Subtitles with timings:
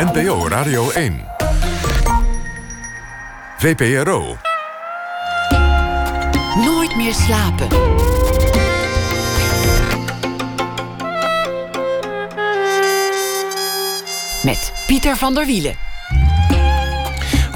[0.00, 1.20] NPO Radio 1.
[3.58, 4.36] VPRO.
[6.64, 7.68] Nooit meer slapen.
[14.42, 15.89] Met Pieter van der Wielen.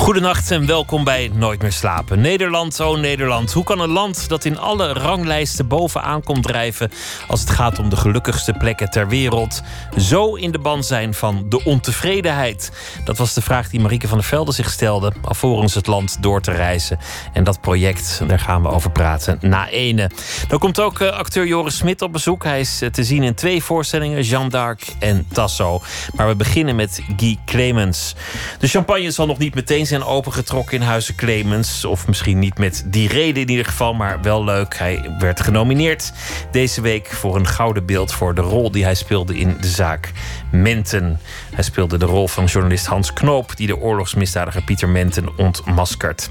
[0.05, 2.21] Goedenacht en welkom bij Nooit meer slapen.
[2.21, 3.53] Nederland, oh Nederland.
[3.53, 6.91] Hoe kan een land dat in alle ranglijsten bovenaan komt drijven
[7.29, 9.63] als het gaat om de gelukkigste plekken ter wereld,
[9.99, 12.73] zo in de band zijn van de ontevredenheid?
[13.05, 16.41] Dat was de vraag die Marieke van der Velde zich stelde, alvorens het land door
[16.41, 16.99] te reizen.
[17.33, 20.11] En dat project, daar gaan we over praten na ene.
[20.49, 22.45] Dan komt ook uh, acteur Joris Smit op bezoek.
[22.45, 25.83] Hij is uh, te zien in twee voorstellingen, Jeanne d'Arc en Tasso.
[26.15, 28.15] Maar we beginnen met Guy Clemens.
[28.59, 31.85] De champagne zal nog niet meteen zijn zijn opengetrokken in Huizen Clemens.
[31.85, 34.79] Of misschien niet met die reden in ieder geval, maar wel leuk.
[34.79, 36.13] Hij werd genomineerd
[36.51, 40.13] deze week voor een gouden beeld voor de rol die hij speelde in de zaak
[40.55, 41.21] Menten.
[41.55, 46.31] Hij speelde de rol van journalist Hans Knoop, die de oorlogsmisdadiger Pieter Menten ontmaskert.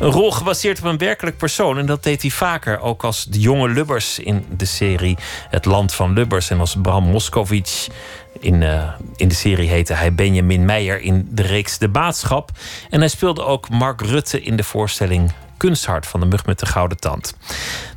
[0.00, 1.78] Een rol gebaseerd op een werkelijk persoon.
[1.78, 5.94] En dat deed hij vaker, ook als de jonge Lubbers in de serie Het Land
[5.94, 6.50] van Lubbers.
[6.50, 7.88] En als Bram Moskowitz
[8.40, 12.50] in, uh, in de serie heette hij Benjamin Meijer in de reeks De Baatschap.
[12.90, 16.66] En hij speelde ook Mark Rutte in de voorstelling Kunsthart van de Mug met de
[16.66, 17.34] Gouden Tand.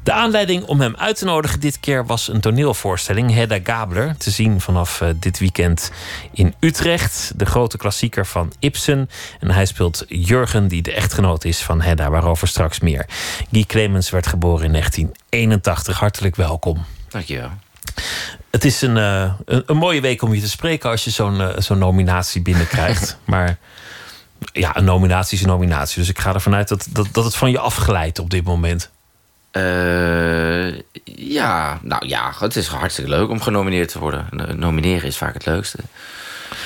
[0.03, 4.31] De aanleiding om hem uit te nodigen dit keer was een toneelvoorstelling, Hedda Gabler, te
[4.31, 5.91] zien vanaf uh, dit weekend
[6.31, 7.31] in Utrecht.
[7.35, 9.09] De grote klassieker van Ibsen.
[9.39, 13.05] En hij speelt Jurgen, die de echtgenoot is van Hedda, waarover straks meer.
[13.51, 15.99] Guy Clemens werd geboren in 1981.
[15.99, 16.85] Hartelijk welkom.
[17.09, 17.49] Dankjewel.
[18.51, 21.35] Het is een, uh, een, een, mooie week om je te spreken als je zo'n
[21.35, 23.17] uh, zo'n nominatie binnenkrijgt.
[23.25, 23.57] maar
[24.53, 25.99] ja, een nominatie is een nominatie.
[25.99, 28.89] Dus ik ga ervan uit dat, dat, dat het van je afglijdt op dit moment.
[29.51, 30.73] Uh,
[31.03, 34.27] ja, nou ja, het is hartstikke leuk om genomineerd te worden.
[34.55, 35.77] Nomineren is vaak het leukste.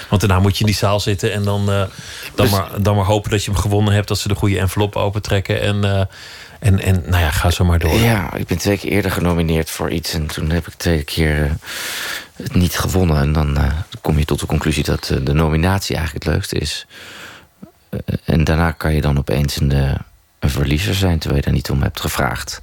[0.10, 1.90] Want daarna moet je in die zaal zitten en dan, uh, dan,
[2.36, 4.08] dus, maar, dan maar hopen dat je hem gewonnen hebt.
[4.08, 5.62] Dat ze de goede envelop opentrekken.
[5.62, 6.02] En, uh,
[6.60, 7.94] en, en nou ja, ga zo maar door.
[7.94, 10.14] Ja, ik ben twee keer eerder genomineerd voor iets.
[10.14, 11.58] En toen heb ik twee keer
[12.36, 13.18] het niet gewonnen.
[13.18, 13.58] En dan
[14.02, 16.86] kom je tot de conclusie dat de nominatie eigenlijk het leukste is.
[18.24, 19.72] En daarna kan je dan opeens een,
[20.40, 21.20] een verliezer zijn...
[21.20, 22.62] terwijl je daar niet om hebt gevraagd.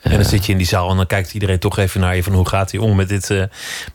[0.00, 2.22] En dan zit je in die zaal en dan kijkt iedereen toch even naar je...
[2.22, 3.44] van hoe gaat hij om met dit, uh,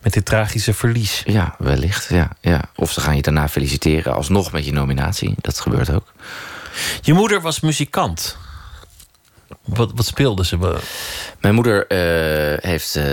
[0.02, 1.24] met dit tragische verlies.
[1.26, 2.10] Ja, wellicht.
[2.10, 2.62] Ja, ja.
[2.76, 5.36] Of ze gaan je daarna feliciteren alsnog met je nominatie.
[5.42, 6.14] Dat gebeurt ook.
[7.02, 8.38] Je moeder was muzikant.
[9.64, 10.78] Wat, wat speelde ze?
[11.40, 13.04] Mijn moeder uh, heeft uh,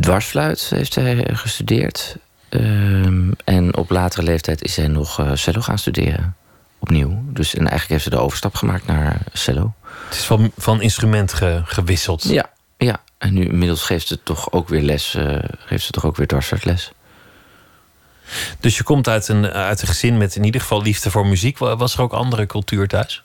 [0.00, 2.16] dwarsfluit heeft zij gestudeerd.
[2.48, 6.36] Ehm, en op latere leeftijd is zij nog cello gaan studeren.
[6.78, 7.22] Opnieuw.
[7.26, 9.74] Dus en eigenlijk heeft ze de overstap gemaakt naar cello.
[10.04, 11.34] Het is van, van instrument
[11.64, 12.22] gewisseld.
[12.22, 13.00] Ja, ja.
[13.18, 15.14] En nu inmiddels geeft ze toch ook weer les.
[15.14, 16.92] Uh, geeft ze toch ook weer dwarsfluitles.
[18.60, 21.58] Dus je komt uit een, uit een gezin met in ieder geval liefde voor muziek.
[21.58, 23.24] Was er ook andere cultuur thuis?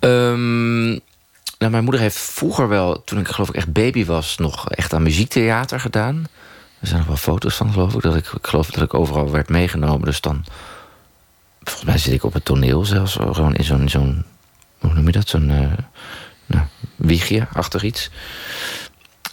[0.00, 0.88] Um,
[1.58, 4.92] nou, mijn moeder heeft vroeger wel, toen ik geloof ik echt baby was, nog echt
[4.92, 6.26] aan muziektheater gedaan.
[6.86, 8.02] Er zijn nog wel foto's van, geloof ik.
[8.02, 10.04] Dat ik, ik geloof dat ik overal werd meegenomen.
[10.04, 10.44] Dus dan,
[11.62, 14.24] volgens mij zit ik op het toneel zelfs, gewoon in zo'n,
[14.78, 15.28] hoe noem je dat?
[15.28, 15.72] Zo'n uh,
[16.46, 16.64] nou,
[16.96, 18.10] wiegje achter iets.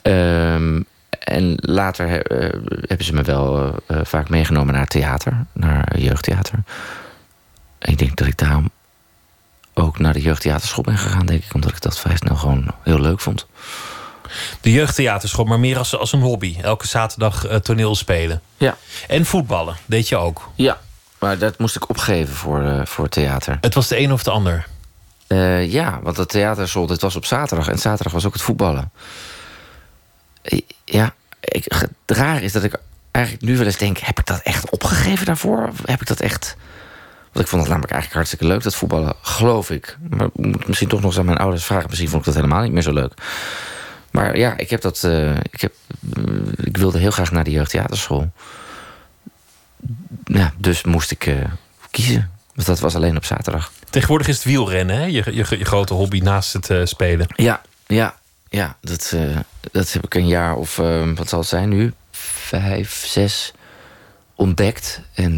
[0.04, 0.86] Um,
[1.20, 6.60] en later he, uh, hebben ze me wel uh, vaak meegenomen naar theater, naar jeugdtheater.
[7.80, 8.70] En ik denk dat ik daarom
[9.74, 13.00] ook naar de jeugdtheaterschool ben gegaan, denk ik, omdat ik dat vrij snel gewoon heel
[13.00, 13.48] leuk vond.
[14.64, 16.58] De jeugdtheaterschool, maar meer als, als een hobby.
[16.62, 18.42] Elke zaterdag uh, toneel spelen.
[18.58, 18.78] Ja.
[19.08, 20.50] En voetballen, deed je ook?
[20.56, 20.80] Ja,
[21.20, 23.58] maar dat moest ik opgeven voor, uh, voor theater.
[23.62, 24.66] Het was de een of de ander?
[25.28, 27.68] Uh, ja, want het theaterschool, dit was op zaterdag.
[27.68, 28.92] En zaterdag was ook het voetballen.
[30.86, 32.76] Ja, ik, het raar is dat ik
[33.12, 33.98] eigenlijk nu wel eens denk...
[33.98, 35.70] heb ik dat echt opgegeven daarvoor?
[35.86, 36.56] Heb ik dat echt...
[37.32, 39.14] Want ik vond het namelijk eigenlijk hartstikke leuk, dat voetballen.
[39.22, 39.98] Geloof ik.
[40.10, 41.86] Maar ik moet misschien toch nog eens aan mijn ouders vragen.
[41.90, 43.14] Misschien vond ik dat helemaal niet meer zo leuk.
[44.14, 45.04] Maar ja, ik heb dat...
[45.06, 45.74] Uh, ik, heb,
[46.18, 48.32] uh, ik wilde heel graag naar de jeugdtheaterschool.
[50.24, 51.46] Ja, dus moest ik uh,
[51.92, 52.32] kiezen.
[52.54, 53.72] Want dat was alleen op zaterdag.
[53.90, 55.04] Tegenwoordig is het wielrennen, hè?
[55.04, 57.28] Je, je, je grote hobby naast het spelen.
[57.36, 58.16] Ja, ja,
[58.50, 58.78] ja.
[58.82, 59.16] Dat,
[59.72, 60.76] dat heb ik een jaar of,
[61.16, 61.94] wat zal het zijn nu?
[62.12, 63.54] Vijf, zes
[64.36, 65.02] ontdekt.
[65.14, 65.38] En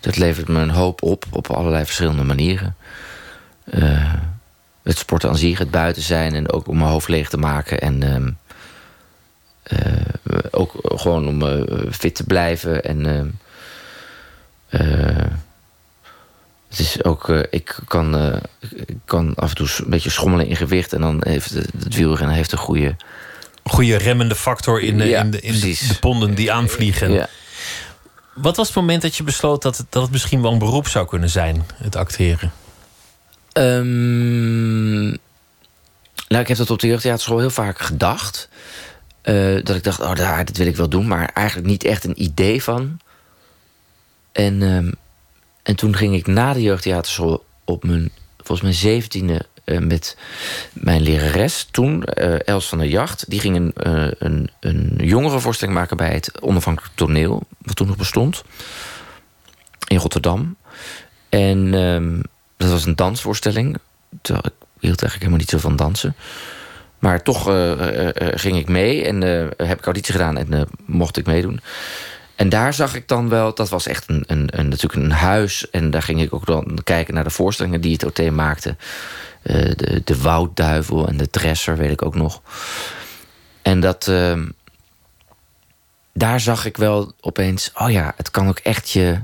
[0.00, 2.76] dat levert me een hoop op, op allerlei verschillende manieren.
[4.82, 7.80] Het sporten aan zich, het buiten zijn en ook om mijn hoofd leeg te maken.
[7.80, 8.30] En ehm,
[10.50, 12.84] ook gewoon om fit te blijven.
[12.84, 13.06] En
[14.68, 15.28] ehm,
[16.68, 18.40] het is ook, ik kan,
[18.86, 20.92] ik kan af en toe een beetje schommelen in gewicht.
[20.92, 22.96] En dan heeft het, het wielrennen heeft een goede
[23.70, 27.12] Goede remmende factor in, Ja, in, de, in de, ponden die aanvliegen.
[27.12, 27.28] Ja.
[28.34, 30.88] Wat was het moment dat je besloot dat het, dat het misschien wel een beroep
[30.88, 32.52] zou kunnen zijn, het acteren?
[33.52, 35.08] Ehm,
[36.28, 38.48] nou, ik heb dat op de jeugdtheaterschool heel vaak gedacht.
[39.22, 41.06] Eh, dat ik dacht, oh, daar, dit wil ik wel doen.
[41.06, 43.00] Maar eigenlijk niet echt een idee van.
[44.32, 44.92] En, ehm,
[45.62, 49.46] en toen ging ik na de jeugdtheaterschool op mijn, volgens mijn zeventiende...
[49.64, 50.16] eh, met
[50.72, 53.24] mijn lerares toen, eh, Els van der Jacht.
[53.30, 53.72] Die ging een,
[54.18, 57.42] een, een jongerenvoorstelling maken bij het onafhankelijk toneel...
[57.58, 58.42] wat toen nog bestond,
[59.86, 60.56] in Rotterdam.
[61.28, 62.20] En ehm,
[62.60, 63.76] dat was een dansvoorstelling.
[64.22, 66.14] Terwijl ik hield eigenlijk helemaal niet zo van dansen.
[66.98, 69.20] Maar toch eh, eh, eh, ging ik mee en
[69.56, 71.60] heb ik auditie gedaan en mocht ik meedoen.
[72.36, 75.70] En daar zag ik dan wel, dat was echt een, een, een, natuurlijk een huis.
[75.70, 78.76] En daar ging ik ook dan kijken naar de voorstellingen die het OT maakte.
[79.42, 82.42] De, de Woudduivel en de Dresser, weet ik ook nog.
[83.62, 84.48] En dat, ehm,
[86.12, 89.20] daar zag ik wel opeens, oh ja, het kan ook echt je,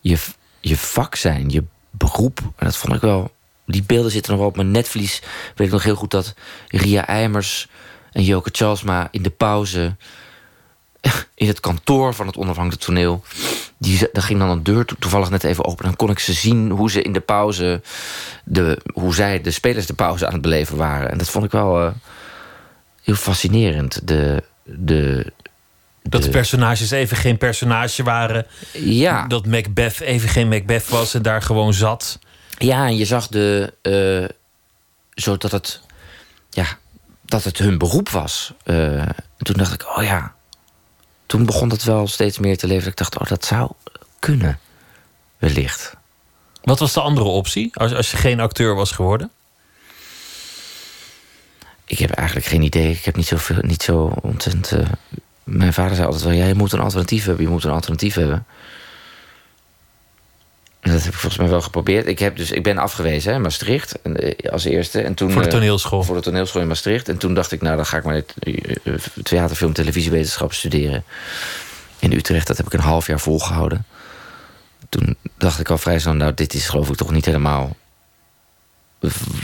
[0.00, 0.18] je,
[0.60, 1.64] je vak zijn, je
[1.98, 2.38] beroep.
[2.38, 3.32] En dat vond ik wel.
[3.66, 5.22] Die beelden zitten nog wel op mijn netvlies.
[5.54, 6.34] Weet ik nog heel goed dat
[6.68, 7.68] Ria Eimers
[8.12, 9.96] en Joke Charlesma in de pauze.
[11.34, 13.22] in het kantoor van het onafhankelijk toneel.
[13.78, 15.84] Die, daar ging dan een deur to- toevallig net even open.
[15.84, 17.82] Dan kon ik ze zien hoe ze in de pauze.
[18.44, 21.10] De, hoe zij, de spelers, de pauze aan het beleven waren.
[21.10, 21.92] En dat vond ik wel eh,
[23.02, 24.08] heel fascinerend.
[24.08, 25.32] De, de,
[26.08, 28.46] Dat de personages even geen personage waren.
[28.72, 29.26] ja.
[29.26, 32.18] Dat Macbeth even geen Macbeth was en daar gewoon zat.
[32.58, 33.72] Ja, en je zag de.
[33.82, 34.36] eh
[35.14, 35.80] zodat het.
[36.50, 36.66] Ja,
[37.22, 38.52] dat het hun beroep was.
[38.64, 40.34] Eh, en toen dacht ik, oh ja.
[41.26, 42.90] Toen begon het wel steeds meer te leven.
[42.90, 43.70] Ik dacht, oh, dat zou
[44.18, 44.58] kunnen.
[45.38, 45.94] Wellicht.
[46.62, 49.30] Wat was de andere optie als, als je geen acteur was geworden?
[51.84, 52.90] Ik heb eigenlijk geen idee.
[52.90, 54.72] Ik heb niet zo, veel, niet zo ontzettend.
[54.72, 54.86] eh,
[55.44, 57.44] mijn vader zei altijd wel: ja, je moet een alternatief hebben.
[57.44, 58.46] Je moet een alternatief hebben.
[60.84, 62.06] En dat heb ik volgens mij wel geprobeerd.
[62.06, 65.00] Ik, heb dus, ik ben afgewezen hè, in Maastricht en, eh, als eerste.
[65.00, 66.02] En toen, Voor de eh, toneelschool.
[66.02, 67.08] voor de toneelschool in Maastricht.
[67.08, 71.04] En toen dacht ik, nou, dan ga ik maar eh, theater, film, televisiewetenschap studeren.
[71.98, 73.86] In Utrecht, dat heb ik een half jaar volgehouden.
[74.88, 77.76] Toen dacht ik al vrij snel, nou, dit is geloof ik toch niet helemaal...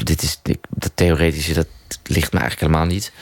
[0.03, 1.67] Dit is, ik, dat theoretische, dat
[2.05, 3.13] ligt me eigenlijk helemaal niet.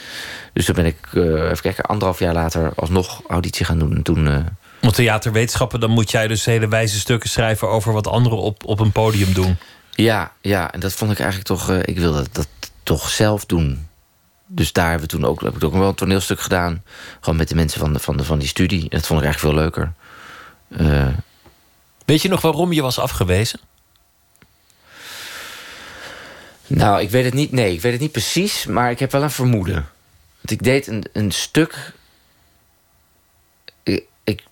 [0.53, 3.95] Dus toen ben ik, eh, even kijken, anderhalf jaar later alsnog auditie gaan doen.
[3.95, 4.27] En toen...
[4.27, 4.37] eh,
[4.81, 8.79] Want theaterwetenschappen, dan moet jij dus hele wijze stukken schrijven over wat anderen op, op
[8.79, 9.57] een podium doen.
[9.91, 11.69] Ja, ja, en dat vond ik eigenlijk toch.
[11.69, 12.47] eh, ik wilde dat, dat
[12.83, 13.87] toch zelf doen.
[14.47, 16.83] Dus daar hebben we toen ook, heb ik ook wel een toneelstuk gedaan.
[17.19, 18.81] Gewoon met de mensen van, de, van, de, van die studie.
[18.81, 19.93] En dat vond ik eigenlijk veel leuker.
[20.77, 21.07] Eh,
[22.05, 23.59] Weet je nog waarom je was afgewezen?
[26.69, 27.51] Nou, ik weet het niet.
[27.51, 28.65] Nee, ik weet het niet precies.
[28.65, 29.73] Maar ik heb wel een vermoeden.
[30.35, 31.93] Want ik deed een, een stuk.
[33.83, 34.43] Ik, ik,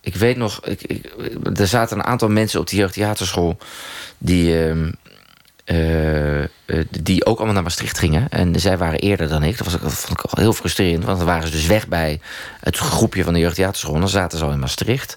[0.00, 0.64] ik weet nog.
[0.64, 1.12] Ik, ik-
[1.58, 3.58] er zaten een aantal mensen op de jeugdtheaterschool.
[4.18, 4.64] die.
[4.68, 4.90] ehm,
[5.64, 6.48] eh, eh,
[7.00, 8.28] die ook allemaal naar Maastricht gingen.
[8.28, 9.56] En zij waren eerder dan ik.
[9.58, 11.04] Dat, was, dat vond ik al heel frustrerend.
[11.04, 12.20] Want dan waren ze dus weg bij
[12.60, 13.94] het groepje van de jeugdtheaterschool.
[13.94, 15.16] En dan zaten ze al in Maastricht.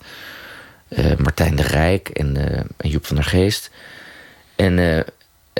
[0.87, 3.69] Eh, Martijn de Rijk en, eh, en Joep van der Geest.
[4.55, 5.03] En, eh,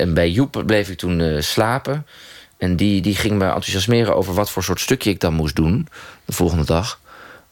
[0.00, 2.06] en bij Joep bleef ik toen eh, slapen.
[2.58, 5.88] En die, die ging me enthousiasmeren over wat voor soort stukje ik dan moest doen.
[6.24, 7.00] De volgende dag.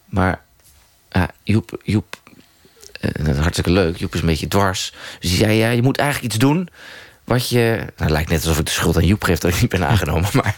[0.05, 0.41] Maar
[1.09, 2.15] ja, Joep, Joep
[2.99, 3.97] is hartstikke leuk.
[3.97, 4.93] Joep is een beetje dwars.
[5.19, 6.69] Dus die zei, ja, je moet eigenlijk iets doen...
[7.23, 7.85] wat je...
[7.97, 9.39] Nou, lijkt net alsof ik de schuld aan Joep geef...
[9.39, 10.29] dat ik niet ben aangenomen.
[10.33, 10.55] Maar,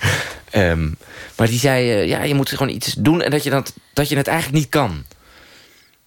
[0.50, 0.90] ehm,
[1.38, 3.22] maar die zei, eh, ja, je moet gewoon iets doen...
[3.22, 5.04] en dat je, dat, dat je het eigenlijk niet kan.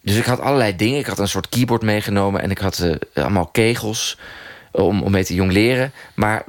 [0.00, 0.98] Dus ik had allerlei dingen.
[0.98, 2.42] Ik had een soort keyboard meegenomen...
[2.42, 4.16] en ik had allemaal kegels
[4.74, 5.92] om, om mee te jong leren.
[6.14, 6.44] Maar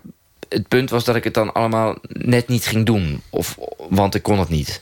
[0.50, 3.22] het punt was dat ik het dan allemaal net niet ging doen.
[3.30, 3.58] Of,
[3.90, 4.82] want ik kon het niet.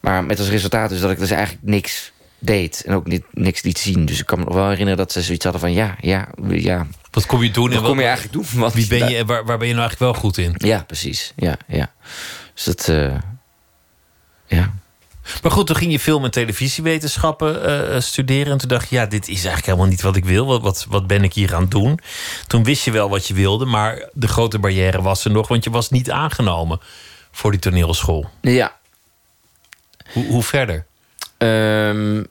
[0.00, 2.82] Maar met als resultaat dus dat ik dus eigenlijk niks deed.
[2.86, 4.04] En ook niet, niks liet zien.
[4.04, 5.72] Dus ik kan me nog wel herinneren dat ze zoiets hadden van...
[5.72, 6.86] ja, ja, ja.
[7.10, 7.68] Wat kom je doen?
[7.68, 8.60] Wat en kom je eigenlijk doen?
[8.60, 10.54] Want Wie ben je en waar, waar ben je nou eigenlijk wel goed in?
[10.56, 11.32] Ja, precies.
[11.36, 11.92] Ja, ja.
[12.54, 12.88] Dus dat...
[12.88, 13.14] eh,
[14.46, 14.72] ja.
[15.42, 18.52] Maar goed, toen ging je film- en televisiewetenschappen eh, studeren.
[18.52, 20.46] En toen dacht je, ja, dit is eigenlijk helemaal niet wat ik wil.
[20.46, 21.98] Wat, wat, wat ben ik hier aan het doen?
[22.46, 25.64] Toen wist je wel wat je wilde, maar de grote barrière was er nog, want
[25.64, 26.80] je was niet aangenomen
[27.30, 28.30] voor die toneelschool.
[28.40, 28.76] Ja.
[30.12, 30.86] Hoe, hoe verder?
[31.38, 32.22] Ehm,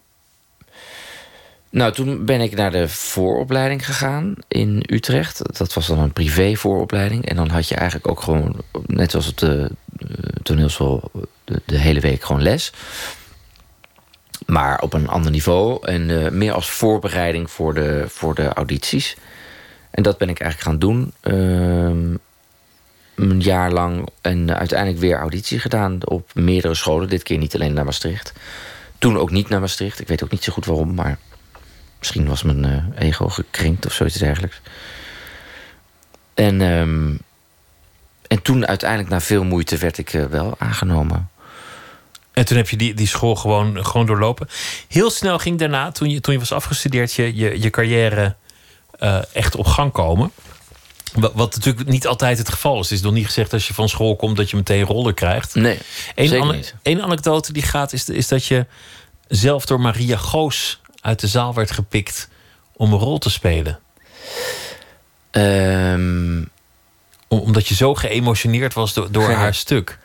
[1.71, 5.57] nou, toen ben ik naar de vooropleiding gegaan in Utrecht.
[5.57, 7.25] Dat was dan een privé vooropleiding.
[7.25, 10.07] En dan had je eigenlijk ook gewoon, net zoals op de eh,
[10.43, 11.11] toneelschool,
[11.43, 12.73] de, de hele week gewoon les.
[14.45, 15.87] Maar op een ander niveau.
[15.87, 19.17] En eh, meer als voorbereiding voor de, voor de audities.
[19.91, 21.13] En dat ben ik eigenlijk gaan doen.
[21.21, 22.15] Ehm,
[23.15, 27.09] een jaar lang en uiteindelijk weer auditie gedaan op meerdere scholen.
[27.09, 28.33] Dit keer niet alleen naar Maastricht.
[28.97, 29.99] Toen ook niet naar Maastricht.
[29.99, 31.17] Ik weet ook niet zo goed waarom, maar
[32.01, 34.61] misschien was mijn eh, ego gekrenkt of zoiets dergelijks.
[36.33, 37.15] En, ehm,
[38.27, 41.29] en toen uiteindelijk na veel moeite werd ik eh, wel aangenomen.
[42.33, 44.49] En toen heb je die, die school gewoon, gewoon doorlopen.
[44.87, 48.35] Heel snel ging daarna, toen je, toen je was afgestudeerd, je, je, je carrière
[48.99, 50.31] eh, echt op gang komen.
[51.13, 52.89] Wat, natuurlijk niet altijd het geval is.
[52.89, 55.55] Het is nog niet gezegd als je van school komt dat je meteen rollen krijgt.
[55.55, 55.79] Nee,
[56.15, 58.65] Eén ane- anekdote die gaat is, is dat je
[59.27, 62.29] zelf door Maria Goos uit de zaal werd gepikt
[62.73, 63.79] om een rol te spelen.
[65.31, 66.43] Ehm,
[67.27, 69.35] Om- omdat je zo geëmotioneerd was door, door Ja.
[69.35, 69.97] haar stuk.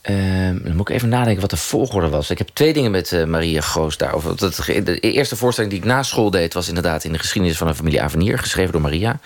[0.00, 2.30] Ehm, dan moet ik even nadenken wat de volgorde was.
[2.30, 4.36] Ik heb twee dingen met eh, Maria Goos daarover.
[4.36, 6.54] Dat, de eerste voorstelling die ik na school deed...
[6.54, 8.38] was inderdaad in de geschiedenis van een familie Avenir...
[8.38, 9.18] geschreven door Maria.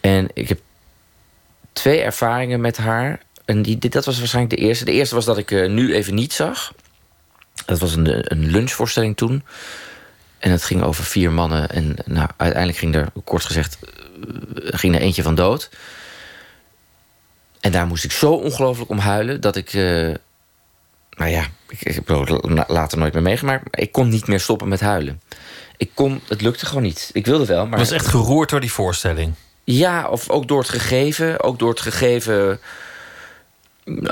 [0.00, 0.60] En ik heb
[1.72, 3.20] twee ervaringen met haar.
[3.44, 4.84] En die, dat was waarschijnlijk de eerste.
[4.84, 6.72] De eerste was dat ik eh, nu even niet zag.
[7.66, 9.44] Dat was een, een lunchvoorstelling toen.
[10.38, 11.68] En het ging over vier mannen.
[11.70, 13.78] En nou, uiteindelijk ging er, kort gezegd...
[13.82, 13.88] eh,
[14.54, 15.70] ging er eentje van dood...
[17.60, 19.72] En daar moest ik zo ongelooflijk om huilen dat ik.
[19.72, 19.82] eh,
[21.10, 23.64] nou ja, ik, ik heb het la- later nooit meer meegemaakt.
[23.64, 25.20] Maar ik kon niet meer stoppen met huilen.
[25.76, 27.10] Ik kon, het lukte gewoon niet.
[27.12, 27.72] Ik wilde wel, maar.
[27.72, 29.32] Ik was echt geroerd door die voorstelling.
[29.64, 31.42] Ja, of ook door het gegeven.
[31.42, 32.60] Ook door het gegeven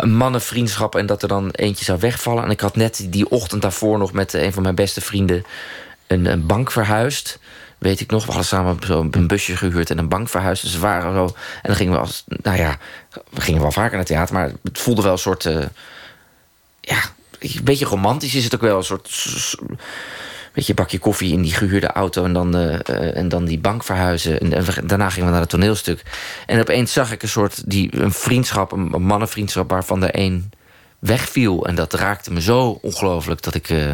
[0.04, 2.44] mannenvriendschap en dat er dan eentje zou wegvallen.
[2.44, 5.44] En ik had net die ochtend daarvoor nog met een van mijn beste vrienden
[6.06, 7.38] een, een bank verhuisd.
[7.78, 10.62] Weet ik nog, we hadden samen zo een busje gehuurd en een bank verhuisd.
[10.62, 11.24] Dus we waren zo.
[11.24, 12.24] En dan gingen we als.
[12.26, 12.78] Nou ja,
[13.30, 15.46] we gingen wel vaker naar theater, maar het voelde wel een soort.
[15.46, 15.66] eh,
[16.80, 16.98] ja,
[17.38, 18.76] een beetje romantisch is het ook wel.
[18.76, 19.24] Een soort.
[20.62, 23.58] S- Weet je, koffie in die gehuurde auto en dan, eh, eh, en dan die
[23.58, 24.40] bank verhuizen.
[24.40, 26.02] En, daarna gingen we naar het toneelstuk.
[26.46, 30.50] En opeens zag ik een soort die, een vriendschap, een, mannenvriendschap, waarvan er één
[30.98, 31.66] wegviel.
[31.66, 33.92] En dat raakte me zo ongelooflijk dat ik eh,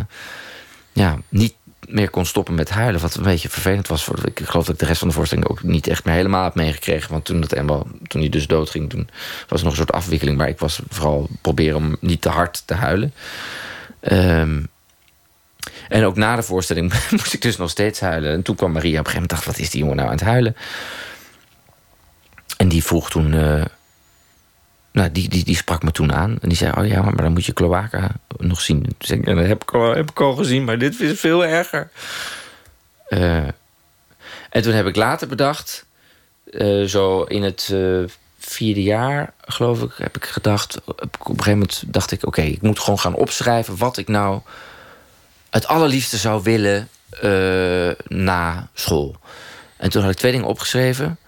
[0.92, 1.54] ja, niet
[1.88, 3.00] meer kon stoppen met huilen.
[3.00, 4.04] Wat een beetje vervelend was.
[4.04, 6.44] Voor, ik geloof dat ik de rest van de voorstelling ook niet echt meer helemaal
[6.44, 7.10] heb meegekregen.
[7.10, 9.08] Want toen, dat eenmaal, toen hij dus doodging, toen
[9.48, 10.36] was nog een soort afwikkeling.
[10.38, 13.14] Maar ik was vooral proberen om niet te hard te huilen.
[14.00, 14.62] Ehm,
[15.88, 18.32] en ook na de voorstelling moest ik dus nog steeds huilen.
[18.32, 20.14] En toen kwam Maria op een gegeven moment dacht, wat is die jongen nou aan
[20.14, 20.56] het huilen?
[22.56, 23.34] En die vroeg toen...
[23.34, 23.64] eh,
[24.92, 26.38] nou, die, die, die sprak me toen aan.
[26.40, 28.82] En die zei, oh ja, maar dan moet je Cloaca nog zien.
[28.82, 31.20] Toen zei ik, ja, dat heb ik, al, heb ik al gezien, maar dit is
[31.20, 31.90] veel erger.
[33.08, 33.36] Eh,
[34.50, 35.86] en toen heb ik later bedacht...
[36.50, 37.74] eh, zo in het
[38.38, 40.80] vierde jaar, geloof ik, heb ik gedacht...
[40.84, 43.76] Op een gegeven moment dacht ik, oké, ik moet gewoon gaan opschrijven...
[43.76, 44.40] wat ik nou
[45.54, 46.88] het allerliefste zou willen
[47.20, 49.16] eh, na school.
[49.76, 51.18] En toen had ik twee dingen opgeschreven.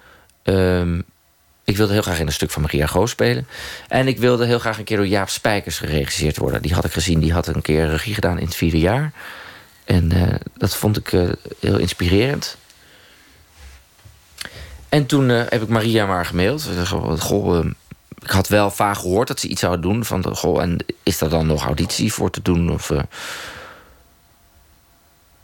[0.42, 1.00] Ehm,
[1.64, 3.46] ik wilde heel graag in een stuk van Maria Goos spelen.
[3.88, 6.62] En ik wilde heel graag een keer door Jaap Spijkers geregisseerd worden.
[6.62, 9.12] Die had ik gezien, die had een keer regie gedaan in het vierde jaar.
[9.84, 11.28] En eh, dat vond ik eh,
[11.60, 12.56] heel inspirerend.
[14.88, 16.68] En toen heb ik Maria maar gemaild.
[16.84, 17.70] Goh, Goh, eh,
[18.22, 20.04] ik had wel vaag gehoord dat ze iets zou doen.
[20.04, 22.72] Van, goh, en is er dan nog auditie voor te doen?
[22.72, 22.90] Of,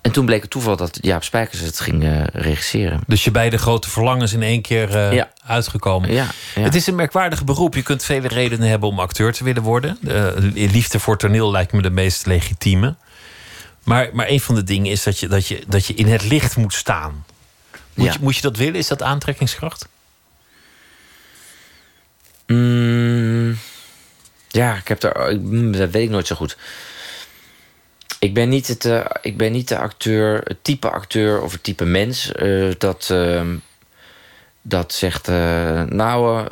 [0.03, 3.01] en toen bleek het toeval dat Jaap Spijkers het ging eh, regisseren.
[3.07, 5.31] Dus je beide grote verlangens in één keer eh, Ja.
[5.47, 6.13] uitgekomen.
[6.13, 6.63] Ja, ja.
[6.63, 7.75] Het is een merkwaardig beroep.
[7.75, 9.99] Je kunt vele redenen hebben om acteur te willen worden.
[10.01, 12.95] De liefde voor toneel lijkt me de meest legitieme.
[13.85, 16.23] Maar, maar een van de dingen is dat je, dat je, dat je in het
[16.25, 17.25] licht moet staan.
[17.95, 18.75] Moet, je, moet je dat willen?
[18.75, 19.89] Is dat aantrekkingskracht?
[22.47, 23.59] Mm,
[24.49, 25.31] ja, ik heb daar.
[25.31, 26.57] ik- Dat weet ik nooit zo goed.
[28.23, 31.63] Ik ben niet, het, eh, ik ben niet de acteur, het type acteur of het
[31.63, 33.57] type mens eh, dat, ehm,
[34.63, 35.29] dat zegt.
[35.29, 36.47] eh, nou,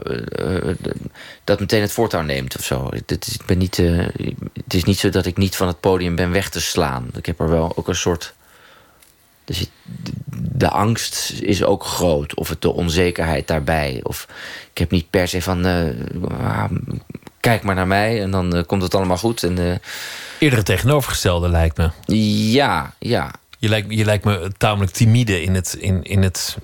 [1.45, 2.89] dat meteen het voortouw neemt of zo.
[3.07, 6.15] Het is, ik ben niet, het is niet zo dat ik niet van het podium
[6.17, 7.11] ben weg te slaan.
[7.17, 8.35] Ik heb er wel ook een soort.
[9.45, 9.71] Zit,
[10.53, 12.35] de angst is ook groot.
[12.35, 14.01] Of het de onzekerheid daarbij.
[14.03, 14.27] Of
[14.71, 15.65] ik heb niet per se van.
[16.43, 16.65] ah,
[17.41, 19.43] kijk maar naar mij en dan komt het allemaal goed.
[19.43, 19.81] En,
[20.41, 21.91] Eerder het tegenovergestelde lijkt me.
[22.53, 23.31] ja, ja.
[23.59, 26.57] Je lijkt, je lijkt me tamelijk timide in het, in, in het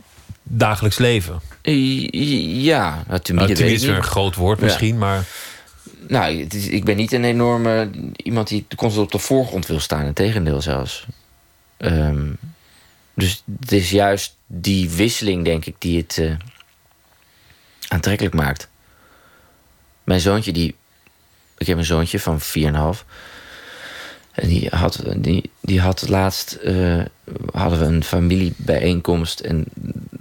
[0.42, 1.40] dagelijks leven.
[1.66, 4.64] I- Ja, nou, Nou, timide ik is weer een groot woord Ja.
[4.64, 5.25] misschien, maar
[6.09, 7.90] Nou, het is- ik ben niet een enorme...
[8.16, 10.04] Iemand die constant op de voorgrond wil staan.
[10.04, 11.06] Integendeel zelfs.
[11.76, 12.26] Ehm,
[13.14, 16.30] dus het is juist die wisseling, denk ik, die het eh,
[17.88, 18.68] aantrekkelijk maakt.
[20.04, 20.75] Mijn zoontje, die...
[21.59, 23.04] Ik heb een zoontje van 4,5.
[24.37, 26.52] En die had, die, die had laatst...
[26.52, 27.00] eh,
[27.52, 29.40] hadden we een familiebijeenkomst.
[29.40, 29.64] En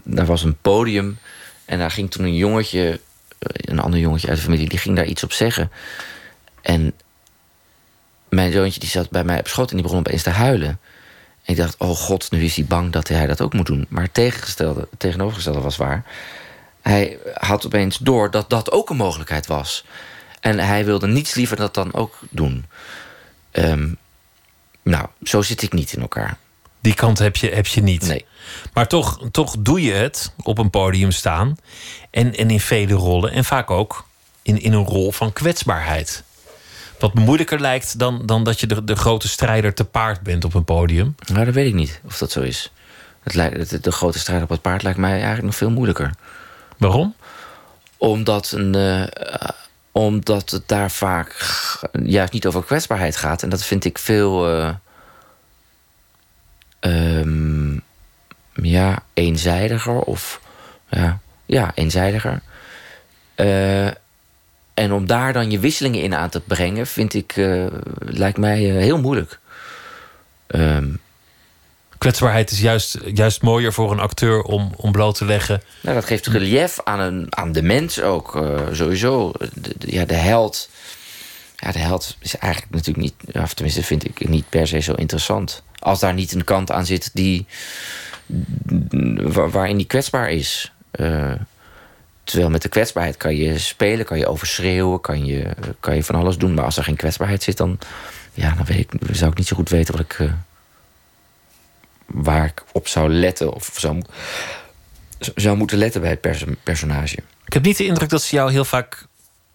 [0.03, 1.17] daar was een podium.
[1.65, 2.99] En daar ging toen een jongetje
[3.39, 5.71] een ander jongetje uit de familie, die ging daar iets op zeggen.
[6.61, 6.93] En
[8.29, 10.79] mijn zoontje die zat bij mij op schoot en die begon opeens te huilen.
[11.43, 13.85] En ik dacht, oh god, nu is hij bang dat hij dat ook moet doen.
[13.89, 16.05] Maar tegengestelde, tegenovergestelde was waar.
[16.81, 19.85] Hij had opeens door dat dat ook een mogelijkheid was.
[20.39, 22.65] En hij wilde niets liever dat dan ook doen.
[23.51, 23.89] Ehm,
[24.85, 26.37] nou, zo zit ik niet in elkaar.
[26.79, 28.07] Die kant heb je, heb je niet.
[28.07, 28.25] Nee.
[28.73, 31.57] Maar toch, toch doe je het op een podium staan.
[32.11, 33.31] En, en in vele rollen.
[33.31, 34.05] En vaak ook
[34.41, 36.23] in, in een rol van kwetsbaarheid.
[36.99, 40.53] Wat moeilijker lijkt dan, dan dat je de, de grote strijder te paard bent op
[40.53, 41.15] een podium.
[41.33, 42.71] Nou, dat weet ik niet of dat zo is.
[43.23, 46.11] Het lijkt, de, de grote strijd op het paard lijkt mij eigenlijk nog veel moeilijker.
[46.77, 47.15] Waarom?
[47.97, 49.49] Omdat, een, eh,
[49.97, 51.35] omdat het daar vaak
[52.03, 53.43] juist niet over kwetsbaarheid gaat.
[53.43, 54.47] En dat vind ik veel.
[54.47, 54.73] eh,
[56.79, 57.73] ehm,
[58.53, 59.99] ja, eenzijdiger.
[59.99, 60.41] Of
[60.89, 62.41] ja, ja eenzijdiger.
[63.35, 63.85] Eh,
[64.73, 67.65] en om daar dan je wisselingen in aan te brengen, vind ik, eh,
[67.99, 69.39] lijkt mij heel moeilijk.
[70.47, 70.93] Ehm,
[72.05, 75.61] Kwetsbaarheid is juist, juist mooier voor een acteur om, om bloot te leggen.
[75.81, 79.31] nou, dat geeft relief aan, een, aan de mens ook, eh, sowieso.
[79.53, 80.69] De, ja, de held.
[81.55, 84.93] Ja, de held is eigenlijk natuurlijk niet, of tenminste vind ik niet per se zo
[84.93, 85.63] interessant.
[85.79, 87.45] Als daar niet een kant aan zit die,
[89.33, 90.71] wa- waarin die kwetsbaar is.
[90.91, 91.31] Eh,
[92.23, 95.47] terwijl met de kwetsbaarheid kan je spelen, kan je overschreeuwen, kan je,
[95.79, 96.53] kan je van alles doen.
[96.53, 97.79] Maar als er geen kwetsbaarheid zit, dan,
[98.33, 100.31] ja, dan weet ik, zou ik niet zo goed weten wat ik, eh,
[102.05, 104.01] waar ik op zou letten of zou,
[105.35, 107.17] zou moeten letten bij het pers- personage.
[107.45, 109.05] Ik heb niet de indruk dat ze jou heel vaak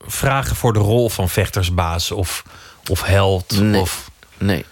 [0.00, 2.45] vragen voor de rol van vechtersbaas of,
[2.90, 3.61] of held.
[3.61, 3.80] Nee.
[3.80, 4.64] Of Nee.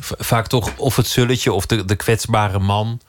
[0.00, 3.00] vaak toch of het zulletje of de, de kwetsbare man.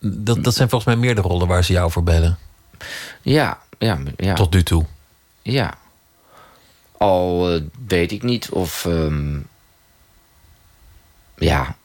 [0.00, 2.38] Dat, dat zijn volgens mij meer de rollen waar ze jou voor bellen.
[3.22, 4.34] Ja, ja, ja.
[4.34, 4.84] Tot nu toe.
[5.42, 5.74] Ja.
[6.98, 8.84] Al eh, weet ik niet of.
[8.84, 9.38] ehm,
[11.36, 11.76] ja.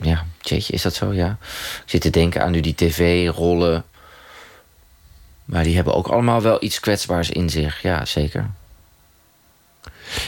[0.00, 1.12] Ja, jeetje, is dat zo?
[1.12, 1.38] Ja.
[1.84, 3.84] Ik zit te denken aan nu die tv-rollen.
[5.44, 7.82] Maar die hebben ook allemaal wel iets kwetsbaars in zich.
[7.82, 8.50] Ja, zeker.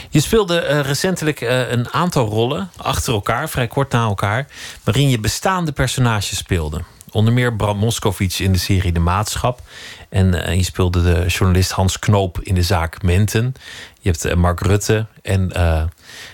[0.09, 4.47] Je speelde eh, recentelijk eh, een aantal rollen achter elkaar, vrij kort na elkaar,
[4.83, 6.81] waarin je bestaande personages speelde.
[7.11, 9.61] Onder meer Bram Moskowitz in de serie De Maatschap.
[10.09, 13.53] En eh, je speelde de journalist Hans Knoop in de zaak Menten.
[13.99, 15.51] Je hebt Mark Rutte en,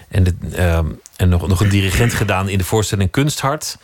[0.10, 0.80] en, de, eh,
[1.16, 3.78] en nog, nog een dirigent gedaan in de voorstelling Kunsthart.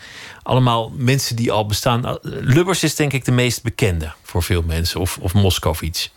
[0.43, 2.05] Allemaal mensen die al bestaan.
[2.05, 6.09] Eh, Lubbers is denk ik de meest bekende voor veel mensen, of, of Moskowitz.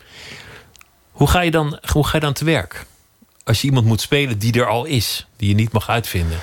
[1.11, 2.85] Hoe ga, je dan, hoe ga je dan te werk?
[3.43, 6.39] Als je iemand moet spelen die er al is, die je niet mag uitvinden.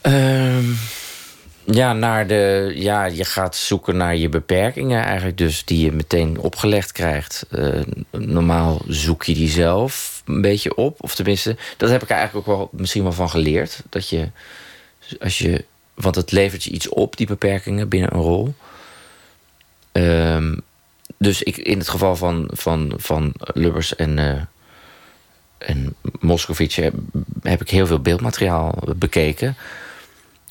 [0.00, 0.64] Ehm,
[1.70, 5.38] ja, naar de, ja, je gaat zoeken naar je beperkingen eigenlijk.
[5.38, 7.46] Dus die je meteen opgelegd krijgt.
[7.50, 7.80] Eh,
[8.10, 11.02] normaal zoek je die zelf een beetje op.
[11.02, 13.82] Of tenminste, dat heb ik eigenlijk ook wel misschien wel van geleerd.
[13.88, 14.28] Dat je,
[15.20, 18.54] als je, want het levert je iets op, die beperkingen binnen een rol.
[19.92, 20.56] Ehm,
[21.18, 24.42] dus ik, in het geval van, van, van Lubbers en, eh
[25.58, 26.90] en Moscovici
[27.42, 29.56] heb ik heel veel beeldmateriaal bekeken.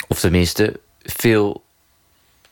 [0.08, 1.64] Of tenminste, veel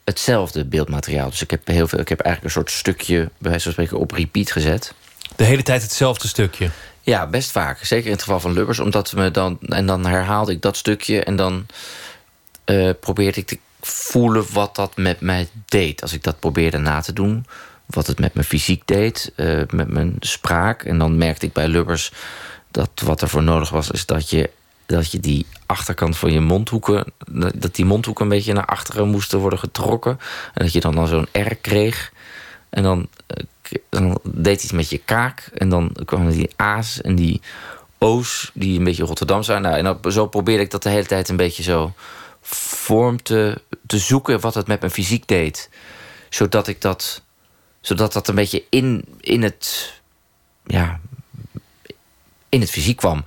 [0.04, 1.30] hetzelfde beeldmateriaal.
[1.30, 4.00] Dus ik heb, heel veel, ik heb eigenlijk een soort stukje, bij wijze van spreken,
[4.00, 4.94] op repeat gezet.
[5.36, 6.70] De hele tijd hetzelfde stukje.
[7.02, 7.86] Ja, best vaak.
[7.86, 8.80] Zeker in het geval van Lubbers.
[8.80, 11.66] Omdat me dan, en dan herhaalde ik dat stukje en dan
[12.66, 16.02] eh, probeerde ik te voelen wat dat met mij deed.
[16.02, 17.46] Als ik dat probeerde na te doen.
[17.86, 20.84] Wat het met mijn fysiek deed, eh, met mijn spraak.
[20.84, 22.12] En dan merkte ik bij Lubbers
[22.72, 24.50] dat wat er voor nodig was, is dat je,
[24.88, 27.14] dat je die achterkant van je mondhoeken,
[27.56, 30.20] dat die mondhoeken een beetje naar achteren moesten worden getrokken.
[30.54, 32.12] En dat je dan, dan zo'n R kreeg.
[32.70, 33.44] En dan, eh,
[33.90, 35.50] dan deed iets met je kaak.
[35.54, 37.42] En dan kwamen die A's en die
[37.98, 39.62] O's, die een beetje Rotterdam zijn.
[39.62, 41.94] Nou, en zo probeerde ik dat de hele tijd een beetje zo
[42.42, 45.70] vorm te, te zoeken wat het met mijn fysiek deed.
[46.30, 47.22] Zodat ik dat,
[47.82, 49.96] zodat dat een beetje in, in het.
[50.66, 51.00] Ja,
[52.50, 53.24] in het fysiek kwam.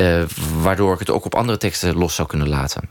[0.00, 0.22] Eh,
[0.62, 2.82] waardoor ik het ook op andere teksten los zou kunnen laten.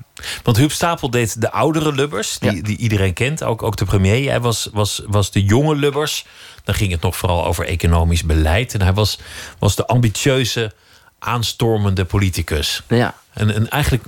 [0.44, 2.62] Want Huub Stapel deed de oudere Lubbers, die, Ja.
[2.62, 4.30] die iedereen kent, ook, ook de premier.
[4.30, 6.26] Hij was, was, was de jonge Lubbers.
[6.64, 8.74] Dan ging het nog vooral over economisch beleid.
[8.74, 9.20] En hij was,
[9.60, 10.72] was de ambitieuze,
[11.20, 12.84] aanstormende politicus.
[12.88, 14.04] Ja, En, en eigenlijk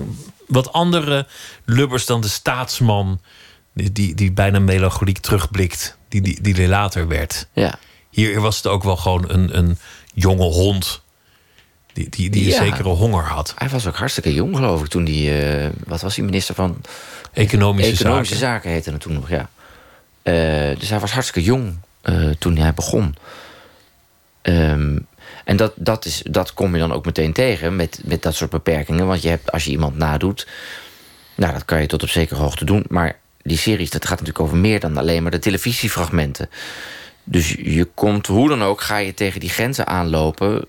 [0.48, 1.28] wat andere
[1.66, 3.22] Lubbers dan de staatsman,
[3.74, 7.48] die, die, die bijna melancholiek terugblikt, die, die, die later werd.
[7.54, 7.80] ja.
[8.10, 9.78] Hier was het ook wel gewoon een, een
[10.14, 11.02] jonge hond.
[11.94, 13.54] Die, die, die een zekere honger had.
[13.58, 15.64] Hij was ook hartstikke jong, geloof ik, toen hij...
[15.64, 16.82] eh, wat was hij, minister van
[17.34, 18.54] Economische, Economische zaken.
[18.54, 19.50] Zaken heette het toen nog, ja.
[20.22, 23.16] Eh, dus hij was hartstikke jong eh, toen hij begon.
[24.42, 24.98] Ehm,
[25.46, 28.50] en dat, dat, is, dat kom je dan ook meteen tegen met, met dat soort
[28.50, 29.08] beperkingen.
[29.08, 30.48] Want je hebt, als je iemand nadoet,
[31.36, 32.86] nou, dat kan je tot op zekere hoogte doen.
[32.88, 36.50] Maar die series, dat gaat natuurlijk over meer dan alleen maar de televisiefragmenten.
[37.24, 40.68] Dus je komt, hoe dan ook, ga je tegen die grenzen aanlopen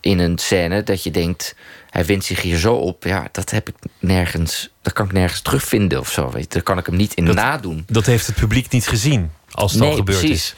[0.00, 1.54] in een scène dat je denkt,
[1.90, 3.04] hij wint zich hier zo op.
[3.04, 6.30] Ja, dat heb ik nergens, dat kan ik nergens terugvinden of zo.
[6.30, 6.48] Weet je.
[6.48, 7.84] Daar kan ik hem niet in nadoen.
[7.86, 10.42] Dat heeft het publiek niet gezien als het nee, al gebeurd precies.
[10.42, 10.54] is.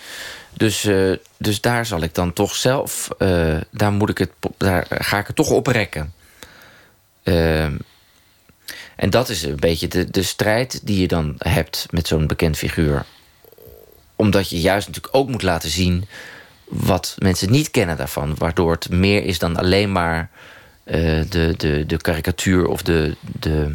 [0.53, 4.87] Dus, uh, dus daar zal ik dan toch zelf, uh, daar, moet ik het, daar
[4.88, 6.12] ga ik het toch oprekken.
[7.25, 7.64] Uh,
[8.96, 12.57] en dat is een beetje de, de strijd die je dan hebt met zo'n bekend
[12.57, 13.05] figuur.
[14.16, 16.05] Omdat je juist natuurlijk ook moet laten zien
[16.64, 18.35] wat mensen niet kennen daarvan.
[18.38, 20.31] Waardoor het meer is dan alleen maar
[20.85, 23.16] de, de, de karikatuur of de.
[23.40, 23.74] de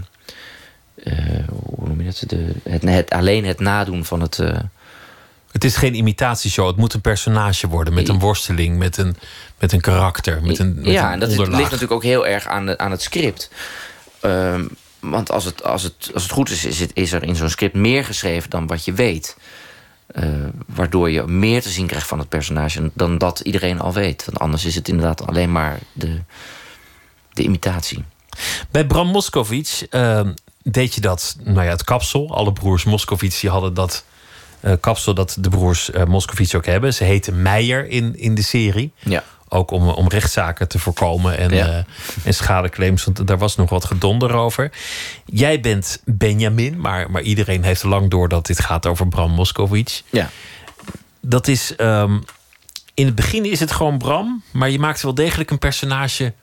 [1.50, 2.24] hoe noem je dat?
[2.28, 4.40] De, het, het, alleen het nadoen van het.
[5.52, 6.68] Het is geen imitatieshow.
[6.68, 9.16] Het moet een personage worden met een worsteling, met een,
[9.60, 12.66] met een karakter, met een met Ja, en dat ligt natuurlijk ook heel erg aan,
[12.66, 13.50] de, aan het script.
[14.22, 17.36] Um, want als het, als, het, als het goed is, is, het, is er in
[17.36, 19.38] zo'n script meer geschreven dan wat je weet.
[20.16, 20.26] Uh,
[20.66, 24.26] waardoor je meer te zien krijgt van het personage dan dat iedereen al weet.
[24.26, 26.22] Want anders is het inderdaad alleen maar de,
[27.34, 28.04] de imitatie.
[28.72, 30.22] Bij Bram Moskowitz uh,
[30.64, 32.36] deed je dat, nou ja, het kapsel.
[32.36, 34.04] Alle broers Moskowitz die hadden dat
[34.62, 36.94] uh, kapsel dat de broers uh, ook hebben.
[36.94, 38.92] Ze heten Meijer in, in de serie.
[39.00, 39.24] Ja.
[39.54, 41.68] Ook om, om rechtszaken te voorkomen en, Ja.
[41.68, 41.84] uh,
[42.24, 43.04] en schadeclaims.
[43.04, 44.72] Want daar was nog wat gedonder over.
[45.26, 50.02] Jij bent Benjamin, maar, maar iedereen heeft lang door dat dit gaat over Bram Moskowitz.
[50.10, 50.30] Ja.
[51.22, 51.74] Dat is.
[51.78, 52.24] Um,
[52.94, 56.34] in het begin is het gewoon Bram, maar je maakt wel degelijk een personage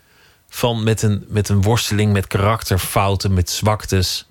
[0.49, 4.27] van met een, met een worsteling met karakterfouten, met zwaktes.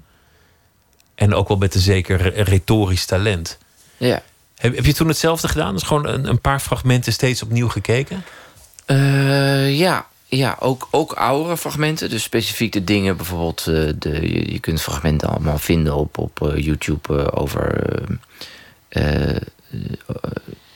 [1.15, 3.57] En ook wel met een zeker retorisch talent.
[3.97, 4.21] Ja.
[4.55, 5.73] Heb, heb je toen hetzelfde gedaan?
[5.73, 8.23] Dus gewoon een, een paar fragmenten steeds opnieuw gekeken?
[8.87, 12.09] Uh, ja, ja ook, ook oudere fragmenten.
[12.09, 13.65] Dus specifiek de dingen, bijvoorbeeld...
[13.69, 17.85] Uh, de, je, kunt fragmenten allemaal vinden op, op uh, YouTube over...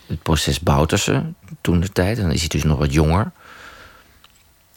[0.08, 1.24] het proces Bouterse,
[1.62, 2.18] toen de tijd.
[2.18, 3.32] En dan is hij dus nog wat jonger.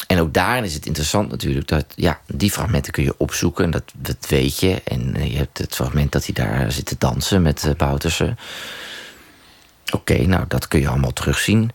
[0.07, 1.69] En ook daarin is het interessant natuurlijk...
[1.69, 4.83] dat ja, die fragmenten kun je opzoeken en dat, dat weet je.
[4.85, 8.35] En je hebt het fragment dat hij daar zit te dansen met Bouterse.
[9.93, 11.71] Oké, nou, dat kun je allemaal terugzien...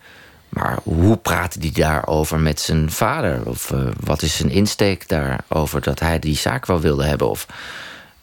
[0.50, 3.46] Maar hoe praatte hij daarover met zijn vader?
[3.46, 7.30] Of uh, wat is zijn insteek daarover dat hij die zaak wel wilde hebben?
[7.30, 7.48] Of,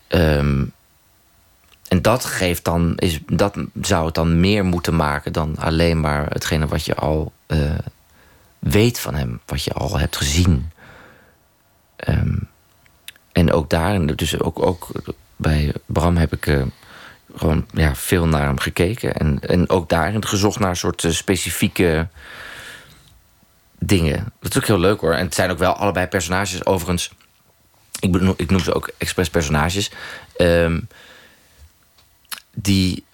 [0.08, 0.72] um,
[1.88, 6.26] en dat geeft dan, is, dat zou het dan meer moeten maken dan alleen maar
[6.28, 7.58] hetgene wat je al uh,
[8.58, 10.70] weet van hem, wat je al hebt gezien.
[12.08, 12.48] Um,
[13.32, 14.88] en ook daarin, dus ook, ook
[15.36, 16.46] bij Bram heb ik.
[16.46, 16.62] Uh,
[17.36, 19.14] gewoon ja, veel naar hem gekeken.
[19.14, 22.08] En, en ook daarin gezocht naar een soort uh, specifieke
[23.78, 24.32] dingen.
[24.40, 25.14] Dat is ook heel leuk hoor.
[25.14, 26.66] En het zijn ook wel allebei personages.
[26.66, 27.10] Overigens,
[28.00, 29.90] ik, benoem, ik noem ze ook expres personages.
[30.36, 30.88] Um,
[32.54, 33.04] die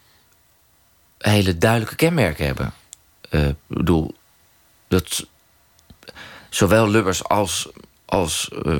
[1.18, 2.72] hele duidelijke kenmerken hebben.
[3.30, 4.14] Uh, ik bedoel,
[4.88, 5.26] dat
[6.48, 7.68] zowel Lubbers als
[8.12, 8.78] als uh,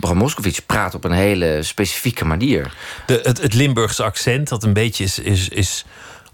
[0.00, 2.74] Bram Moskowitz praat op een hele specifieke manier.
[3.06, 5.84] De, het, het Limburgse accent, dat een beetje is, is, is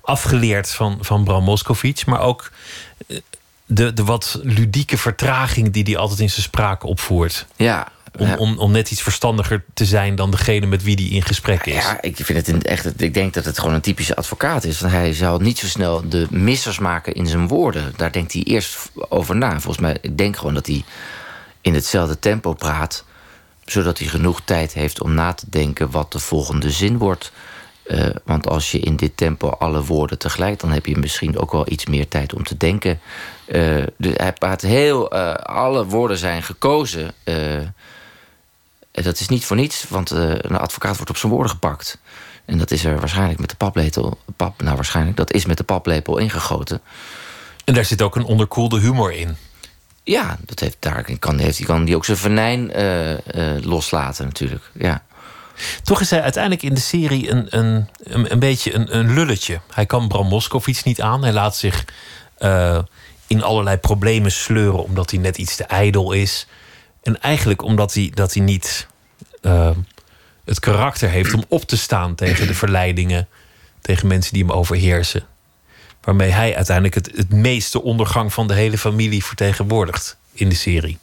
[0.00, 2.50] afgeleerd van, van Bram Moskowitz, maar ook
[3.66, 7.46] de, de wat ludieke vertraging die hij altijd in zijn spraak opvoert.
[7.56, 7.88] Ja.
[8.18, 11.66] Om, om, om net iets verstandiger te zijn dan degene met wie hij in gesprek
[11.66, 11.74] is.
[11.74, 13.02] Ja, ik vind het echt.
[13.02, 14.80] Ik denk dat het gewoon een typische advocaat is.
[14.80, 17.92] Want hij zal niet zo snel de missers maken in zijn woorden.
[17.96, 19.50] Daar denkt hij eerst over na.
[19.50, 20.84] Volgens mij, ik denk gewoon dat hij
[21.60, 23.04] in hetzelfde tempo praat,
[23.64, 27.32] zodat hij genoeg tijd heeft om na te denken wat de volgende zin wordt.
[27.86, 31.52] Uh, want als je in dit tempo alle woorden tegelijk, dan heb je misschien ook
[31.52, 33.00] wel iets meer tijd om te denken.
[33.46, 35.14] Uh, dus hij praat heel.
[35.14, 37.14] Uh, alle woorden zijn gekozen.
[38.92, 41.98] dat is niet voor niets, want een advocaat wordt op zijn woorden gepakt.
[42.48, 44.18] En dat is er waarschijnlijk met de paplepel.
[44.36, 46.80] Pap, nou, waarschijnlijk, dat is met de paplepel ingegoten.
[47.64, 49.36] En daar zit ook een onderkoelde humor in.
[50.08, 53.18] Ja, dat heeft, daar kan, heeft, kan die ook zijn venijn uh, uh,
[53.60, 54.70] loslaten natuurlijk.
[54.72, 55.02] Ja.
[55.82, 59.60] Toch is hij uiteindelijk in de serie een, een, een, beetje een, een, lulletje.
[59.72, 61.22] Hij kan Bram Moskowitz niet aan.
[61.22, 61.84] Hij laat zich
[62.38, 62.78] uh,
[63.26, 64.82] in allerlei problemen sleuren...
[64.82, 66.46] omdat hij net iets te ijdel is.
[67.02, 68.86] En eigenlijk omdat hij, dat hij niet
[70.44, 71.34] het karakter heeft...
[71.34, 73.28] om op te staan tegen de verleidingen...
[73.80, 75.26] tegen mensen die hem overheersen
[76.08, 80.98] waarmee hij uiteindelijk het, het meeste ondergang van de hele familie vertegenwoordigt in de serie.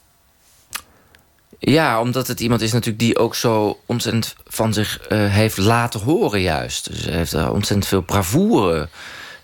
[1.59, 5.99] Ja, omdat het iemand is natuurlijk die ook zo ontzettend van zich uh, heeft laten
[5.99, 6.91] horen juist.
[6.91, 8.89] Dus hij heeft uh, ontzettend veel bravoure,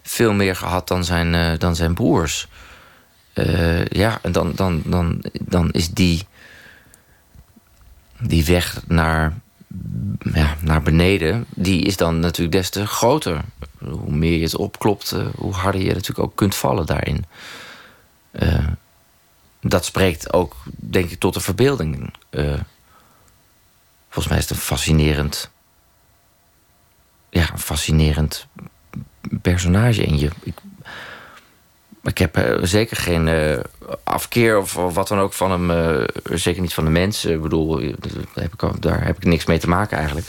[0.04, 2.48] veel meer gehad dan zijn, uh, dan zijn broers.
[3.34, 6.28] eh, ja, en dan, dan, dan, dan is die,
[8.20, 9.34] die weg naar,
[10.34, 13.42] ja, naar beneden, die is dan natuurlijk des te groter.
[13.80, 17.26] Hoe meer je het opklopt, eh, hoe harder je natuurlijk ook kunt vallen daarin.
[18.32, 18.68] Eh,
[19.62, 22.14] dat spreekt ook, denk ik, tot de verbeelding.
[22.30, 22.60] Eh,
[24.10, 25.50] volgens mij is het een fascinerend,
[27.30, 28.48] ja, fascinerend
[29.42, 30.06] personage.
[30.06, 30.30] En je,
[32.04, 33.58] ik heb eh, zeker geen eh,
[34.04, 35.72] afkeer of wat dan ook van hem.
[35.72, 37.34] eh, zeker niet van de mensen.
[37.34, 37.80] Ik bedoel,
[38.34, 40.28] daar heb ik, daar heb ik niks mee te maken eigenlijk.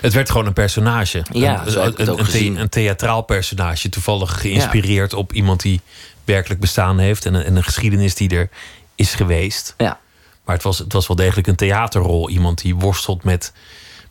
[0.00, 1.22] Het werd gewoon een personage.
[1.30, 3.88] Ja, een, een, theatraal personage.
[3.88, 5.80] Toevallig geïnspireerd op iemand die
[6.24, 7.26] werkelijk bestaan heeft.
[7.26, 8.48] En een, en een geschiedenis die er
[8.94, 9.74] is geweest.
[9.76, 9.98] Ja,
[10.44, 12.28] Maar het was, het was wel degelijk een theaterrol.
[12.28, 13.52] Iemand die worstelt met,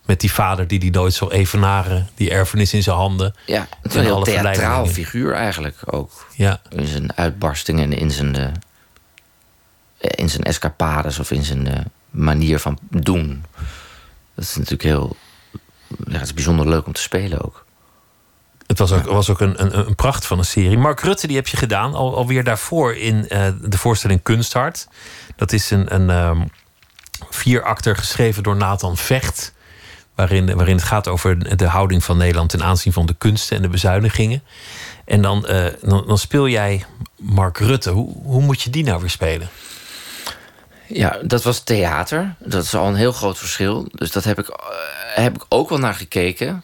[0.06, 2.10] met die vader die die nooit zal evenaren.
[2.16, 3.36] Die erfenis in zijn handen.
[3.46, 6.28] ja het is En een heel theatraal figuur eigenlijk ook.
[6.36, 6.62] Ja.
[6.70, 8.50] In zijn uitbarstingen en in zijn, eh,
[9.98, 13.46] in zijn escapades of in zijn eh, manier van doen.
[14.36, 15.16] Dat is natuurlijk heel.
[16.06, 17.66] Ja, het is bijzonder leuk om te spelen ook.
[18.68, 20.78] Het was ook, was ook een, een, een pracht van een serie.
[20.78, 21.94] Mark Rutte, die heb je gedaan.
[21.94, 24.88] Al, alweer daarvoor in eh, de voorstelling Kunsthart.
[25.36, 26.42] Dat is een, een ehm,
[27.30, 29.54] vierakter geschreven door Nathan Vecht.
[30.22, 33.62] Waarin, waarin het gaat over de houding van Nederland ten aanzien van de kunsten en
[33.62, 34.44] de bezuinigingen.
[35.06, 37.90] En dan, eh, dan, dan speel jij Mark Rutte.
[37.90, 39.50] Hoe, hoe moet je die nou weer spelen?
[40.88, 42.36] Ja, dat was theater.
[42.40, 43.88] Dat is al een heel groot verschil.
[43.92, 44.56] Dus dat heb ik, eh,
[45.16, 46.64] heb ik ook wel naar gekeken.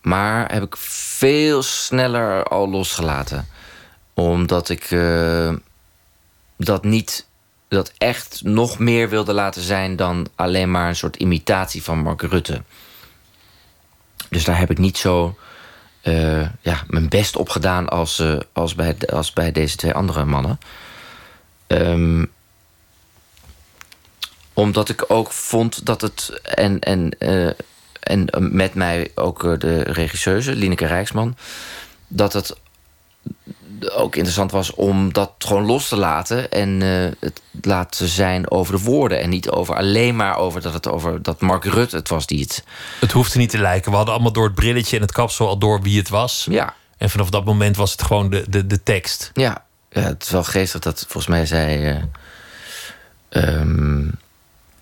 [0.00, 3.48] Maar heb ik veel sneller al losgelaten.
[4.14, 5.52] Omdat ik eh,
[6.56, 7.26] dat niet...
[7.68, 9.96] dat echt nog meer wilde laten zijn...
[9.96, 12.62] dan alleen maar een soort imitatie van Mark Rutte.
[14.34, 15.38] Dus daar heb ik niet zo
[16.00, 17.88] eh, ja, mijn best op gedaan...
[17.88, 20.58] als, eh, als, bij, als bij deze twee andere mannen.
[21.66, 22.24] Ehm
[24.52, 26.40] omdat ik ook vond dat het.
[26.42, 27.50] En, en, eh,
[28.00, 31.36] en met mij ook de regisseuse, Lineke Rijksman.
[32.08, 32.56] Dat het
[33.92, 36.50] ook interessant was om dat gewoon los te laten.
[36.50, 39.20] En eh, het laten zijn over de woorden.
[39.20, 42.40] En niet over alleen maar over dat het over dat Mark Rutte het was die
[42.40, 42.64] het.
[43.00, 43.90] Het hoefde niet te lijken.
[43.90, 46.46] We hadden allemaal door het brilletje en het kapsel al door wie het was.
[46.50, 49.30] Ja, En vanaf dat moment was het gewoon de, de, de tekst.
[49.34, 49.64] ja.
[49.90, 51.86] ja het is wel geestig dat volgens mij zei.
[51.86, 52.02] eh,
[53.28, 54.02] ehm,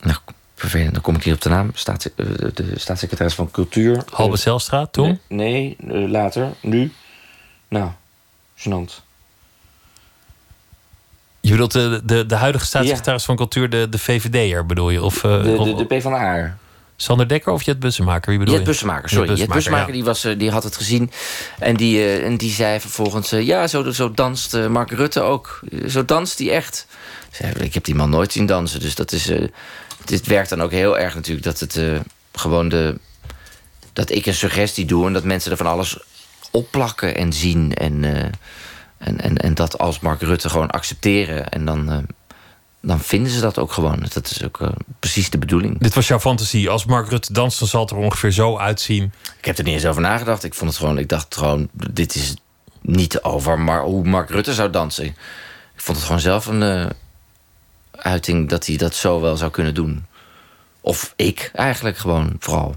[0.00, 0.16] nou,
[0.57, 1.70] vervelend, dan kom ik hier op de naam.
[1.74, 4.02] Staats, eh, de staatssecretaris van Cultuur.
[4.12, 5.20] Halbe Zelstraat toen.
[5.28, 6.48] Nee, nee, later.
[6.61, 6.92] Nu.
[7.68, 7.90] Nou,
[8.62, 9.03] gênant.
[11.40, 15.03] Je bedoelt de, de, de huidige staatssecretaris van Cultuur, de, de VVD'er bedoel je?
[15.03, 16.57] Of, eh, De, de, de PvdA.
[16.96, 18.31] Sander Dekker of Jet Bussemaker?
[18.31, 18.70] Wie bedoel Jet je?
[18.70, 19.35] Bussemaker, sorry.
[19.35, 19.92] Jet Bussemaker, ja.
[19.92, 21.11] die, was, eh, die had het gezien.
[21.59, 23.33] En die, eh, en die zei vervolgens...
[23.33, 25.61] eh, ja, zo, zo danst eh, Mark Rutte ook.
[25.70, 26.87] Eh, Zo danst hij echt.
[27.31, 28.81] Ik zei, ik heb die man nooit zien dansen.
[28.81, 29.29] Dus dat is...
[29.29, 29.48] eh,
[30.05, 31.44] dit werkt dan ook heel erg natuurlijk.
[31.46, 32.01] Dat het eh,
[32.33, 32.98] gewoon de...
[33.92, 35.98] Dat ik een suggestie doe en dat mensen er van alles
[36.52, 37.74] opplakken en zien.
[37.74, 38.30] En, eh,
[38.98, 41.48] en, en, en dat als Mark Rutte gewoon accepteren.
[41.48, 41.98] En dan, eh,
[42.80, 44.06] dan vinden ze dat ook gewoon.
[44.12, 45.78] Dat is ook eh, precies de bedoeling.
[45.78, 46.70] Dit was jouw fantasie.
[46.70, 49.12] Als Mark Rutte danst, dan zal het er ongeveer zo uitzien.
[49.38, 50.44] Ik heb er niet eens over nagedacht.
[50.44, 52.34] Ik vond het gewoon, ik dacht gewoon, dit is
[52.80, 55.04] niet over maar hoe Mark Rutte zou dansen.
[55.04, 56.92] Ik vond het gewoon zelf een
[57.96, 60.06] uiting dat hij dat zo wel zou kunnen doen.
[60.80, 62.76] Of ik eigenlijk gewoon vooral.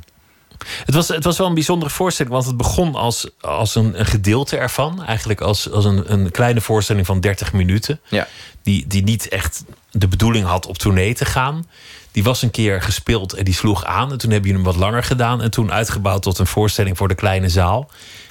[0.85, 4.05] Het was, het was wel een bijzondere voorstelling, want het begon als, als een, een
[4.05, 5.03] gedeelte ervan.
[5.03, 7.99] Eigenlijk als, als een, een kleine voorstelling van 30 minuten.
[8.07, 8.27] Ja.
[8.63, 11.67] Die, die niet echt de bedoeling had op tournee te gaan.
[12.11, 14.11] Die was een keer gespeeld en die sloeg aan.
[14.11, 15.41] En toen hebben jullie hem wat langer gedaan.
[15.41, 17.89] En toen uitgebouwd tot een voorstelling voor de kleine zaal.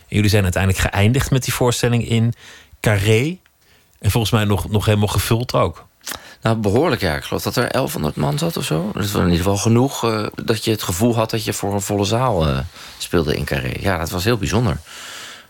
[0.08, 2.34] En jullie zijn uiteindelijk geëindigd met die voorstelling in
[2.80, 3.38] Carré.
[3.98, 5.86] En volgens mij nog, nog helemaal gevuld ook.
[6.44, 7.16] Nou, behoorlijk ja.
[7.16, 8.90] Ik geloof dat er 1100 man zat of zo.
[8.92, 11.74] Dat was in ieder geval genoeg eh, dat je het gevoel had dat je voor
[11.74, 12.58] een volle zaal eh,
[12.98, 13.72] speelde in Carré.
[13.80, 14.78] Ja, dat was heel bijzonder.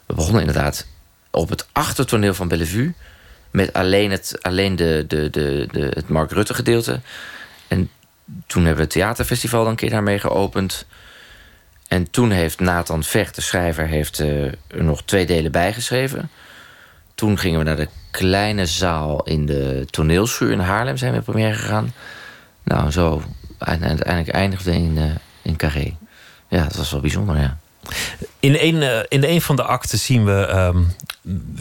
[0.07, 0.87] We begonnen inderdaad
[1.31, 2.95] op het achtertoneel van Bellevue.
[3.51, 7.01] Met alleen het, alleen de, de, de, de, het Mark Rutte gedeelte.
[7.69, 7.91] En
[8.47, 10.87] toen hebben we het theaterfestival dan een keer daarmee geopend.
[11.89, 16.31] En toen heeft Nathan Vecht, de schrijver, heeft, eh, er nog twee delen bijgeschreven.
[17.15, 21.55] Toen gingen we naar de kleine zaal in de toneelschuur in Haarlem zijn we première
[21.55, 21.93] gegaan.
[22.65, 23.23] Nou, zo.
[23.59, 25.05] En uiteindelijk eindigde in, eh
[25.43, 25.97] in Carré.
[26.49, 27.59] Ja, dat was wel bijzonder, ja.
[28.41, 30.83] In een, eh, in een van de acten zien we, ehm,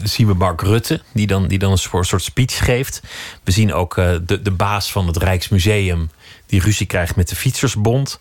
[0.02, 3.02] zien we Mark Rutte, die dan, die dan een soort, soort speech geeft.
[3.44, 6.10] We zien ook eh, de, de baas van het Rijksmuseum,
[6.46, 8.20] die ruzie krijgt met de Fietsersbond.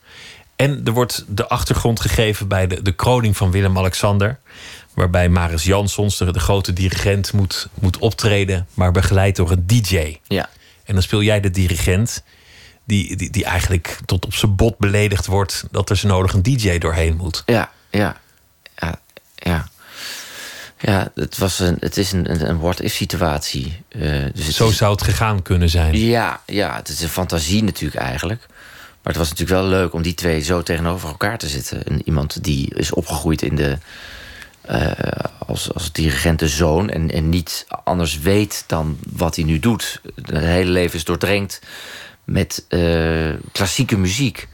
[0.56, 4.40] En er wordt de achtergrond gegeven bij de, de kroning van Willem-Alexander.
[4.94, 10.18] Waarbij Maris Jansons, de, de grote dirigent, moet, moet optreden, maar begeleid door een DJ.
[10.28, 10.50] Ja.
[10.84, 12.24] En dan speel jij de dirigent,
[12.86, 16.44] die, die, die eigenlijk tot op zijn bot beledigd wordt dat er zo nodig een
[16.44, 17.44] DJ doorheen moet.
[17.46, 18.18] Ja, ja,
[18.78, 19.00] ja,
[19.36, 19.68] ja.
[20.80, 23.84] Ja, het, was een, het is een, een, what-if situatie.
[23.90, 24.02] Eh,
[24.34, 25.98] dus het Zo is- zou het gegaan kunnen zijn.
[25.98, 28.46] Ja, ja, het is een fantasie natuurlijk eigenlijk.
[29.04, 31.84] Maar het was natuurlijk wel leuk om die twee zo tegenover elkaar te zetten.
[31.86, 33.78] En iemand die is opgegroeid in de,
[34.64, 34.92] eh,
[35.48, 36.90] als, als dirigentenzoon...
[36.90, 40.02] En, en niet anders weet dan wat hij nu doet.
[40.16, 41.62] Het hele leven is doordrenkt
[42.24, 44.48] met eh, klassieke muziek.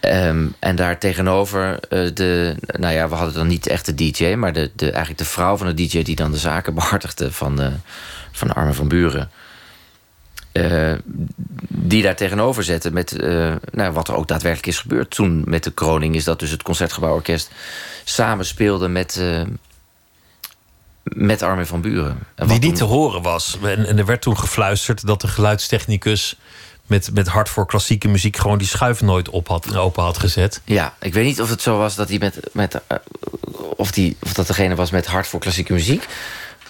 [0.00, 2.56] Ehm, en daar tegenover eh, de...
[2.66, 4.34] Nou ja, we hadden dan niet echt de DJ...
[4.34, 7.32] maar de, de, eigenlijk de vrouw van de DJ die dan de zaken behartigde...
[7.32, 7.70] van, de,
[8.32, 9.30] van Arme van Buren.
[10.52, 10.92] Eh,
[11.68, 15.10] die daar tegenover zetten met eh, nou, wat er ook daadwerkelijk is gebeurd.
[15.10, 17.50] Toen met de kroning is dat dus het Concertgebouworkest...
[18.04, 19.42] samen speelde met, eh,
[21.02, 22.18] met Armin van Buren.
[22.34, 23.58] En Die niet te horen was.
[23.62, 26.36] En, en er werd toen gefluisterd dat de geluidstechnicus
[26.86, 30.60] met, met hart voor klassieke muziek gewoon die schuif nooit op had, open had gezet.
[30.64, 32.40] Ja, ik weet niet of het zo was dat hij met.
[32.52, 32.80] met
[33.76, 36.06] of, die, of dat degene was met hart voor klassieke muziek.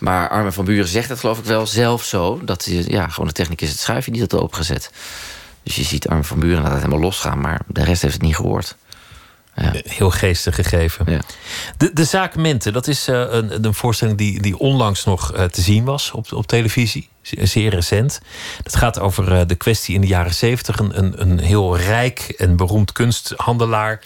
[0.02, 2.40] Maar Armin van Buren zegt het geloof ik wel zelf zo.
[2.44, 4.90] Dat hij, ja, gewoon de technicus het schuifje niet had opengezet.
[5.62, 7.40] Dus je ziet Armin van Buren inderdaad helemaal losgaan.
[7.40, 8.76] Maar de rest heeft het niet gehoord.
[9.56, 9.72] Ja.
[9.84, 11.12] Heel geestig gegeven.
[11.12, 11.20] Ja.
[11.76, 15.44] De, de zaak Mente, dat is eh, een, een voorstelling die, die onlangs nog eh,
[15.44, 17.08] te zien was op, op televisie.
[17.22, 18.20] Ze- Zeer recent.
[18.62, 20.78] Dat gaat over eh, de kwestie in de jaren zeventig.
[20.78, 24.00] Een, een, een heel rijk en beroemd kunsthandelaar.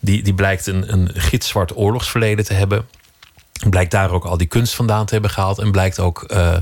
[0.00, 2.86] Die, die blijkt een, een gitzwart oorlogsverleden te hebben.
[3.70, 5.58] Blijkt daar ook al die kunst vandaan te hebben gehaald.
[5.58, 6.56] En blijkt ook eh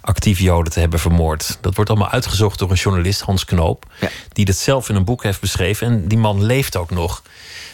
[0.00, 1.58] actief Joden te hebben vermoord.
[1.60, 3.84] Dat wordt allemaal uitgezocht door een journalist, Hans Knoop.
[4.00, 4.08] Ja.
[4.32, 5.86] Die dat zelf in een boek heeft beschreven.
[5.86, 7.22] En die man leeft ook nog.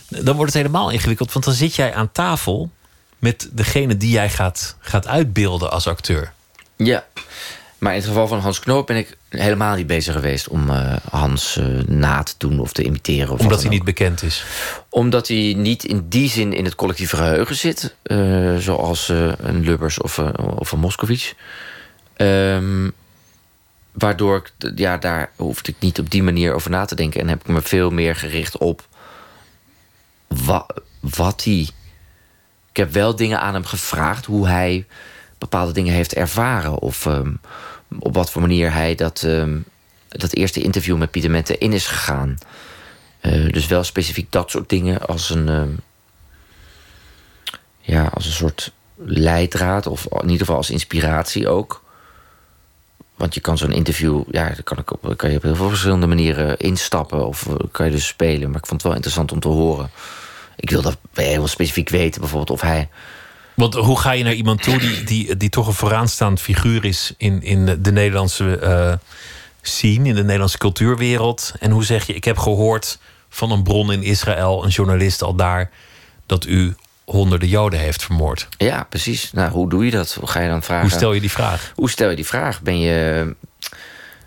[0.09, 1.33] Dan wordt het helemaal ingewikkeld.
[1.33, 2.71] Want dan zit jij aan tafel
[3.19, 6.33] met degene die jij gaat, gaat uitbeelden als acteur.
[6.77, 7.05] Ja.
[7.87, 10.97] Maar in het geval van Hans Knoop ben ik helemaal niet bezig geweest om eh,
[11.11, 13.33] Hans eh, na te doen of te imiteren.
[13.33, 14.45] Of Omdat hij niet bekend is.
[14.89, 17.95] Omdat hij niet in die zin in het collectieve geheugen zit.
[18.03, 20.19] eh, zoals een Lubbers of,
[20.59, 21.35] of een Moskovits.
[22.17, 22.91] Ehm,
[23.93, 27.21] waardoor ik, ja, daar hoefde ik niet op die manier over na te denken.
[27.21, 28.89] En heb ik me veel meer gericht op
[30.27, 30.67] wa,
[31.01, 31.69] wat hij.
[32.71, 34.87] Ik heb wel dingen aan hem gevraagd hoe hij
[35.39, 36.79] bepaalde dingen heeft ervaren.
[36.79, 37.33] Of ehm,
[37.99, 39.59] op wat voor manier hij dat, ehm,
[40.09, 42.39] dat eerste interview met Pieter Mente in is gegaan.
[43.21, 45.71] Eh, dus wel specifiek dat soort dingen als een, ehm,
[47.81, 51.85] ja, als een soort leidraad, of in ieder geval als inspiratie ook.
[53.17, 56.07] Want je kan zo'n interview, ja, daar kan, ik kan je op heel veel verschillende
[56.07, 58.51] manieren instappen of eh, kan je dus spelen.
[58.51, 59.91] Maar ik vond het wel interessant om te horen.
[60.57, 62.89] Ik wil dat heel specifiek weten, bijvoorbeeld of hij.
[63.57, 67.13] Want hoe ga je naar iemand toe die, die, die toch een vooraanstaand figuur is
[67.17, 68.93] in, in de Nederlandse eh
[69.63, 71.53] scene, in de Nederlandse cultuurwereld?
[71.61, 75.35] En hoe zeg je, ik heb gehoord van een bron in Israël, een journalist al
[75.35, 75.71] daar,
[76.27, 78.49] dat u honderden Joden heeft vermoord.
[78.59, 79.33] Ja, precies.
[79.33, 80.17] Nou, hoe doe je dat?
[80.21, 80.87] Hoe ga je dan vragen?
[80.89, 81.73] Hoe stel je die vraag?
[81.75, 82.63] Hoe stel je die vraag?
[82.63, 83.35] Ben je.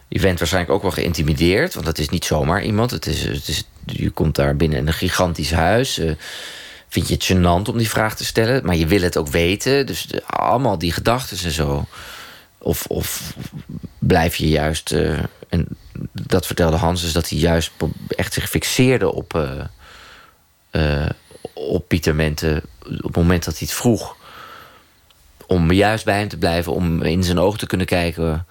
[0.07, 2.91] Je bent waarschijnlijk ook wel geïntimideerd, want het is niet zomaar iemand.
[2.91, 5.97] Het is, het is, je komt daar binnen in een gigantisch huis.
[5.97, 6.11] eh,
[6.89, 9.85] vind je het gênant om die vraag te stellen, maar je wil het ook weten.
[9.85, 11.87] Dus allemaal die gedachten en zo.
[12.57, 13.33] Of, of
[13.99, 14.91] blijf je juist.
[14.91, 15.67] eh, en
[16.11, 17.71] dat vertelde Hans, dus dat hij juist
[18.07, 19.65] echt zich fixeerde op, eh,
[20.69, 21.09] eh,
[21.53, 22.63] op Pieter Mente.
[22.83, 24.17] Op het moment dat hij het vroeg
[25.45, 28.45] om juist bij hem te blijven, om in zijn ogen te kunnen kijken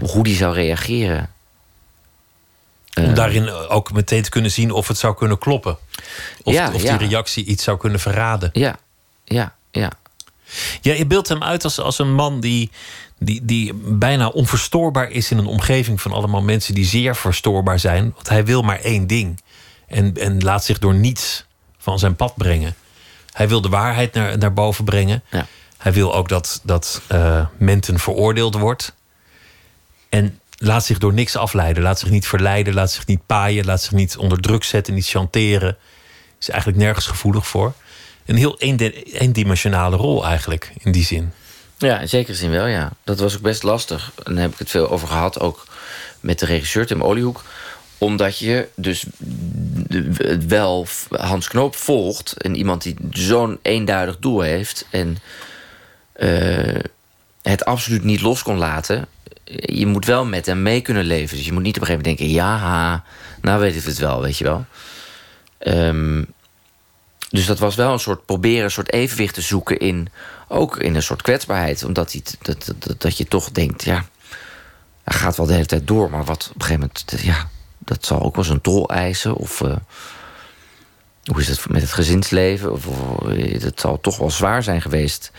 [0.00, 1.30] hoe die zou reageren.
[3.02, 5.78] Om Eh, daarin ook meteen te kunnen zien of het zou kunnen kloppen.
[6.42, 6.96] Of, Ja, of ja.
[6.96, 8.50] die reactie iets zou kunnen verraden.
[8.52, 8.76] Ja,
[9.24, 9.92] ja, ja.
[10.80, 12.70] Ja, je beeldt hem uit als, als een man die,
[13.18, 18.12] die, die bijna onverstoorbaar is in een omgeving van allemaal mensen die zeer verstoorbaar zijn.
[18.14, 19.40] Want hij wil maar één ding.
[19.86, 21.44] En, en laat zich door niets
[21.78, 22.74] van zijn pad brengen.
[23.32, 25.22] Hij wil de waarheid naar, naar boven brengen.
[25.30, 25.46] Ja.
[25.76, 28.94] Hij wil ook dat, dat eh Menten veroordeeld wordt.
[30.08, 31.82] En laat zich door niks afleiden.
[31.82, 35.08] Laat zich niet verleiden, laat zich niet paaien, laat zich niet onder druk zetten, niet
[35.08, 35.76] chanteren.
[36.40, 37.72] Is eigenlijk nergens gevoelig voor.
[38.26, 38.58] Een heel
[39.12, 41.32] eendimensionale rol eigenlijk, in die zin.
[41.78, 42.92] Ja, in zekere zin wel, ja.
[43.04, 44.12] Dat was ook best lastig.
[44.24, 45.66] En daar heb ik het veel over gehad, ook
[46.20, 47.44] met de regisseur Tim Oliehoek.
[47.98, 49.04] Omdat je dus
[50.48, 52.32] wel Hans Knoop volgt...
[52.32, 54.86] en iemand die zo'n eenduidig doel heeft...
[54.90, 55.18] en
[56.12, 56.82] eh,
[57.42, 59.06] het absoluut niet los kon laten...
[59.56, 61.36] je moet wel met hem mee kunnen leven.
[61.36, 62.36] Dus je moet niet op een gegeven moment denken...
[62.36, 63.04] ja,
[63.40, 64.64] nou weet ik het wel, weet je wel.
[65.58, 66.24] Ehm,
[67.30, 70.08] dus dat was wel een soort proberen, een soort evenwicht te zoeken in.
[70.48, 71.84] Ook in een soort kwetsbaarheid.
[71.84, 74.04] Omdat dat, dat, dat je toch denkt, ja.
[75.04, 77.22] Hij gaat wel de hele tijd door, maar wat op een gegeven moment.
[77.22, 79.34] Ja, dat zal ook wel zijn tol eisen.
[79.34, 79.60] Of.
[79.60, 79.76] Uh,
[81.24, 82.72] hoe is het met het gezinsleven?
[82.72, 82.86] Of,
[83.62, 85.30] het zal toch wel zwaar zijn geweest.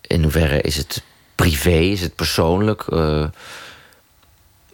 [0.00, 1.02] In hoeverre is het
[1.34, 2.84] privé, is het persoonlijk?
[2.88, 3.26] Uh,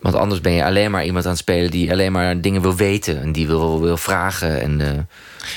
[0.00, 2.74] want anders ben je alleen maar iemand aan het spelen die alleen maar dingen wil
[2.74, 4.60] weten en die wil, wil vragen.
[4.60, 4.88] En, uh...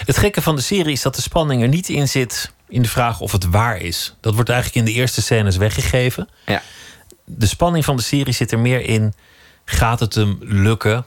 [0.06, 2.88] Het gekke van de serie is dat de spanning er niet in zit in de
[2.88, 4.16] vraag of het waar is.
[4.20, 6.30] Dat wordt eigenlijk in de eerste scènes weggegeven.
[6.46, 6.62] Ja.
[7.26, 9.14] De spanning van de serie zit er meer in:
[9.66, 11.06] gaat het hem lukken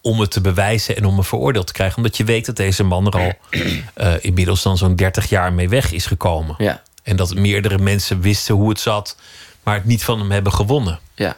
[0.00, 1.96] om het te bewijzen en om hem veroordeeld te krijgen?
[1.96, 5.68] Omdat je weet dat deze man er al uh, inmiddels dan zo'n 30 jaar mee
[5.68, 6.54] weg is gekomen.
[6.58, 6.82] Ja.
[7.08, 9.16] En dat meerdere mensen wisten hoe het zat,
[9.62, 10.98] maar het niet van hem hebben gewonnen.
[11.14, 11.36] Ja,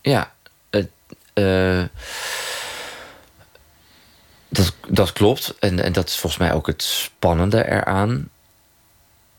[0.00, 0.32] ja.
[1.34, 1.84] Uh,
[4.48, 5.54] dat, dat klopt.
[5.58, 8.28] En, en dat is volgens mij ook het spannende eraan.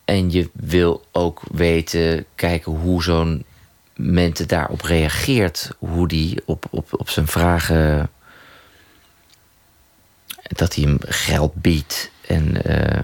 [0.05, 3.45] En je wil ook weten, kijken hoe zo'n
[3.95, 5.69] mente daarop reageert.
[5.77, 8.09] Hoe die op, op, op zijn vragen.
[10.41, 12.11] Dat hij hem geld biedt.
[12.27, 12.99] En uh,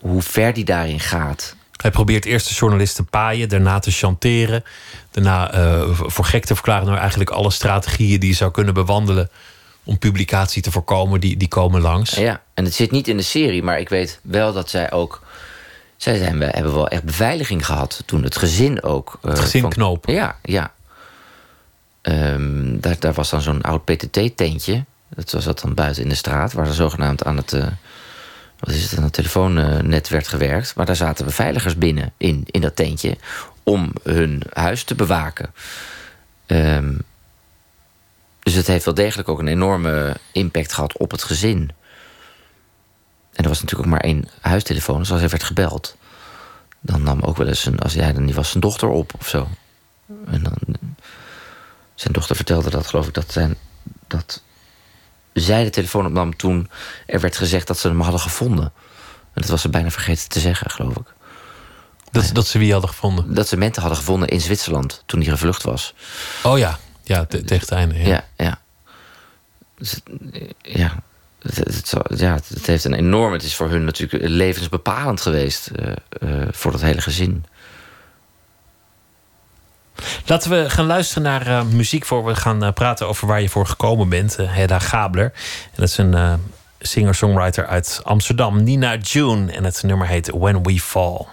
[0.00, 1.56] hoe ver die daarin gaat.
[1.82, 4.64] Hij probeert eerst de journalist te paaien, daarna te chanteren.
[5.10, 9.30] Daarna uh, voor gek te verklaren eigenlijk alle strategieën die je zou kunnen bewandelen.
[9.84, 12.10] om publicatie te voorkomen, die, die komen langs.
[12.10, 15.22] Ja, en het zit niet in de serie, maar ik weet wel dat zij ook.
[15.96, 19.18] Zij zijn, we hebben wel echt beveiliging gehad toen het gezin ook.
[19.22, 20.14] Uh, het gezin van, knopen.
[20.14, 20.72] Ja, ja.
[22.02, 24.84] Um, daar, daar was dan zo'n oud PTT-tentje.
[25.08, 27.52] Dat was dat dan buiten in de straat, waar ze zogenaamd aan het.
[27.52, 27.66] Uh,
[28.58, 30.74] wat is het, aan telefoonnet werd gewerkt.
[30.74, 33.16] Maar daar zaten beveiligers binnen in, in dat tentje
[33.62, 35.52] om hun huis te bewaken.
[36.46, 37.00] Um,
[38.42, 41.70] dus het heeft wel degelijk ook een enorme impact gehad op het gezin.
[43.32, 45.96] En er was natuurlijk ook maar één huistelefoon, dus als hij werd gebeld,
[46.80, 49.28] dan nam ook wel eens een, als jij dan die was zijn dochter op of
[49.28, 49.48] zo.
[50.26, 50.56] En dan,
[51.94, 53.56] zijn dochter vertelde dat, geloof ik, dat, zijn,
[54.06, 54.42] dat
[55.40, 56.70] zij de telefoon opnam toen
[57.06, 58.72] er werd gezegd dat ze hem hadden gevonden.
[59.34, 61.14] En dat was ze bijna vergeten te zeggen, geloof ik.
[62.10, 63.34] Dat, dat ze wie hadden gevonden?
[63.34, 65.94] Dat ze mensen hadden gevonden in Zwitserland toen hij gevlucht was.
[66.42, 67.98] Oh ja, ja te, tegen het einde.
[67.98, 68.24] Ja, ja.
[68.36, 68.60] ja.
[69.78, 70.00] Dus,
[70.62, 71.02] ja.
[71.42, 73.32] Het, het, ja, het heeft een enorm.
[73.32, 75.70] Het is voor hun natuurlijk levensbepalend geweest.
[75.76, 77.44] Uh, uh, voor dat hele gezin.
[80.26, 83.66] Laten we gaan luisteren naar uh, muziek voor we gaan praten over waar je voor
[83.66, 84.36] gekomen bent.
[84.40, 85.32] Hedda Gabler.
[85.64, 86.40] En dat is een
[86.80, 89.52] singer-songwriter uit Amsterdam, Nina June.
[89.52, 91.26] En het nummer heet When We Fall.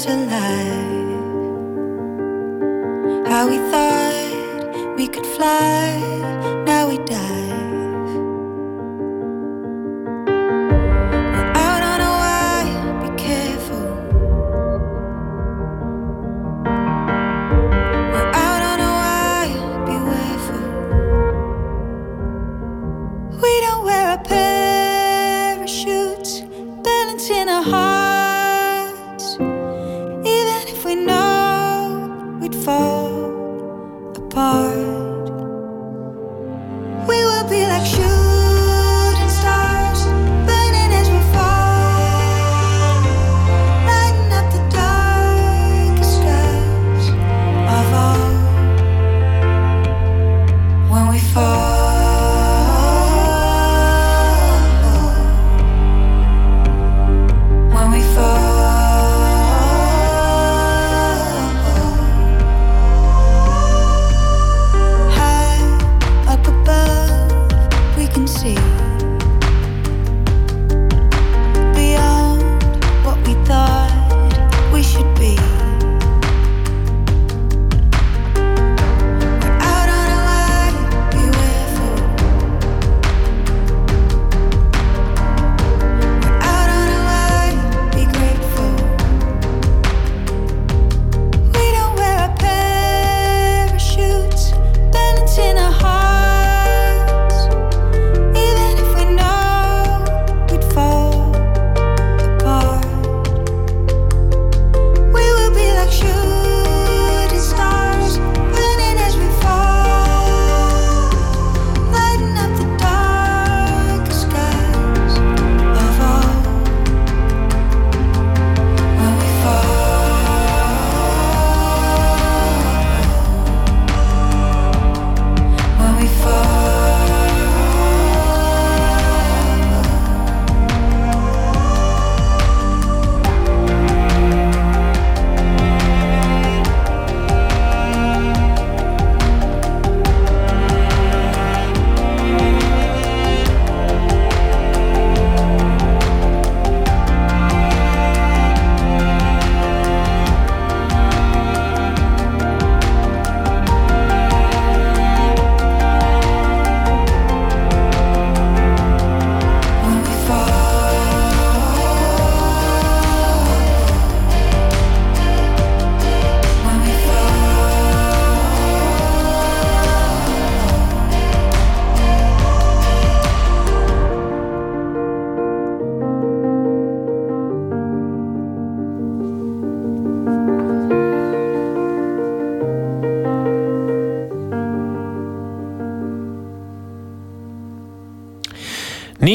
[0.00, 0.69] us alive.
[3.40, 6.29] How we thought we could fly,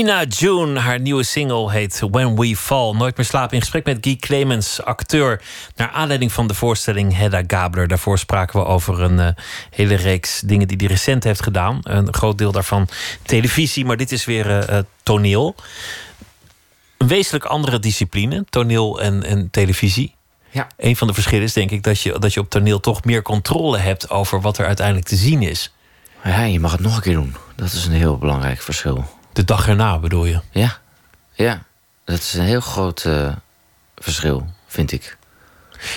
[0.06, 2.94] Nina June, haar nieuwe single heet When We Fall.
[2.94, 5.42] Nooit meer slapen in gesprek met Guy Clemens, acteur.
[5.76, 7.88] Naar aanleiding van de voorstelling Hedda Gabler.
[7.88, 9.28] Daarvoor spraken we over een uh,
[9.70, 11.80] hele reeks dingen die hij recent heeft gedaan.
[11.84, 12.88] Een groot deel daarvan
[13.24, 15.56] televisie, maar dit is weer uh, toneel.
[16.98, 20.16] Een wezenlijk andere discipline, toneel en, en televisie.
[20.50, 20.68] Ja.
[20.78, 23.22] Een van de verschillen is denk ik dat je, dat je op toneel toch meer
[23.22, 25.74] controle hebt over wat er uiteindelijk te zien is.
[26.24, 27.36] Ja, je mag het nog een keer doen.
[27.56, 29.06] Dat is een heel belangrijk verschil.
[29.36, 30.42] De dag erna bedoel je?
[30.52, 30.78] Ja,
[31.34, 31.64] ja.
[32.04, 33.36] Dat is een heel groot uh,
[33.96, 35.18] verschil, vind ik.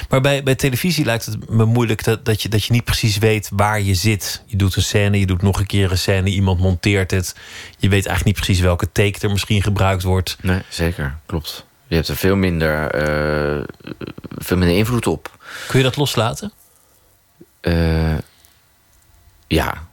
[0.08, 3.18] Maar bij, bij televisie lijkt het me moeilijk dat, dat, je, dat je niet precies
[3.18, 4.42] weet waar je zit.
[4.46, 7.34] Je doet een scène, je doet nog een keer een scène, iemand monteert het.
[7.76, 10.36] Je weet eigenlijk niet precies welke take er misschien gebruikt wordt.
[10.40, 11.66] Nee, zeker, klopt.
[11.86, 13.64] Je hebt er veel minder, uh,
[14.36, 15.38] veel minder invloed op.
[15.68, 16.52] Kun je dat loslaten?
[17.62, 18.18] Uh,
[19.46, 19.87] ja,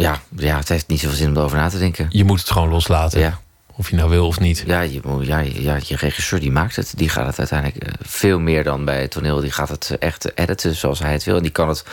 [0.00, 2.06] ja, ja, het heeft niet zoveel zin om erover na te denken.
[2.10, 3.20] Je moet het gewoon loslaten.
[3.20, 3.40] Ja.
[3.80, 4.62] Of je nou wil of niet.
[4.66, 6.92] Ja, je, ja, ja, je regisseur die maakt het.
[6.96, 9.40] Die gaat het uiteindelijk eh, veel meer dan bij het toneel.
[9.40, 11.36] Die gaat het echt editen zoals hij het wil.
[11.36, 11.84] En die kan het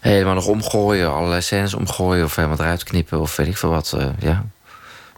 [0.00, 1.12] helemaal nog omgooien.
[1.12, 2.24] Allerlei scènes omgooien.
[2.24, 3.20] Of helemaal eruit knippen.
[3.20, 3.92] Of weet ik veel wat.
[3.96, 4.44] Uh, ja.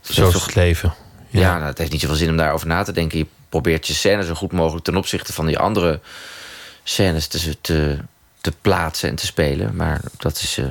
[0.00, 0.94] Zo is het leven.
[1.28, 3.18] Ja, ja nou, het heeft niet zoveel zin om daarover na te denken.
[3.18, 6.00] Je probeert je scènes zo goed mogelijk ten opzichte van die andere
[6.82, 7.98] scènes te, te,
[8.40, 9.76] te plaatsen en te spelen.
[9.76, 10.58] Maar dat is...
[10.58, 10.66] Uh,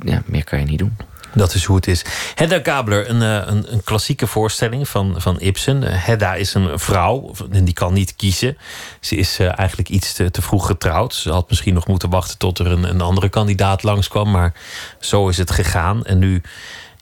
[0.00, 0.96] ja, meer kan je niet doen.
[1.34, 2.04] Dat is hoe het is.
[2.34, 5.82] Hedda Gabler, een, een, een klassieke voorstelling van, van Ibsen.
[5.82, 8.56] Hedda is een vrouw en die kan niet kiezen.
[9.00, 11.14] Ze is uh, eigenlijk iets te, te, vroeg getrouwd.
[11.14, 14.30] Ze had misschien nog moeten wachten tot er een, een andere kandidaat langskwam.
[14.30, 14.52] Maar
[15.00, 16.04] zo is het gegaan.
[16.04, 16.42] En nu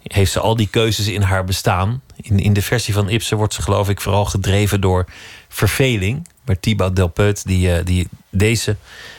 [0.02, 2.02] heeft ze al die keuzes in haar bestaan.
[2.16, 5.06] In, in de versie van Ibsen wordt ze geloof ik vooral gedreven door
[5.48, 6.28] verveling.
[6.44, 8.76] Maar Thibaut Delpeut, die, die deze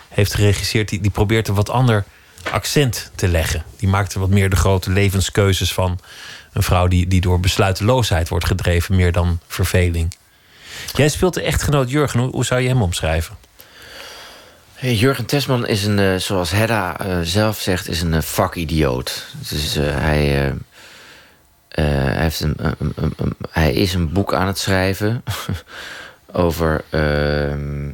[0.09, 0.89] heeft geregisseerd...
[0.89, 2.05] die, die probeert een wat ander
[2.51, 3.63] accent te leggen.
[3.77, 5.99] Die maakt er wat meer de grote levenskeuzes van
[6.53, 10.15] een vrouw die, die door besluiteloosheid wordt gedreven, meer dan verveling.
[10.93, 12.19] Jij speelt de echtgenoot Jurgen.
[12.19, 13.35] Hoe, zou je hem omschrijven?
[14.73, 19.25] Hey, Jurgen Tesman is een, uh, zoals Hedda uh, zelf zegt, is een uh, vakidioot.
[19.49, 20.53] Dus hij,
[21.69, 22.57] hij, heeft een,
[23.49, 25.23] hij is een boek aan het schrijven
[26.31, 27.89] over ehm,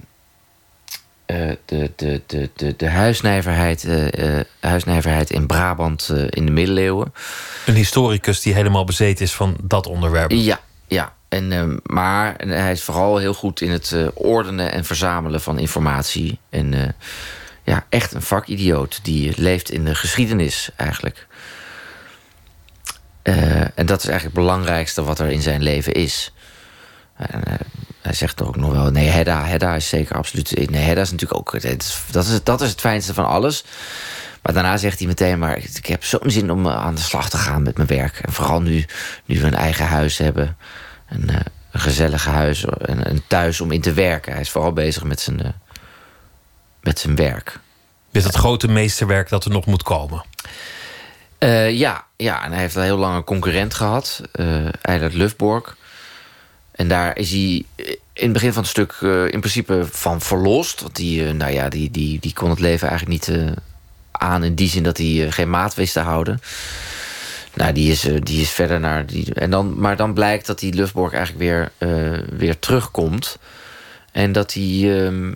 [1.32, 7.14] uh, de, de, de, de, de huisnijverheid, uh, uh, huisnijverheid in Brabant in de middeleeuwen.
[7.66, 10.32] Een historicus die helemaal bezeten is van dat onderwerp.
[10.32, 11.14] Ja, ja.
[11.28, 15.60] En, ehm, maar en hij is vooral heel goed in het ordenen en verzamelen van
[15.60, 16.40] informatie.
[16.50, 16.96] En
[17.64, 21.28] ja, echt een vakidioot die leeft in de geschiedenis eigenlijk.
[23.76, 26.34] en dat is eigenlijk het belangrijkste wat er in zijn leven is.
[27.20, 27.44] En,
[28.02, 30.70] hij zegt ook nog wel, nee, Hedda, Hedda is zeker absoluut...
[30.70, 31.52] Nee, Hedda is natuurlijk ook...
[32.12, 33.64] Dat is, dat is het fijnste van alles.
[34.42, 37.38] Maar daarna zegt hij meteen, maar ik, heb zo'n zin om aan de slag te
[37.38, 38.20] gaan met mijn werk.
[38.20, 38.86] En vooral nu,
[39.26, 40.58] nu we een eigen huis hebben.
[41.10, 41.36] Een, uh,
[41.72, 44.32] een gezellig huis, en een thuis om in te werken.
[44.32, 45.50] Hij is vooral bezig met zijn, uh,
[46.82, 47.60] met zijn werk.
[48.12, 50.24] Met het grote meesterwerk dat er nog moet komen.
[51.40, 54.22] Uh, ja, ja, en hij heeft al heel lang een concurrent gehad.
[54.36, 55.78] Uh, Eilert Lufborg.
[56.80, 57.66] En daar is hij
[58.14, 60.82] in het begin van het stuk uh, in principe van verlost.
[60.82, 63.38] Want die, uh, nou ja, die, die, die kon het leven eigenlijk niet
[64.12, 66.42] aan in die zin dat hij geen maat wist te houden.
[67.54, 69.06] Nou, die is, die is verder naar.
[69.06, 71.72] Die, en dan, maar dan blijkt dat die Lufborg eigenlijk weer,
[72.38, 73.38] weer terugkomt.
[74.12, 75.34] En dat hij ehm,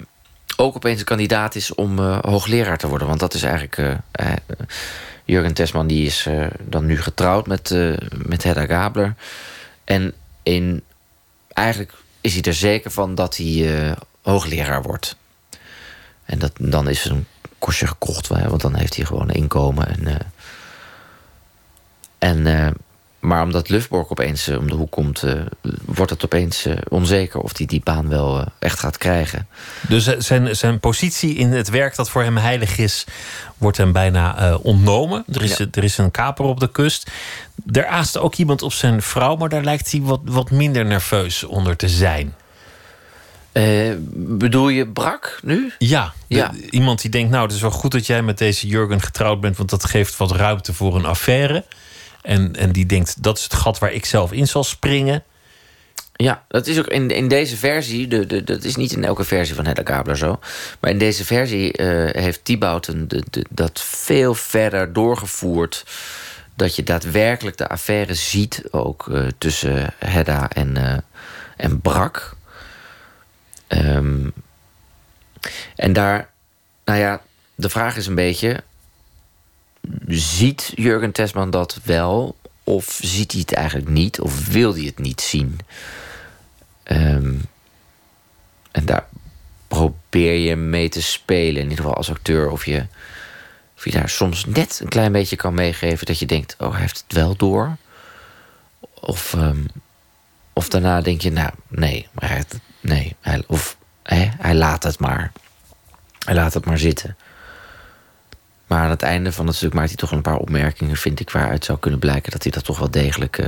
[0.58, 3.08] ook opeens een kandidaat is om hoogleraar te worden.
[3.08, 3.98] Want dat is eigenlijk.
[5.26, 6.28] Jurgen Tesman die is
[6.60, 7.76] dan nu getrouwd met,
[8.26, 9.16] met Hedda Gabler.
[9.84, 10.14] En
[10.44, 10.84] in
[11.54, 13.92] eigenlijk is hij er zeker van dat hij uh,
[14.22, 15.16] hoogleraar wordt.
[16.26, 17.26] En dat, dan is een
[17.60, 19.88] kostje gekocht, want dan heeft hij gewoon inkomen.
[19.88, 20.16] En, uh,
[22.18, 22.68] en, uh,
[23.24, 25.24] maar omdat Lufborg opeens om de hoek komt,
[25.86, 29.48] wordt het opeens onzeker of hij die baan wel echt gaat krijgen.
[29.88, 33.06] Dus zijn, zijn positie in het werk dat voor hem heilig is,
[33.58, 35.24] wordt hem bijna ontnomen.
[35.34, 35.66] Er is, Ja.
[35.72, 37.12] er is een kaper op de kust.
[37.72, 41.44] Er aast ook iemand op zijn vrouw, maar daar lijkt hij wat, wat minder nerveus
[41.44, 42.34] onder te zijn.
[43.52, 45.72] Eh, bedoel je Brak nu?
[45.78, 46.52] Ja, de- Ja.
[46.70, 49.58] iemand die denkt, nou, het is wel goed dat jij met deze Jurgen getrouwd bent,
[49.58, 51.64] want dat geeft wat ruimte voor een affaire.
[52.24, 55.24] En, en die denkt, dat is het gat waar ik zelf in zal springen.
[56.16, 59.24] Ja, dat is ook in, in deze versie, de, de, dat is niet in elke
[59.24, 60.40] versie van Hedda Gabler zo.
[60.80, 65.86] Maar in deze versie eh, heeft Thibauten de, de, dat veel verder doorgevoerd.
[66.56, 70.98] Dat je daadwerkelijk de affaire ziet ook eh, tussen Hedda en, eh,
[71.58, 72.36] en Brak.
[73.68, 74.30] Ehm,
[75.76, 76.30] en daar,
[76.86, 77.22] nou ja,
[77.56, 78.64] de vraag is een beetje:
[80.08, 82.38] ziet Jurgen Tesman dat wel?
[82.64, 84.20] Of ziet hij het eigenlijk niet?
[84.20, 85.60] Of wil hij het niet zien?
[86.84, 87.36] Ehm,
[88.72, 89.08] en daar
[89.68, 91.62] probeer je mee te spelen.
[91.62, 92.50] In ieder geval als acteur.
[92.50, 92.86] Of je,
[93.78, 96.06] of je daar soms net een klein beetje kan meegeven.
[96.06, 97.78] Dat je denkt, oh, hij heeft het wel door.
[98.94, 99.64] Of, ehm,
[100.54, 102.08] of daarna denk je, nou, nee.
[102.12, 102.44] Maar
[102.80, 103.16] nee
[103.48, 105.32] of hè, hij laat het maar.
[106.26, 107.18] Hij laat het maar zitten.
[108.68, 111.30] Maar aan het einde van het stuk maakt hij toch een paar opmerkingen, vind ik,
[111.30, 113.46] waaruit zou kunnen blijken dat hij dat toch wel degelijk uh,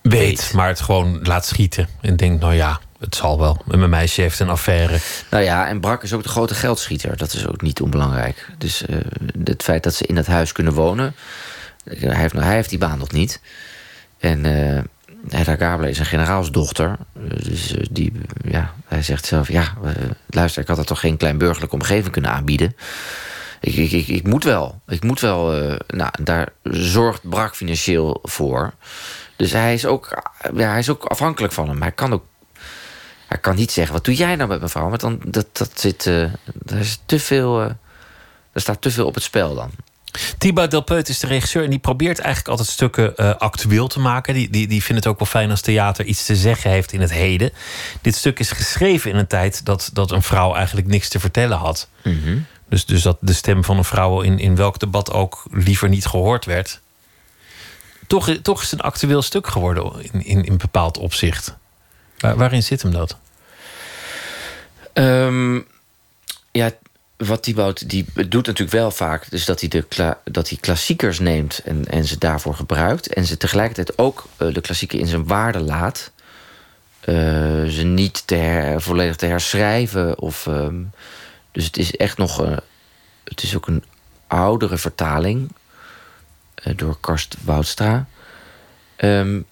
[0.00, 0.52] weet, weet.
[0.52, 3.62] Maar het gewoon laat schieten en denkt, nou ja, het zal wel.
[3.68, 4.98] En mijn meisje heeft een affaire.
[5.30, 7.16] Nou ja, en Brak is ook de grote geldschieter.
[7.16, 8.46] Dat is ook niet onbelangrijk.
[8.58, 8.96] Dus uh,
[9.44, 11.14] het feit dat ze in dat huis kunnen wonen.
[11.84, 13.40] Hij heeft, hij heeft die baan nog niet.
[14.18, 14.78] En uh,
[15.28, 16.96] Hedda Gabler is een generaalsdochter.
[17.44, 18.12] Dus die,
[18.44, 19.48] ja, hij zegt zelf...
[19.48, 19.72] ja,
[20.26, 22.76] luister, ik had er toch geen klein burgerlijke omgeving kunnen aanbieden
[23.60, 24.80] ik, ik, ik, ik, moet wel.
[24.88, 25.62] Ik moet wel.
[25.62, 28.72] Uh, nou, daar zorgt Brak financieel voor.
[29.36, 30.22] Dus hij is ook,
[30.54, 31.82] ja, hij is ook afhankelijk van hem.
[31.82, 32.24] Hij kan ook.
[33.26, 34.88] Hij kan niet zeggen: wat doe jij nou met mevrouw?
[34.88, 36.06] Want dan dat, dat zit.
[36.06, 36.22] Uh,
[36.66, 37.62] er is te veel.
[37.62, 37.70] Uh,
[38.52, 39.70] er staat te veel op het spel dan.
[40.38, 44.34] Thibaut Delpeut is de regisseur en die probeert eigenlijk altijd stukken uh, actueel te maken.
[44.34, 47.00] Die, die, die vindt het ook wel fijn als theater iets te zeggen heeft in
[47.00, 47.52] het heden.
[48.00, 51.58] Dit stuk is geschreven in een tijd dat, dat een vrouw eigenlijk niks te vertellen
[51.58, 51.88] had.
[52.02, 52.46] Mm -hmm.
[52.70, 56.06] Dus, dus dat de stem van een vrouw in, in welk debat ook liever niet
[56.06, 56.80] gehoord werd.
[58.06, 61.56] Toch, toch is het een actueel stuk geworden in, in, in bepaald opzicht.
[62.18, 63.16] Waar, waarin zit hem dat?
[64.94, 65.66] Um,
[66.50, 66.70] ja,
[67.16, 69.30] wat Thibaut die doet natuurlijk wel vaak...
[69.30, 73.12] dus dat hij, de, dat hij klassiekers neemt en, en ze daarvoor gebruikt...
[73.14, 76.10] en ze tegelijkertijd ook uh, de klassieker in zijn waarde laat...
[77.00, 77.14] Uh,
[77.68, 80.46] ze niet te volledig te herschrijven of...
[80.46, 80.90] Um,
[81.52, 82.36] dus het is echt nog.
[83.24, 83.84] Het is ook een
[84.26, 85.52] oudere vertaling.
[86.64, 88.06] Uh, door Karst Woudstra.
[88.96, 89.46] Um,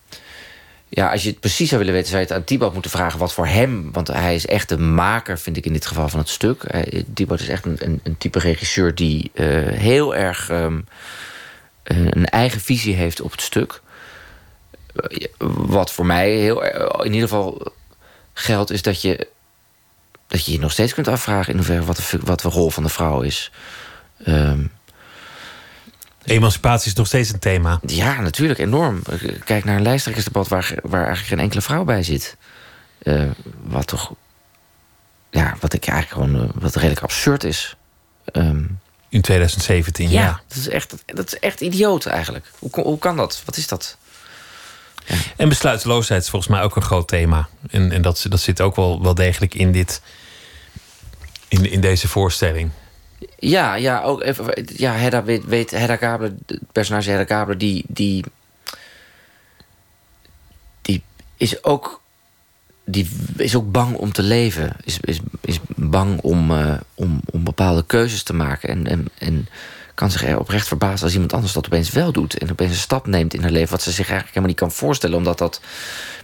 [0.89, 3.19] ja, als je het precies zou willen weten, zou je het aan Thibaut moeten vragen
[3.19, 3.93] wat voor hem.
[3.93, 6.75] Want hij is echt de maker, vind ik in dit geval, van het stuk.
[6.75, 10.87] Uh, Thibaut is echt een, een, een, type regisseur die heel erg um,
[11.83, 13.81] een eigen visie heeft op het stuk.
[15.39, 16.65] wat voor mij heel,
[17.05, 17.73] in ieder geval
[18.33, 19.29] geldt, is dat je
[20.29, 22.83] dat je je nog steeds kunt afvragen in hoeverre wat de, wat de rol van
[22.83, 23.51] de vrouw is.
[24.27, 24.71] Um,
[26.25, 27.81] Emancipatie is nog steeds een thema.
[27.87, 29.03] Ja, natuurlijk, enorm.
[29.45, 32.37] Kijk naar een lijsttrekkersdebat waar, waar eigenlijk geen enkele vrouw bij zit.
[33.03, 33.31] Uh,
[33.63, 34.13] wat toch.
[35.31, 36.45] Ja, wat ik eigenlijk gewoon.
[36.45, 37.77] Uh, wat redelijk absurd is.
[38.33, 40.23] Um, in 2017, ja.
[40.23, 40.41] ja.
[40.49, 42.51] Dat, is echt, dat is echt idioot eigenlijk.
[42.59, 43.43] Hoe, hoe kan dat?
[43.45, 43.97] Wat is dat?
[45.37, 47.49] En besluiteloosheid is volgens mij ook een groot thema.
[47.71, 50.03] En, en dat, dat zit ook wel, wel degelijk in, dit,
[51.49, 52.71] in, in deze voorstelling.
[53.39, 58.25] Ja, ja, ook even, ja Hedda weet, weet Hedda het personage Hedda Gabler, die, die,
[60.83, 61.03] die
[61.37, 62.01] is ook
[62.91, 64.77] die is ook bang om te leven.
[64.85, 68.69] Is, is, is bang om, uh, om, om bepaalde keuzes te maken.
[68.69, 69.49] En, en, en
[69.99, 72.39] kan zich er oprecht verbazen als iemand anders dat opeens wel doet.
[72.39, 73.71] En opeens een stap neemt in haar leven.
[73.71, 75.17] Wat ze zich eigenlijk helemaal niet kan voorstellen.
[75.17, 75.61] Omdat dat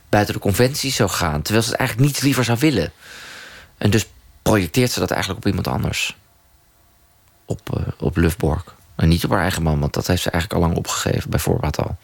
[0.08, 1.42] buiten de conventies zou gaan.
[1.42, 2.92] Terwijl ze het eigenlijk niets liever zou willen.
[3.78, 4.06] En dus
[4.42, 6.16] projecteert ze dat eigenlijk op iemand anders.
[7.44, 8.74] Op, uh, op Lufborg.
[8.96, 11.38] En niet op haar eigen man, want dat heeft ze eigenlijk al lang opgegeven, bij
[11.38, 11.96] voorbaat al.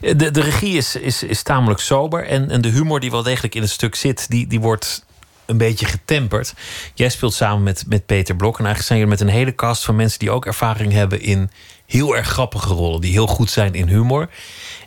[0.00, 2.26] De, de regie is, is, is tamelijk sober.
[2.26, 5.04] En, en de humor die wel degelijk in het stuk zit, die, die wordt
[5.46, 6.54] een beetje getemperd.
[6.94, 8.58] Jij speelt samen met, met Peter Blok.
[8.58, 11.50] En eigenlijk zijn jullie met een hele cast van mensen die ook ervaring hebben in
[11.86, 13.00] heel erg grappige rollen.
[13.00, 14.28] Die heel goed zijn in humor.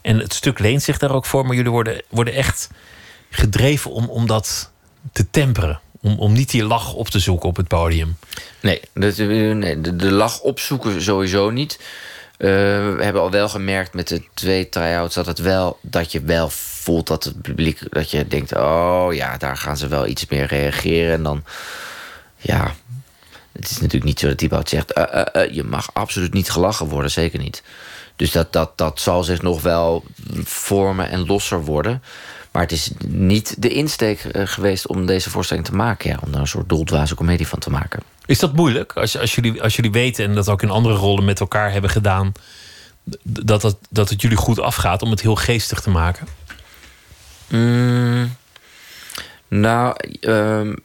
[0.01, 1.45] En het stuk leent zich daar ook voor.
[1.45, 2.70] Maar jullie worden, worden echt
[3.30, 4.72] gedreven om, om dat
[5.12, 5.80] te temperen.
[6.01, 8.18] Om, om niet die lach op te zoeken op het podium.
[8.62, 9.24] Nee, de,
[9.55, 11.80] nee, de, de lach opzoeken sowieso niet.
[12.38, 12.49] Uh,
[12.95, 16.49] we hebben al wel gemerkt met de twee try-outs dat het wel dat je wel
[16.88, 20.45] voelt dat het publiek dat je denkt, oh ja, daar gaan ze wel iets meer
[20.45, 21.13] reageren.
[21.13, 21.43] En dan
[22.38, 22.73] ja,
[23.51, 26.88] het is natuurlijk niet zo dat Thibaut zegt, uh, uh, je mag absoluut niet gelachen
[26.88, 27.63] worden, zeker niet.
[28.15, 30.03] Dus dat, dat, dat zal zich nog wel
[30.43, 32.03] vormen en losser worden.
[32.51, 36.09] Maar het is niet de insteek geweest om deze voorstelling te maken.
[36.09, 38.01] Ja, om er een soort doldwaze komedie van te maken.
[38.25, 38.93] Is dat moeilijk?
[38.93, 41.89] Als, als, jullie, als jullie weten en dat ook in andere rollen met elkaar hebben
[41.89, 42.31] gedaan,
[43.23, 46.27] dat, dat, dat het jullie goed afgaat om het heel geestig te maken?
[47.48, 48.36] Mm,
[49.48, 50.76] nou, um,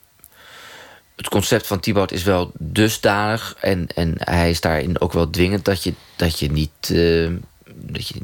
[1.16, 5.64] het concept van Thibaut is wel dusdanig en, en hij is daarin ook wel dwingend
[5.64, 6.88] dat je, dat je niet.
[6.90, 7.30] Uh,
[7.74, 8.14] dat je,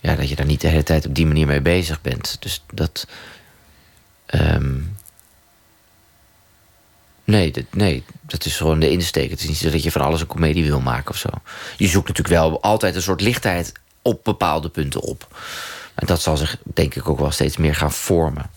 [0.00, 2.36] ja, dat je daar niet de hele tijd op die manier mee bezig bent.
[2.40, 3.06] Dus dat.
[4.34, 4.98] Um,
[7.30, 9.30] Nee dat, nee, dat is gewoon de insteek.
[9.30, 11.28] Het is niet zo dat je van alles een komedie wil maken of zo.
[11.76, 13.72] Je zoekt natuurlijk wel altijd een soort lichtheid
[14.02, 15.38] op bepaalde punten op.
[16.00, 18.50] En dat zal zich denk ik ook wel steeds meer gaan vormen.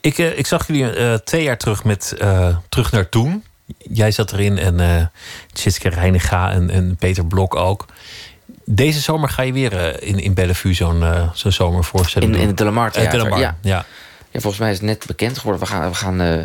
[0.00, 3.44] Ik, eh, ik zag jullie eh, twee jaar terug met eh, Terug naar Toen.
[3.78, 5.06] Jij zat erin en uh,
[5.52, 7.86] Tjitske Reiniga en, en Peter Blok ook.
[8.64, 11.04] Deze zomer ga je weer in, in Bellevue zo'n
[11.34, 12.42] zo'n zomervoorstelling in, doen.
[12.42, 13.38] In het Delamar Theater, ja.
[13.38, 13.56] ja.
[13.60, 13.84] ja.
[14.30, 15.62] Ja, volgens mij is het net bekend geworden.
[15.62, 16.42] We gaan, we gaan uh,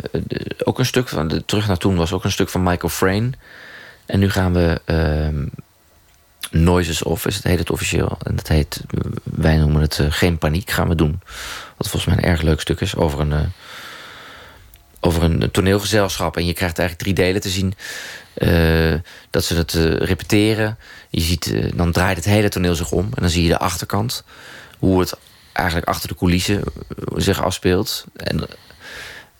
[0.64, 1.28] ook een stuk van.
[1.28, 3.34] De, terug naar toen was ook een stuk van Michael Frayn.
[4.06, 4.80] En nu gaan we.
[4.86, 5.46] Uh,
[6.50, 8.18] Noises Off, is het, heet het officieel.
[8.22, 8.80] En dat heet.
[9.40, 11.20] Wij noemen het uh, Geen Paniek, gaan we doen.
[11.76, 12.96] Wat volgens mij een erg leuk stuk is.
[12.96, 13.30] Over een.
[13.30, 13.40] Uh,
[15.00, 16.36] over een toneelgezelschap.
[16.36, 17.74] En je krijgt eigenlijk drie delen te zien.
[19.30, 19.72] dat ze het
[20.02, 20.78] repeteren.
[21.10, 23.04] Je ziet, dan draait het hele toneel zich om.
[23.04, 24.24] En dan zie je de achterkant.
[24.78, 25.14] Hoe het
[25.52, 26.62] eigenlijk achter de coulissen
[27.14, 28.04] zich afspeelt.
[28.16, 28.46] En,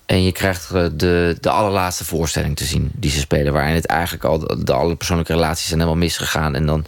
[0.06, 3.52] en je krijgt de, de allerlaatste voorstelling te zien die ze spelen.
[3.52, 6.54] Waarin het eigenlijk al de, de alle persoonlijke relaties zijn helemaal misgegaan.
[6.54, 6.86] En dan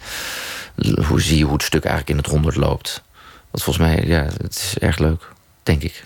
[1.07, 3.03] hoe zie je hoe het stuk eigenlijk in het honderd loopt.
[3.51, 5.27] Wat volgens mij, ja, het is erg leuk,
[5.63, 6.03] denk ik.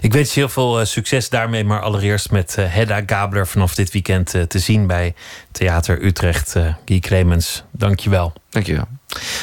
[0.00, 1.64] Ik wens je heel veel uh, succes daarmee.
[1.64, 5.14] Maar allereerst met uh, Hedda Gabler vanaf dit weekend uh, te zien bij
[5.52, 6.56] Theater Utrecht.
[6.84, 8.32] Guy Clemens, dank je wel.
[8.50, 8.88] Dank je wel.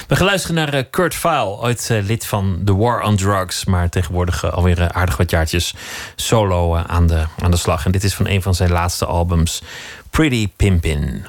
[0.08, 3.66] We gaan luisteren naar Kurt Vile, ooit lid van The War on Drugs.
[3.66, 5.74] Maar tegenwoordig alweer aardig wat jaartjes
[6.16, 7.86] solo aan, de, aan de slag.
[7.86, 9.62] En dit is van een van zijn laatste albums,
[10.10, 11.26] Pretty Pimpin'.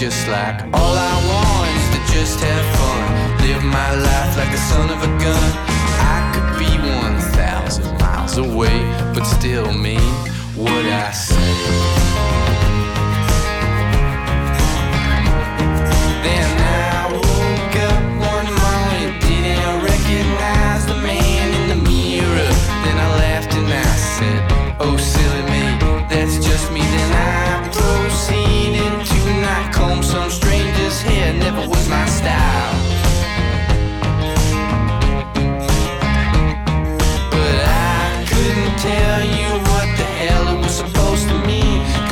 [0.00, 4.56] Just like all I want is to just have fun, live my life like a
[4.56, 5.52] son of a gun.
[6.00, 8.80] I could be one thousand miles away,
[9.14, 10.00] but still mean
[10.56, 11.52] what I say.
[16.24, 16.59] Then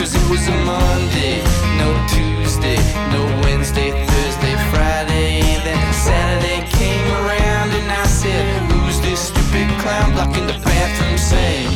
[0.09, 1.43] cause it was a Monday,
[1.77, 2.77] no Tuesday,
[3.13, 10.13] no Wednesday, Thursday, Friday, then Saturday came around and I said, Who's this stupid clown
[10.13, 11.69] blocking the bathroom sink?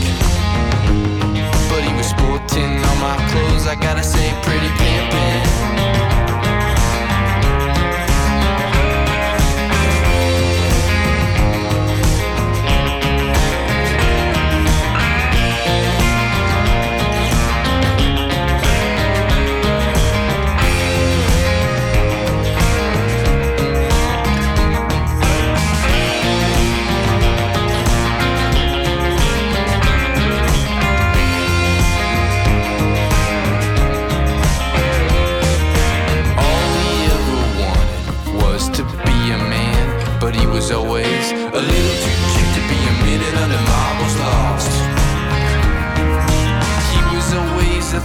[1.68, 5.51] But he was sporting all my clothes, I gotta say, pretty pimpin'.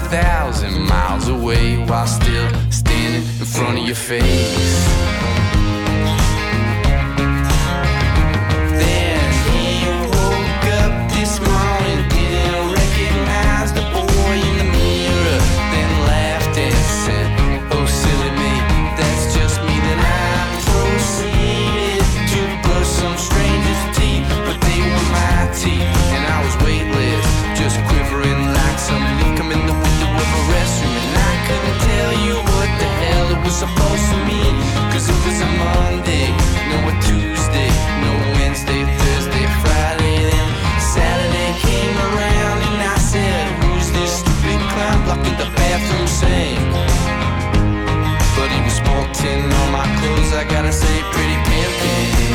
[0.09, 5.46] Thousand miles away while still standing in front of your face.
[34.97, 36.25] It's a Monday,
[36.73, 37.69] no a Tuesday,
[38.01, 40.49] no Wednesday, Thursday, Friday, then
[40.81, 46.57] Saturday came around and I said, Who's this stupid clown blocking the bathroom sink?
[48.35, 48.79] But he was
[49.53, 52.26] all my clothes, I gotta say, pretty pimpin'.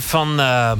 [0.00, 0.72] Van uh,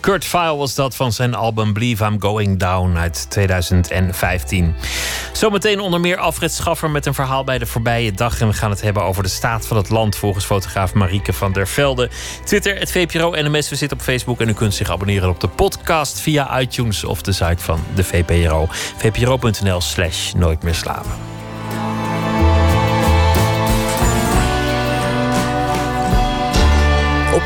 [0.00, 4.74] Kurt Vile was dat van zijn album Believe I'm Going Down uit 2015.
[5.32, 8.40] Zometeen onder meer Alfred Schaffer met een verhaal bij de voorbije dag.
[8.40, 11.52] En we gaan het hebben over de staat van het land volgens fotograaf Marieke van
[11.52, 12.10] der Velde.
[12.44, 13.68] Twitter, het VPRO NMS.
[13.68, 17.22] We zitten op Facebook en u kunt zich abonneren op de podcast via iTunes of
[17.22, 18.68] de site van de VPRO.
[18.96, 21.37] vpro.nl slash nooit meer slapen.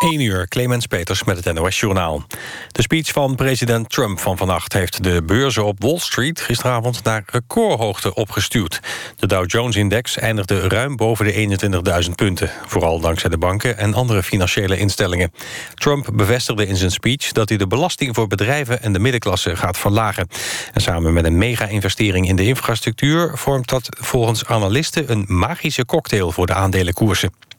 [0.00, 2.22] 1 uur, Clemens Peters met het NOS-journaal.
[2.68, 4.72] De speech van president Trump van vannacht...
[4.72, 8.80] heeft de beurzen op Wall Street gisteravond naar recordhoogte opgestuurd.
[9.16, 11.58] De Dow Jones-index eindigde ruim boven de
[12.04, 12.50] 21.000 punten.
[12.66, 15.32] Vooral dankzij de banken en andere financiële instellingen.
[15.74, 18.82] Trump bevestigde in zijn speech dat hij de belasting voor bedrijven...
[18.82, 20.28] en de middenklasse gaat verlagen.
[20.72, 23.30] En samen met een mega-investering in de infrastructuur...
[23.34, 27.49] vormt dat volgens analisten een magische cocktail voor de aandelenkoersen.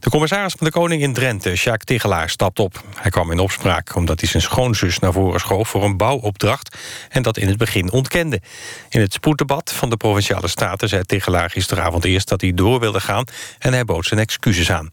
[0.00, 2.82] De commissaris van de Koning in Drenthe, Jacques Tigelaar, stapt op.
[2.96, 5.68] Hij kwam in opspraak omdat hij zijn schoonzus naar voren schoof...
[5.68, 6.76] voor een bouwopdracht
[7.08, 8.40] en dat in het begin ontkende.
[8.88, 12.28] In het spoeddebat van de Provinciale Staten zei Tigelaar gisteravond eerst...
[12.28, 13.24] dat hij door wilde gaan
[13.58, 14.90] en hij bood zijn excuses aan.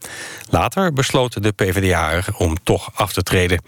[0.50, 3.62] Later besloot de PvdA om toch af te treden.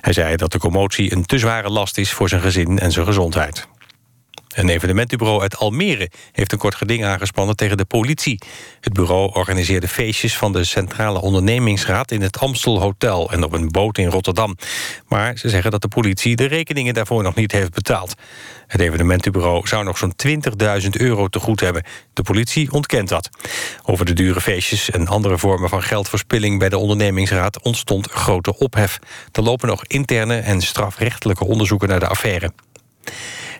[0.00, 3.06] Hij zei dat de commotie een te zware last is voor zijn gezin en zijn
[3.06, 3.66] gezondheid.
[4.54, 8.40] Een evenementenbureau uit Almere heeft een kort geding aangespannen tegen de politie.
[8.80, 13.68] Het bureau organiseerde feestjes van de Centrale Ondernemingsraad in het Amstel Hotel en op een
[13.68, 14.56] boot in Rotterdam.
[15.08, 18.14] Maar ze zeggen dat de politie de rekeningen daarvoor nog niet heeft betaald.
[18.66, 20.14] Het evenementenbureau zou nog zo'n
[20.82, 21.84] 20.000 euro te goed hebben.
[22.12, 23.28] De politie ontkent dat.
[23.84, 28.98] Over de dure feestjes en andere vormen van geldverspilling bij de ondernemingsraad ontstond grote ophef.
[29.32, 32.52] Er lopen nog interne en strafrechtelijke onderzoeken naar de affaire.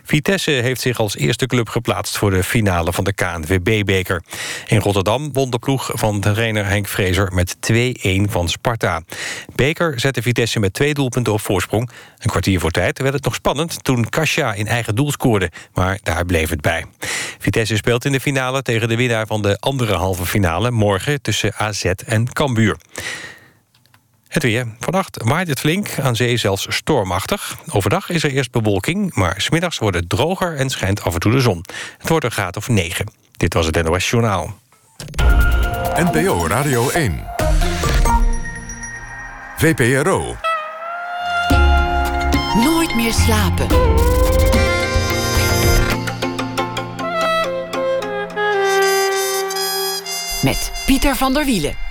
[0.05, 2.17] Vitesse heeft zich als eerste club geplaatst...
[2.17, 4.23] voor de finale van de KNVB-beker.
[4.67, 7.33] In Rotterdam won de ploeg van trainer Henk Vrezer...
[7.33, 7.77] met 2-1
[8.29, 9.01] van Sparta.
[9.55, 11.89] Beker zette Vitesse met twee doelpunten op voorsprong.
[12.17, 13.83] Een kwartier voor tijd werd het nog spannend...
[13.83, 16.85] toen Kasia in eigen doel scoorde, maar daar bleef het bij.
[17.39, 20.71] Vitesse speelt in de finale tegen de winnaar van de andere halve finale...
[20.71, 22.77] morgen tussen AZ en Cambuur.
[24.35, 24.67] Het weer.
[24.79, 27.57] Vannacht waait het flink, aan zee zelfs stormachtig.
[27.69, 30.55] Overdag is er eerst bewolking, maar smiddags wordt het droger...
[30.55, 31.65] en schijnt af en toe de zon.
[31.97, 33.11] Het wordt een graad of 9.
[33.31, 34.59] Dit was het NOS Journaal.
[35.95, 37.23] NPO Radio 1.
[39.57, 40.35] VPRO.
[42.63, 43.67] Nooit meer slapen.
[50.43, 51.84] Met Pieter van der Wielen.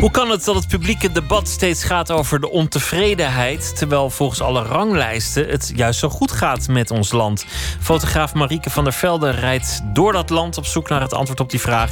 [0.00, 4.62] Hoe kan het dat het publieke debat steeds gaat over de ontevredenheid, terwijl volgens alle
[4.62, 7.44] ranglijsten het juist zo goed gaat met ons land?
[7.80, 11.50] Fotograaf Marieke van der Velde rijdt door dat land op zoek naar het antwoord op
[11.50, 11.90] die vraag.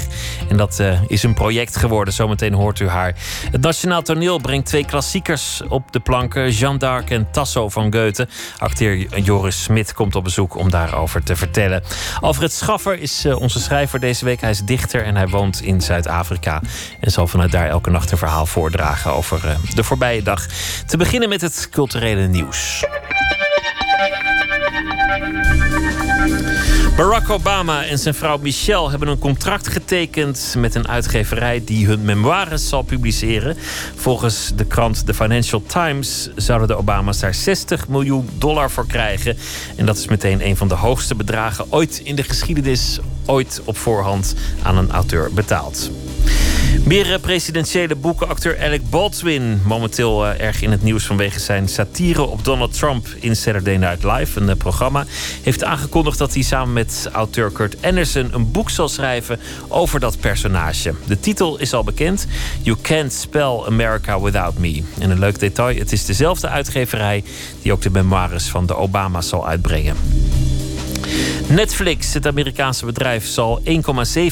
[0.48, 2.14] En dat uh, is een project geworden.
[2.14, 3.14] Zometeen hoort u haar.
[3.50, 8.28] Het Nationaal Toneel brengt twee klassiekers op de planken: Jeanne d'Arc en Tasso van Goethe.
[8.58, 11.82] Acteur Joris Smit komt op bezoek om daarover te vertellen.
[12.20, 14.40] Alfred Schaffer is uh, onze schrijver deze week.
[14.40, 16.62] Hij is dichter en hij woont in Zuid-Afrika
[17.00, 20.46] en zal vanuit daar elke nacht verhaal voordragen over eh, de voorbije dag.
[20.86, 22.84] Te beginnen met het culturele nieuws.
[26.98, 32.04] Barack Obama en zijn vrouw Michelle hebben een contract getekend met een uitgeverij die hun
[32.04, 33.56] memoires zal publiceren.
[33.94, 39.36] Volgens de krant The Financial Times zouden de Obama's daar 60 miljoen dollar voor krijgen.
[39.76, 43.76] En dat is meteen een van de hoogste bedragen ooit in de geschiedenis, ooit op
[43.76, 45.90] voorhand aan een auteur betaald.
[46.84, 48.28] Meer presidentiële boeken.
[48.28, 53.06] Acteur Alec Baldwin, momenteel uh, erg in het nieuws vanwege zijn satire op Donald Trump
[53.20, 55.04] in Saturday Night Live, een uh, programma,
[55.42, 60.20] heeft aangekondigd dat hij samen met auteur Kurt Anderson een boek zal schrijven over dat
[60.20, 60.94] personage.
[61.06, 62.26] De titel is al bekend:
[62.62, 64.82] You Can't Spell America Without Me.
[64.98, 67.24] En een leuk detail: het is dezelfde uitgeverij
[67.62, 69.96] die ook de memoires van de Obama's zal uitbrengen.
[71.48, 73.72] Netflix, het Amerikaanse bedrijf, zal 1,7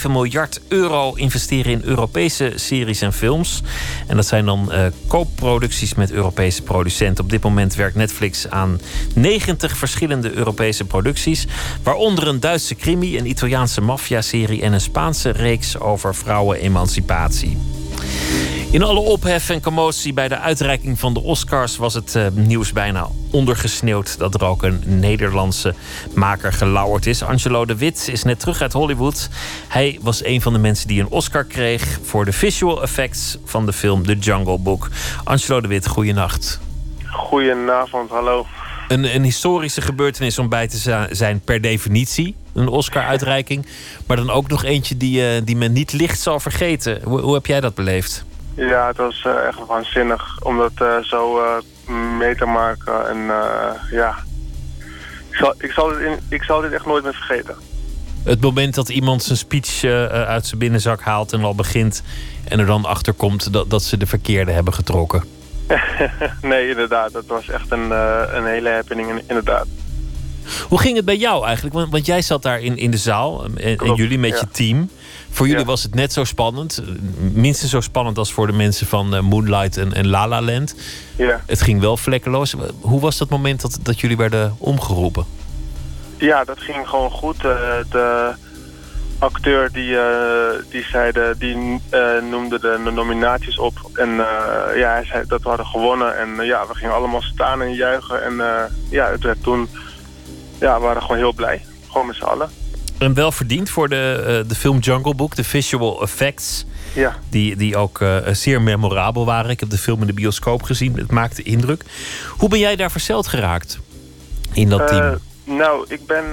[0.08, 3.62] miljard euro investeren in Europese series en films.
[4.06, 7.24] En dat zijn dan uh, koopproducties met Europese producenten.
[7.24, 8.80] Op dit moment werkt Netflix aan
[9.14, 11.46] 90 verschillende Europese producties.
[11.82, 17.75] Waaronder een Duitse crimi, een Italiaanse maffiaserie en een Spaanse reeks over vrouwenemancipatie.
[18.70, 22.72] In alle ophef en commotie bij de uitreiking van de Oscars was het uh, nieuws
[22.72, 25.74] bijna ondergesneeuwd dat er ook een Nederlandse
[26.14, 27.22] maker gelauwerd is.
[27.22, 29.28] Angelo de Wit is net terug uit Hollywood.
[29.68, 33.66] Hij was een van de mensen die een Oscar kreeg voor de visual effects van
[33.66, 34.88] de film The Jungle Book.
[35.24, 36.60] Angelo de Wit, goeienacht.
[37.04, 38.46] Goedenavond, hallo.
[38.88, 42.36] Een, een historische gebeurtenis om bij te zijn per definitie.
[42.56, 43.66] Een Oscar-uitreiking.
[44.06, 47.00] Maar dan ook nog eentje die, eh, die men niet licht zal vergeten.
[47.04, 48.24] Hoe, hoe heb jij dat beleefd?
[48.54, 51.40] Ja, het was eh, echt waanzinnig om dat eh, zo
[52.18, 53.08] mee te maken.
[53.08, 53.18] En
[53.90, 54.14] ja,
[55.30, 57.54] ik zal, ik, zal dit in, ik zal dit echt nooit meer vergeten.
[58.24, 62.02] Het moment dat iemand zijn speech uit zijn binnenzak haalt en al begint.
[62.48, 65.24] En er dan achter komt dat, dat ze de verkeerde hebben getrokken.
[66.42, 67.12] nee, inderdaad.
[67.12, 67.90] Dat was echt een,
[68.36, 69.66] een hele happening, in- inderdaad.
[70.68, 71.74] Hoe ging het bij jou eigenlijk?
[71.74, 74.36] Want, want jij zat daar in, in de zaal en, en jullie met ja.
[74.40, 74.90] je team.
[75.30, 75.66] Voor jullie Ja.
[75.66, 76.78] was het net zo spannend.
[76.78, 76.88] eh,
[77.32, 80.74] Minstens zo spannend als voor de mensen van eh, Moonlight en, en La La Land.
[81.16, 81.40] Ja.
[81.46, 82.54] Het ging wel vlekkeloos.
[82.80, 85.24] Hoe was dat moment dat, dat jullie werden omgeroepen?
[86.16, 87.36] Ja, dat ging gewoon goed.
[87.36, 87.50] Eh,
[87.90, 88.32] de
[89.18, 91.80] acteur die, eh, die, zei de, die
[92.30, 93.90] noemde de nominaties op.
[93.94, 94.10] En
[94.76, 96.18] ja, hij zei dat we hadden gewonnen.
[96.18, 98.22] En ja, we gingen allemaal staan en juichen.
[98.24, 98.34] En
[98.90, 99.68] ja, het werd toen...
[100.60, 101.64] Ja, we waren gewoon heel blij.
[101.88, 102.50] Gewoon met z'n allen.
[102.98, 106.66] En wel verdiend voor de, eh, de film Jungle Book, de visual effects.
[106.94, 107.16] Ja.
[107.30, 109.50] Die, die ook eh, zeer memorabel waren.
[109.50, 110.96] Ik heb de film in de bioscoop gezien.
[110.96, 111.84] Het maakte indruk.
[112.36, 113.78] Hoe ben jij daar verzeld geraakt
[114.52, 115.02] in dat team?
[115.02, 116.24] Eh, nou, ik ben,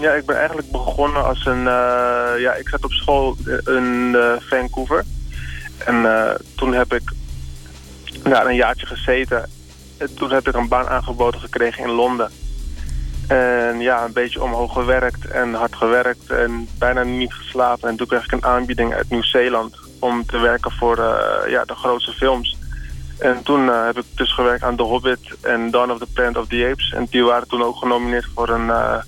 [0.00, 1.62] ja, ik ben eigenlijk begonnen als een...
[2.38, 4.16] ja, ik zat op school in
[4.48, 5.04] Vancouver.
[5.84, 6.06] En
[6.56, 7.12] toen heb ik
[8.24, 9.50] ja, een jaartje gezeten.
[9.96, 12.30] En toen heb ik een baan aangeboden gekregen in Londen.
[13.26, 17.88] En ja, een beetje omhoog gewerkt en hard gewerkt en bijna niet geslapen.
[17.88, 21.74] En toen kreeg ik een aanbieding uit Nieuw-Zeeland om te werken voor eh, ja, de
[21.74, 22.56] grootste films.
[23.18, 26.36] En toen eh, heb ik dus gewerkt aan The Hobbit en Dawn of the Planet
[26.36, 26.92] of the Apes.
[26.92, 28.98] En die waren toen ook genomineerd voor een eh,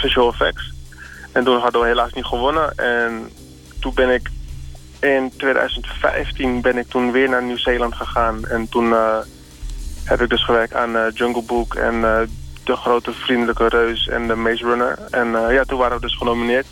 [0.00, 0.72] visual effects.
[1.32, 2.72] En toen hadden we helaas niet gewonnen.
[2.76, 3.30] En
[3.80, 4.30] toen ben ik
[5.00, 8.44] in 2015 ben ik toen weer naar Nieuw-Zeeland gegaan.
[8.46, 8.94] En toen
[10.04, 12.28] heb ik dus gewerkt aan Jungle Book en
[12.64, 14.98] De Grote Vriendelijke Reus en The Maze Runner.
[15.10, 16.66] En eh, ja, toen waren we dus genomineerd.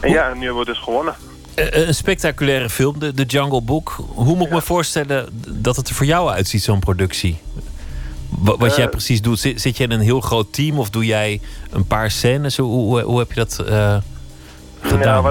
[0.00, 1.14] En ja, nu hebben we dus gewonnen.
[1.54, 3.96] Eh, Een spectaculaire film, de, de Jungle Book.
[4.14, 7.38] Hoe moet ik me voorstellen dat het er voor jou uitziet, zo'n productie?
[8.28, 10.90] Wa- Wat, jij Eh, precies doet, zit, zit je in een heel groot team of
[10.90, 12.56] doe jij een paar scènes?
[12.56, 13.96] Hoe, hoe, hoe heb je dat eh,
[14.82, 15.22] Ja,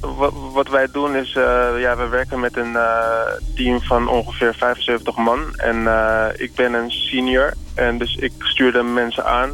[0.00, 4.54] wat, wat, wij doen is, eh, ja, we werken met een eh, team van ongeveer
[4.54, 5.56] 75 man.
[5.56, 9.50] En eh, ik ben een senior en dus ik stuur de mensen aan.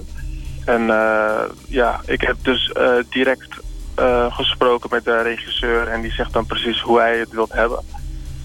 [0.65, 0.87] En
[1.69, 2.73] ja, ik heb dus
[3.11, 3.49] direct
[4.31, 7.81] gesproken met de regisseur en die zegt dan precies hoe hij het wilt hebben.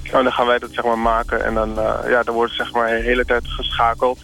[0.04, 1.74] En dan gaan wij dat zeg maar maken en dan,
[2.08, 4.20] ja, dan wordt zeg maar de hele tijd geschakeld.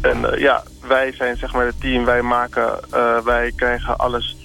[0.00, 2.80] En ja, wij zijn zeg maar het team, wij maken,
[3.24, 4.36] wij krijgen alles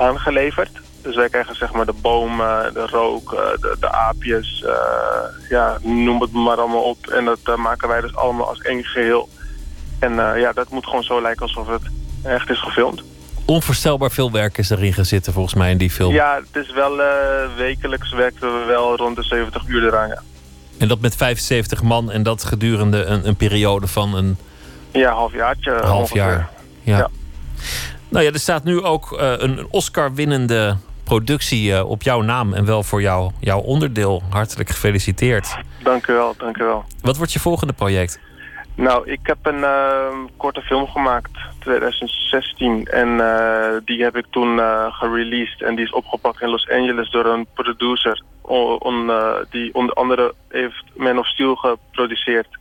[0.00, 0.70] aangeleverd.
[1.02, 5.78] Dus wij krijgen zeg maar de bomen, de rook, eh, de, de aapjes, eh, ja,
[5.82, 7.06] noem het maar allemaal op.
[7.06, 9.28] En dat eh, maken wij dus allemaal als één geheel.
[9.98, 11.82] En ja, dat moet gewoon zo lijken alsof het
[12.22, 13.02] echt is gefilmd.
[13.44, 16.12] Onvoorstelbaar veel werk is erin gezitten volgens mij in die film.
[16.12, 16.96] Ja, het is wel
[17.56, 20.22] wekelijks werken we wel rond de 70 uur eraan, ja.
[20.78, 24.36] En dat met 75 man en dat gedurende een, een periode van een
[24.92, 26.50] Ja, halfjaartje half jaar.
[26.82, 26.96] Ja.
[26.98, 27.08] Ja.
[28.10, 32.64] Nou ja, er staat nu ook eh, een Oscar-winnende productie eh, op jouw naam en
[32.64, 34.22] wel voor jou, jouw onderdeel.
[34.30, 35.56] Hartelijk gefeliciteerd.
[35.82, 36.84] Dank u wel, dank u wel.
[37.02, 38.20] Wat wordt je volgende project?
[38.74, 42.86] Nou, ik heb een ehm, korte film gemaakt, 2016.
[42.86, 45.62] En eh, die heb ik toen eh gereleased.
[45.62, 48.22] En die is opgepakt in Los Angeles door een producer.
[48.42, 49.10] on,
[49.50, 52.58] die onder andere heeft Man of Steel geproduceerd.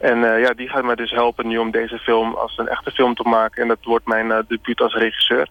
[0.00, 2.90] En eh, ja, die gaat mij dus helpen nu om deze film als een echte
[2.90, 3.62] film te maken.
[3.62, 5.48] En dat wordt mijn eh, debuut als regisseur.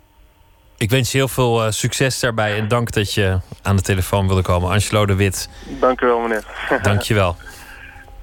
[0.78, 4.28] Ik wens je heel veel eh, succes daarbij en dank dat je aan de telefoon
[4.28, 4.70] wilde komen.
[4.70, 6.43] Angelo de Wit, Dank u wel, meneer.
[6.82, 7.36] dank je wel.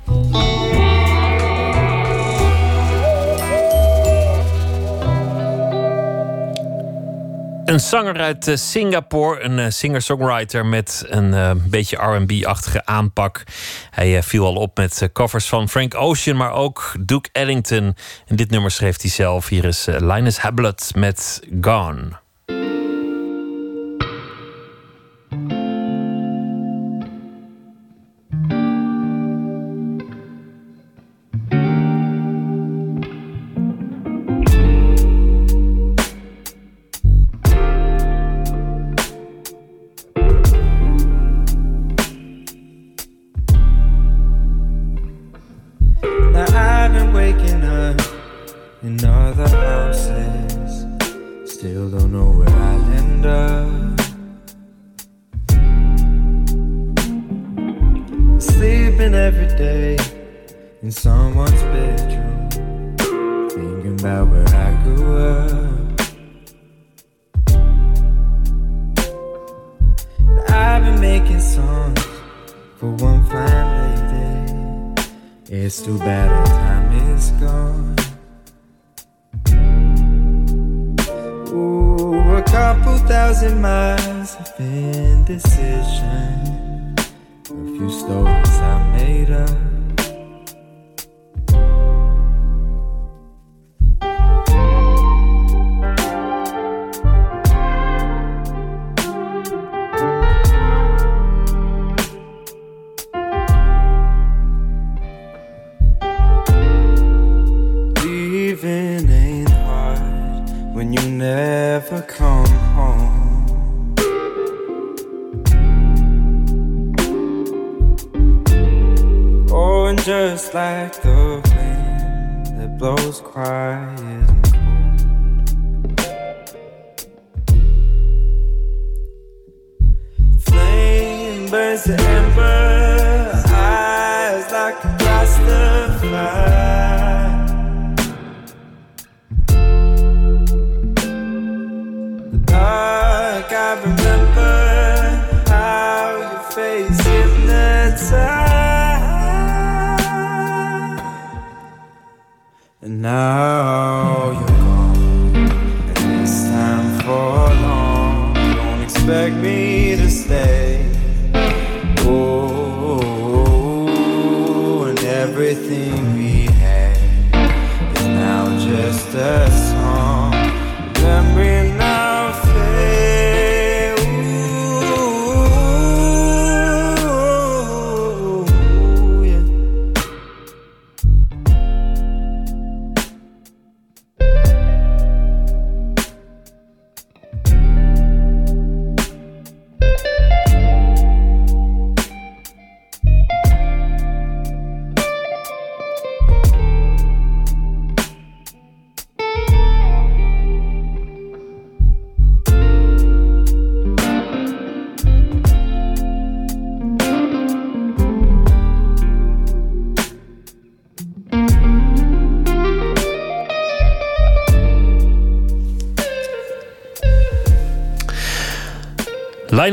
[7.67, 13.43] Een zanger uit eh, Singapore, een eh, singer-songwriter met een eh, beetje RB-achtige aanpak.
[13.91, 17.97] Hij viel al op met covers van Frank Ocean, maar ook Duke Ellington.
[18.27, 19.49] En dit nummer schreef hij zelf.
[19.49, 22.26] Hier is Linus Hablet met Gone.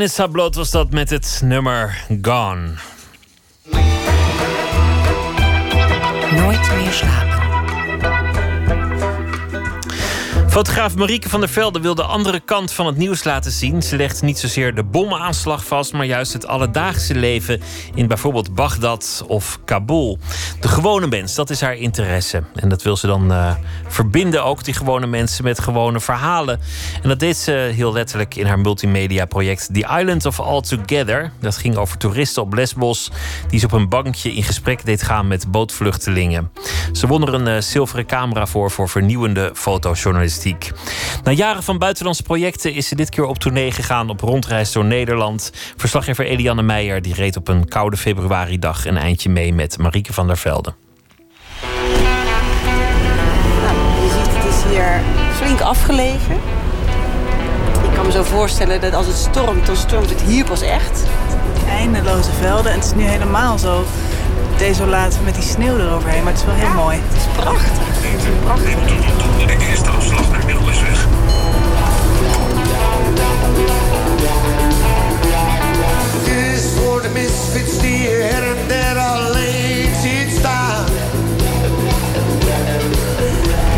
[0.04, 2.74] Linus Sablot was dat met het nummer Gone.
[6.36, 7.43] Nooit meer slapen.
[10.54, 13.82] Fotograaf Marieke van der Velde wil de andere kant van het nieuws laten zien.
[13.82, 17.62] Ze legt niet zozeer de bommenaanslag vast, maar juist het alledaagse leven
[17.96, 20.18] in bijvoorbeeld Bagdad of Kabul.
[20.60, 22.44] De gewone mens, dat is haar interesse.
[22.56, 23.56] En dat wil ze dan eh,
[23.88, 26.60] verbinden, ook die gewone mensen, met gewone verhalen.
[27.02, 31.32] En dat deed ze heel letterlijk in haar multimedia-project The Island of All Together.
[31.40, 33.12] Dat ging over toeristen op Lesbos
[33.50, 36.52] die ze op een bankje in gesprek deed gaan met bootvluchtelingen.
[36.92, 40.42] Ze won er een eh, zilveren camera voor voor vernieuwende fotojournalistiek.
[41.24, 44.86] Na jaren van buitenlandse projecten is ze dit keer op tournee gegaan op rondreis door
[44.86, 45.52] Nederland.
[45.78, 50.28] Verslaggever Eliane Meijer die reed op een koude februaridag een eindje mee met Marieke van
[50.28, 50.74] der Velde.
[53.62, 55.02] Nou, je ziet, het is hier
[55.36, 56.36] flink afgelegen.
[57.84, 61.04] Ik kan me zo voorstellen dat als het stormt, dan stormt het hier pas echt.
[61.70, 62.72] Eindeloze velden.
[62.72, 63.86] En het is nu helemaal zo
[64.58, 66.24] desolaat met die sneeuw eroverheen.
[66.24, 67.00] Maar het is wel heel mooi.
[67.04, 67.72] Het is prachtig.
[69.46, 70.33] De eerste afslag
[77.04, 78.08] De misfits die
[78.68, 80.86] der alleen ziet staan.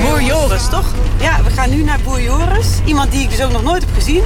[0.02, 0.85] Boer Joris, toch?
[1.19, 2.68] Ja, we gaan nu naar Boer Joris.
[2.85, 4.23] Iemand die ik dus ook nog nooit heb gezien.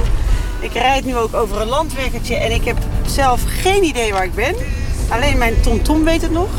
[0.60, 4.34] Ik rijd nu ook over een landweggertje en ik heb zelf geen idee waar ik
[4.34, 4.54] ben.
[5.08, 6.50] Alleen mijn tomtom weet het nog.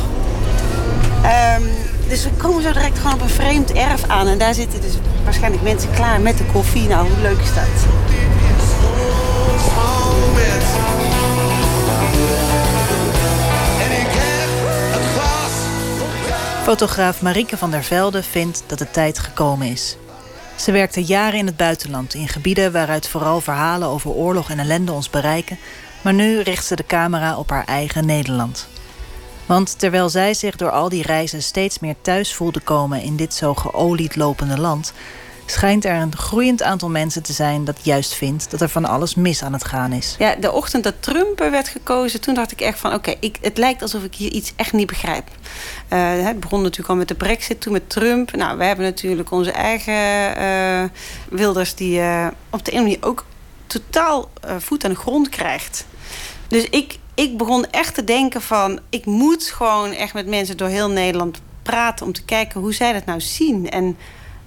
[1.24, 1.62] Ehm,
[2.08, 4.28] dus we komen zo direct gewoon op een vreemd erf aan.
[4.28, 4.94] En daar zitten dus
[5.24, 6.88] waarschijnlijk mensen klaar met de koffie.
[6.88, 7.90] Nou, hoe leuk is dat?
[16.62, 19.96] Fotograaf Marieke van der Velde vindt dat de tijd gekomen is.
[20.56, 24.92] Ze werkte jaren in het buitenland, in gebieden waaruit vooral verhalen over oorlog en ellende
[24.92, 25.58] ons bereiken.
[26.02, 28.68] Maar nu richt ze de camera op haar eigen Nederland.
[29.46, 33.34] Want terwijl zij zich door al die reizen steeds meer thuis voelde komen in dit
[33.34, 34.94] zo geolied lopende land,
[35.52, 39.16] schijnt er een groeiend aantal mensen te zijn dat juist vindt dat er van alles
[39.16, 40.16] mis aan het gaan is.
[40.20, 42.94] Ja, de ochtend dat Trump werd gekozen, toen dacht ik echt van...
[42.94, 45.30] oké, ik het lijkt alsof ik hier iets echt niet begrijp.
[45.88, 48.36] Het begon natuurlijk al met de brexit, toen met Trump.
[48.36, 49.94] Nou, we hebben natuurlijk onze eigen
[50.42, 50.90] uh,
[51.30, 51.76] Wilders...
[51.76, 53.26] die uh, op de ene manier ook
[53.68, 55.86] totaal voet aan de grond krijgt.
[56.48, 58.80] Dus ik, ik begon echt te denken van...
[58.90, 62.06] ik moet gewoon echt met mensen door heel Nederland praten...
[62.06, 63.70] om te kijken hoe zij dat nou zien.
[63.70, 63.98] En,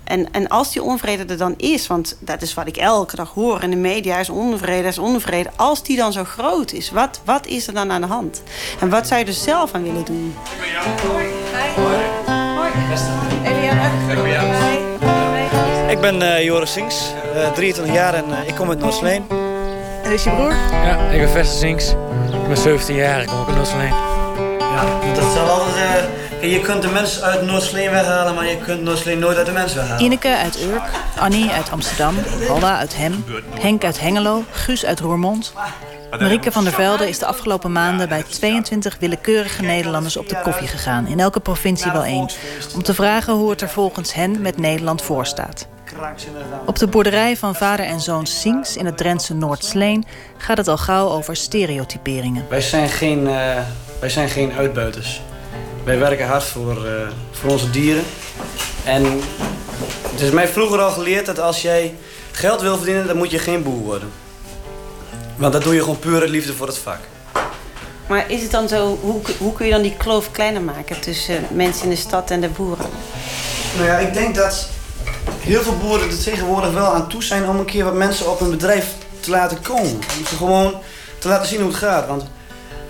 [0.05, 1.87] en, en als die onvrede er dan is...
[1.87, 4.19] want dat is wat ik elke dag hoor in de media...
[4.19, 5.51] is onvrede, is onvrede.
[5.57, 8.43] Als die dan zo groot is, wat, wat is er dan aan de hand?
[8.81, 10.35] En wat zou je er zelf aan willen doen?
[15.89, 19.25] Ik ben uh, Joris Sinks, uh, 23 jaar en uh, ik kom uit Noordsleen.
[20.03, 20.55] En is je broer?
[20.71, 21.91] Ja, ik ben Vester Sinks.
[22.43, 23.95] Ik ben 17 jaar, ik kom ook uit Noordsleen.
[24.59, 26.24] Ja, dat zal altijd...
[26.45, 29.53] Uh, je kunt de mensen uit Noordsleen weghalen, maar je kunt Noordsleen nooit uit de
[29.53, 30.05] mensen weghalen.
[30.05, 30.83] Ineke uit Urk,
[31.19, 32.15] Annie uit Amsterdam,
[32.49, 33.25] Halda uit Hem,
[33.61, 35.53] Henk uit Hengelo, Guus uit Roermond...
[36.21, 40.67] Marieke van der Velde is de afgelopen maanden bij 22 willekeurige Nederlanders op de koffie
[40.67, 41.07] gegaan.
[41.07, 42.29] In elke provincie wel één.
[42.75, 45.69] Om te vragen hoe het er volgens hen met Nederland voor staat.
[46.67, 50.05] Op de boerderij van vader en zoon Sinks in het Drentse Noordsleen
[50.39, 52.45] gaat het al gauw over stereotyperingen.
[52.49, 53.59] Wij zijn geen, uh,
[54.01, 55.21] wij zijn geen uitbuiters.
[55.85, 58.05] Wij werken hard voor, uh, voor onze dieren.
[58.85, 59.05] En
[60.11, 61.95] het is mij vroeger al geleerd dat als jij
[62.31, 64.11] geld wil verdienen, dan moet je geen boer worden.
[65.37, 66.99] Want dat doe je gewoon puur uit liefde voor het vak.
[68.09, 71.47] Maar is het dan zo, hoe, hoe kun je dan die kloof kleiner maken tussen
[71.51, 72.87] mensen in de stad en de boeren?
[73.77, 74.69] Nou ja, ik denk dat
[75.41, 78.41] heel veel boeren er tegenwoordig wel aan toe zijn om een keer wat mensen op
[78.41, 78.87] een bedrijf
[79.21, 79.95] te laten komen.
[80.19, 80.75] Om ze gewoon
[81.19, 82.07] te laten zien hoe het gaat.
[82.07, 82.25] Want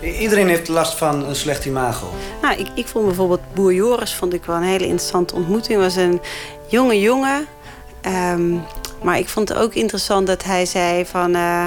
[0.05, 2.11] iedereen heeft last van een slecht imago.
[2.43, 5.81] Nou, ik, ik vond bijvoorbeeld boer Joris vond ik wel een hele interessante ontmoeting.
[5.81, 6.21] was een
[6.69, 7.47] jonge jongen.
[8.07, 8.63] Um,
[9.03, 11.35] maar ik vond het ook interessant dat hij zei van...
[11.35, 11.67] Uh,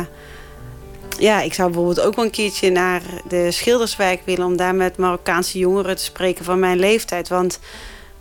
[1.20, 4.46] ja, ik zou bijvoorbeeld ook wel een keertje naar de Schilderswijk willen...
[4.46, 7.28] om daar met Marokkaanse jongeren te spreken van mijn leeftijd.
[7.28, 7.60] Want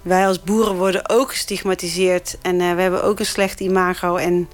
[0.02, 2.36] wij als boeren worden ook gestigmatiseerd.
[2.42, 4.16] En uh, we hebben ook een slecht imago.
[4.16, 4.48] En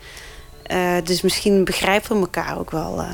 [0.72, 3.04] uh, dus misschien begrijpen we elkaar ook wel.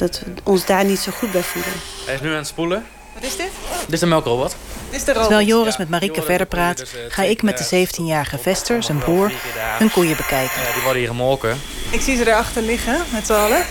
[0.00, 1.72] Dat we ons daar niet zo goed bij voelen.
[2.04, 2.86] Hij is nu aan het spoelen.
[3.14, 3.50] Wat is dit?
[3.84, 4.56] Dit is de melkrobot.
[5.04, 9.32] Terwijl Joris met Marieke verder praat, ga ik met de 17-jarige Vester, zijn broer,
[9.78, 10.62] hun koeien bekijken.
[10.62, 11.60] Ja, die worden hier gemolken.
[11.90, 13.64] Ik zie ze erachter liggen, met z'n allen.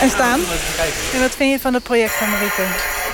[0.00, 0.40] En staan.
[1.14, 2.62] En wat vind je van het project van Marieke?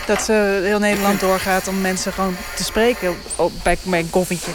[0.07, 3.17] Dat ze heel Nederland doorgaat om mensen gewoon te spreken
[3.63, 4.51] bij, bij een koffietje.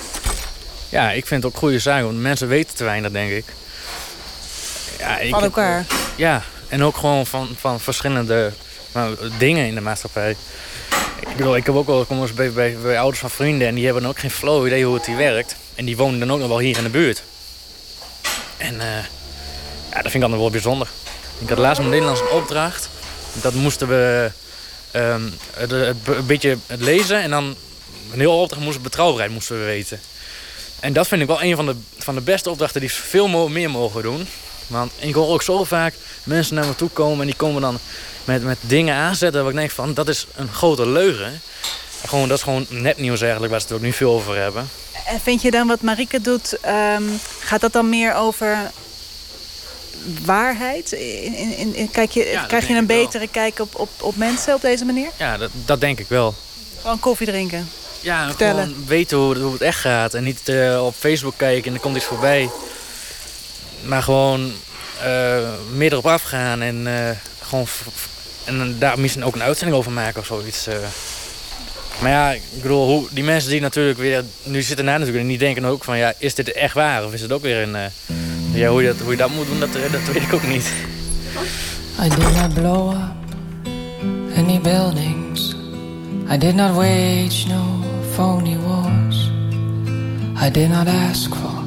[0.90, 3.46] Ja, ik vind het ook goede zaken, want mensen weten te weinig, denk ik.
[4.98, 5.86] Ja, ik van elkaar?
[6.16, 8.52] Ja, en ook gewoon van, van verschillende
[8.94, 10.36] nou, dingen in de maatschappij.
[11.20, 13.86] Ik bedoel, ik heb ook wel eens bij, bij, bij, ouders van vrienden en die
[13.86, 15.56] hebben ook geen flow idee hoe het hier werkt.
[15.76, 17.24] En die wonen dan ook nog wel hier in de buurt.
[18.58, 18.82] En uh,
[19.92, 20.88] ja, dat vind ik dan wel bijzonder.
[21.40, 22.90] Ik had laatst een Nederlands opdracht.
[23.42, 24.32] Dat moesten we
[24.96, 27.56] um, het, het, een beetje het lezen en dan
[28.12, 30.00] een heel opdracht moesten betrouwbaarheid moesten we weten.
[30.80, 33.70] En dat vind ik wel een van de, van de beste opdrachten die veel meer
[33.70, 34.28] mogen doen.
[34.68, 35.94] Want ik hoor ook zo vaak
[36.24, 37.80] mensen naar me toe komen en die komen dan
[38.24, 41.42] met, met dingen aanzetten waar ik denk van dat is een grote leugen.
[42.06, 44.70] Gewoon, dat is gewoon nepnieuws eigenlijk waar ze het ook niet veel over hebben.
[45.06, 46.58] En vind je dan wat Marike doet,
[46.98, 48.72] um, gaat dat dan meer over
[50.26, 50.92] waarheid?
[50.92, 53.28] In, in, in, kijk je, ja, krijg je een betere wel.
[53.32, 55.10] kijk op, op, op mensen op deze manier?
[55.18, 56.36] Ja, dat, dat denk ik wel.
[56.82, 57.70] Gewoon koffie drinken?
[58.02, 58.64] Ja, Vertellen.
[58.64, 60.14] gewoon weten hoe, hoe het echt gaat.
[60.14, 62.50] En niet uh, op Facebook kijken en er komt iets voorbij.
[63.86, 64.52] Maar gewoon
[65.04, 67.10] uh, meer erop afgaan en uh,
[67.42, 67.68] gewoon
[68.44, 70.68] en daar misschien ook een uitzending over maken of zoiets.
[70.68, 70.74] Uh.
[72.02, 75.28] Maar ja, ik bedoel, hoe, die mensen die natuurlijk weer nu zitten na natuurlijk en
[75.28, 77.92] die denken ook van ja, is dit echt waar of is het ook weer een
[78.54, 80.72] ja, hoe je dat, hoe je dat moet doen, dat, dat weet ik ook niet.
[82.00, 83.26] I did not blow up
[84.36, 85.56] any buildings.
[86.28, 87.84] I did not wage no
[88.16, 89.30] phony wars.
[90.38, 91.65] I did not ask for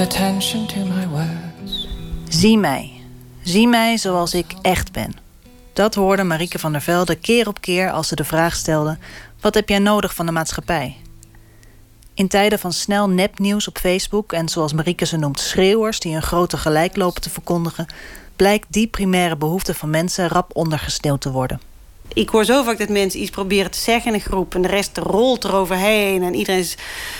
[0.00, 1.88] attention to my words.
[2.28, 2.92] Zie mij.
[3.42, 5.12] Zie mij zoals ik echt ben.
[5.72, 8.98] Dat hoorde Marieke van der Velde keer op keer als ze de vraag stelde:
[9.40, 10.96] wat heb jij nodig van de maatschappij?
[12.14, 16.22] In tijden van snel nepnieuws op Facebook en zoals Marieke ze noemt schreeuwers die een
[16.22, 17.86] grote gelijk lopen te verkondigen,
[18.36, 21.60] blijkt die primaire behoefte van mensen rap ondergesneeuwd te worden.
[22.14, 24.68] Ik hoor zo vaak dat mensen iets proberen te zeggen in een groep en de
[24.68, 26.76] rest rolt eroverheen en iedereen is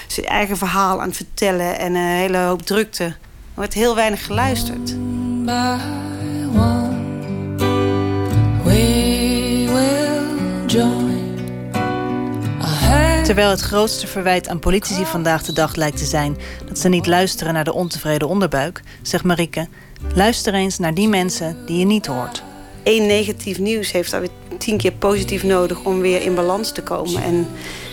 [0.06, 3.04] zijn eigen verhaal aan het vertellen en een hele hoop drukte.
[3.04, 3.16] Er
[3.54, 4.94] wordt heel weinig geluisterd.
[8.64, 11.38] we will join
[12.62, 16.36] a Terwijl het grootste verwijt aan politici vandaag de dag lijkt te zijn
[16.68, 19.68] dat ze niet luisteren naar de ontevreden onderbuik, zegt Marieke:
[20.14, 22.42] luister eens naar die mensen die je niet hoort.
[22.86, 27.22] Eén negatief nieuws heeft alweer tien keer positief nodig om weer in balans te komen.
[27.22, 27.48] En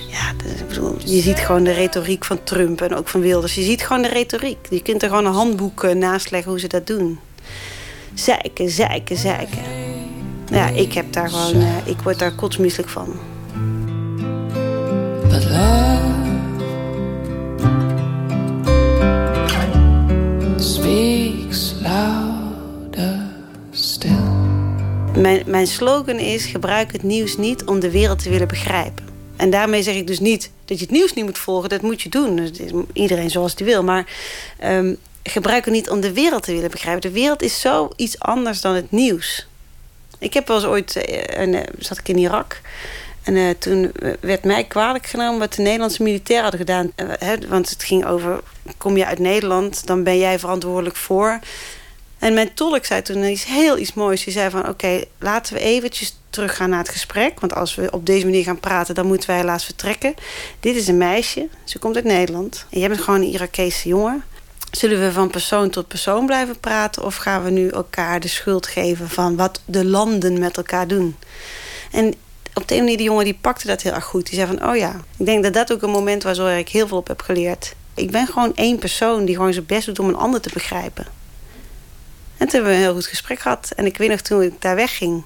[0.09, 0.29] ja,
[0.59, 3.55] ik bedoel, je ziet gewoon de retoriek van Trump en ook van Wilders.
[3.55, 4.57] Je ziet gewoon de retoriek.
[4.69, 7.19] Je kunt er gewoon een handboek eh, naast leggen hoe ze dat doen.
[8.13, 9.63] Zeiken, zeiken, zeiken.
[10.51, 13.13] Ja, ik heb daar gewoon, eh, ik word daar kotsmisselijk van.
[25.23, 29.05] Mijn, mijn slogan is: gebruik het nieuws niet om de wereld te willen begrijpen.
[29.35, 31.69] En daarmee zeg ik dus niet dat je het nieuws niet moet volgen.
[31.69, 32.39] Dat moet je doen.
[32.39, 33.83] Is iedereen zoals die wil.
[33.83, 34.05] Maar
[34.59, 34.93] ehm,
[35.23, 37.01] gebruik het niet om de wereld te willen begrijpen.
[37.01, 39.47] De wereld is zo iets anders dan het nieuws.
[40.19, 42.61] Ik heb wel eens ooit, eh, een, eh, zat ik in Irak.
[43.23, 46.91] En eh, toen werd mij kwalijk genomen wat de Nederlandse militairen hadden gedaan.
[47.19, 48.39] Hè, want het ging over,
[48.77, 51.39] kom je uit Nederland, dan ben jij verantwoordelijk voor.
[52.23, 54.23] En mijn tolk zei toen iets heel iets moois.
[54.23, 57.39] Die zei van, oké, laten we eventjes teruggaan naar het gesprek.
[57.39, 60.13] Want als we op deze manier gaan praten, dan moeten wij helaas vertrekken.
[60.59, 62.65] Dit is een meisje, ze komt uit Nederland.
[62.69, 64.23] En jij bent gewoon een Irakese jongen.
[64.71, 67.03] Zullen we van persoon tot persoon blijven praten...
[67.03, 71.15] of gaan we nu elkaar de schuld geven van wat de landen met elkaar doen?
[71.91, 72.13] En
[72.53, 74.25] op de ene manier, die jongen die pakte dat heel erg goed.
[74.25, 76.37] Die zei van, oh ja, ik denk dat dat ook een moment was...
[76.37, 77.75] waar ik heel veel op heb geleerd.
[77.93, 81.22] Ik ben gewoon één persoon die gewoon zijn best doet om een ander te begrijpen.
[82.37, 83.71] En toen hebben we een heel goed gesprek gehad.
[83.75, 85.23] En ik weet nog, toen ik daar wegging...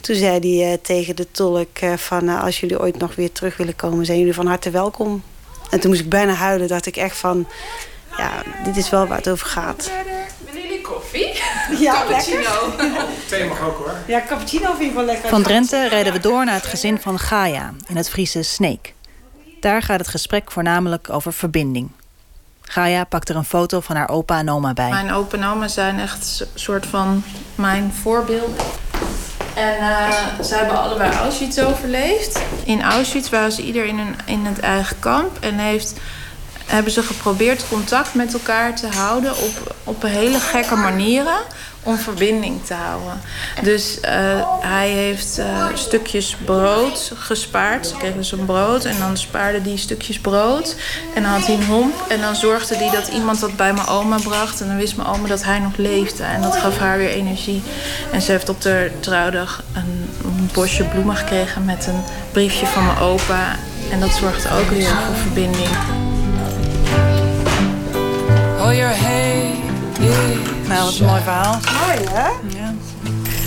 [0.00, 2.28] toen zei hij eh, tegen de tolk eh, van...
[2.28, 4.04] eh, als jullie ooit nog weer terug willen komen...
[4.06, 5.22] zijn jullie van harte welkom.
[5.70, 6.68] En toen moest ik bijna huilen.
[6.68, 7.48] dacht ik echt van...
[8.16, 9.90] ja, dit is wel waar het over gaat.
[10.44, 11.28] Willen jullie koffie?
[11.78, 12.72] Ja, Cappuccino.
[13.28, 13.94] Thee mag ook hoor.
[14.06, 15.28] Ja, cappuccino vind ik wel lekker.
[15.28, 18.94] Van Drenthe rijden we door naar het gezin van Gaia in het Friese Sneek.
[19.60, 21.90] Daar gaat het gesprek voornamelijk over verbinding.
[22.72, 24.90] Gaia pakt er een foto van haar opa en oma bij.
[24.90, 27.22] Mijn opa en oma zijn echt een soort van
[27.54, 28.56] mijn voorbeelden.
[29.54, 32.42] En eh, ze hebben allebei Auschwitz overleefd.
[32.64, 35.38] In Auschwitz waren ze ieder in, een, in het eigen kamp.
[35.40, 36.00] En heeft,
[36.70, 41.38] hebben ze geprobeerd contact met elkaar te houden op, op hele gekke manieren.
[41.82, 43.20] Om verbinding te houden.
[43.62, 44.12] Dus eh,
[44.60, 47.86] hij heeft eh, stukjes brood gespaard.
[47.86, 50.76] Ze kregen dus een brood en dan spaarde hij stukjes brood.
[51.14, 51.94] En dan had hij een homp.
[52.08, 54.60] En dan zorgde hij dat iemand dat bij mijn oma bracht.
[54.60, 56.22] En dan wist mijn oma dat hij nog leefde.
[56.22, 57.62] En dat gaf haar weer energie.
[58.12, 62.02] En ze heeft op de trouwdag een, een bosje bloemen gekregen met een
[62.32, 63.56] briefje van mijn opa.
[63.90, 65.68] En dat zorgde ook weer voor verbinding.
[68.70, 69.58] Oh, your hate
[70.68, 71.58] Nou, wat een mooi verhaal.
[71.86, 72.28] Mooi, hè?
[72.58, 72.74] Ja.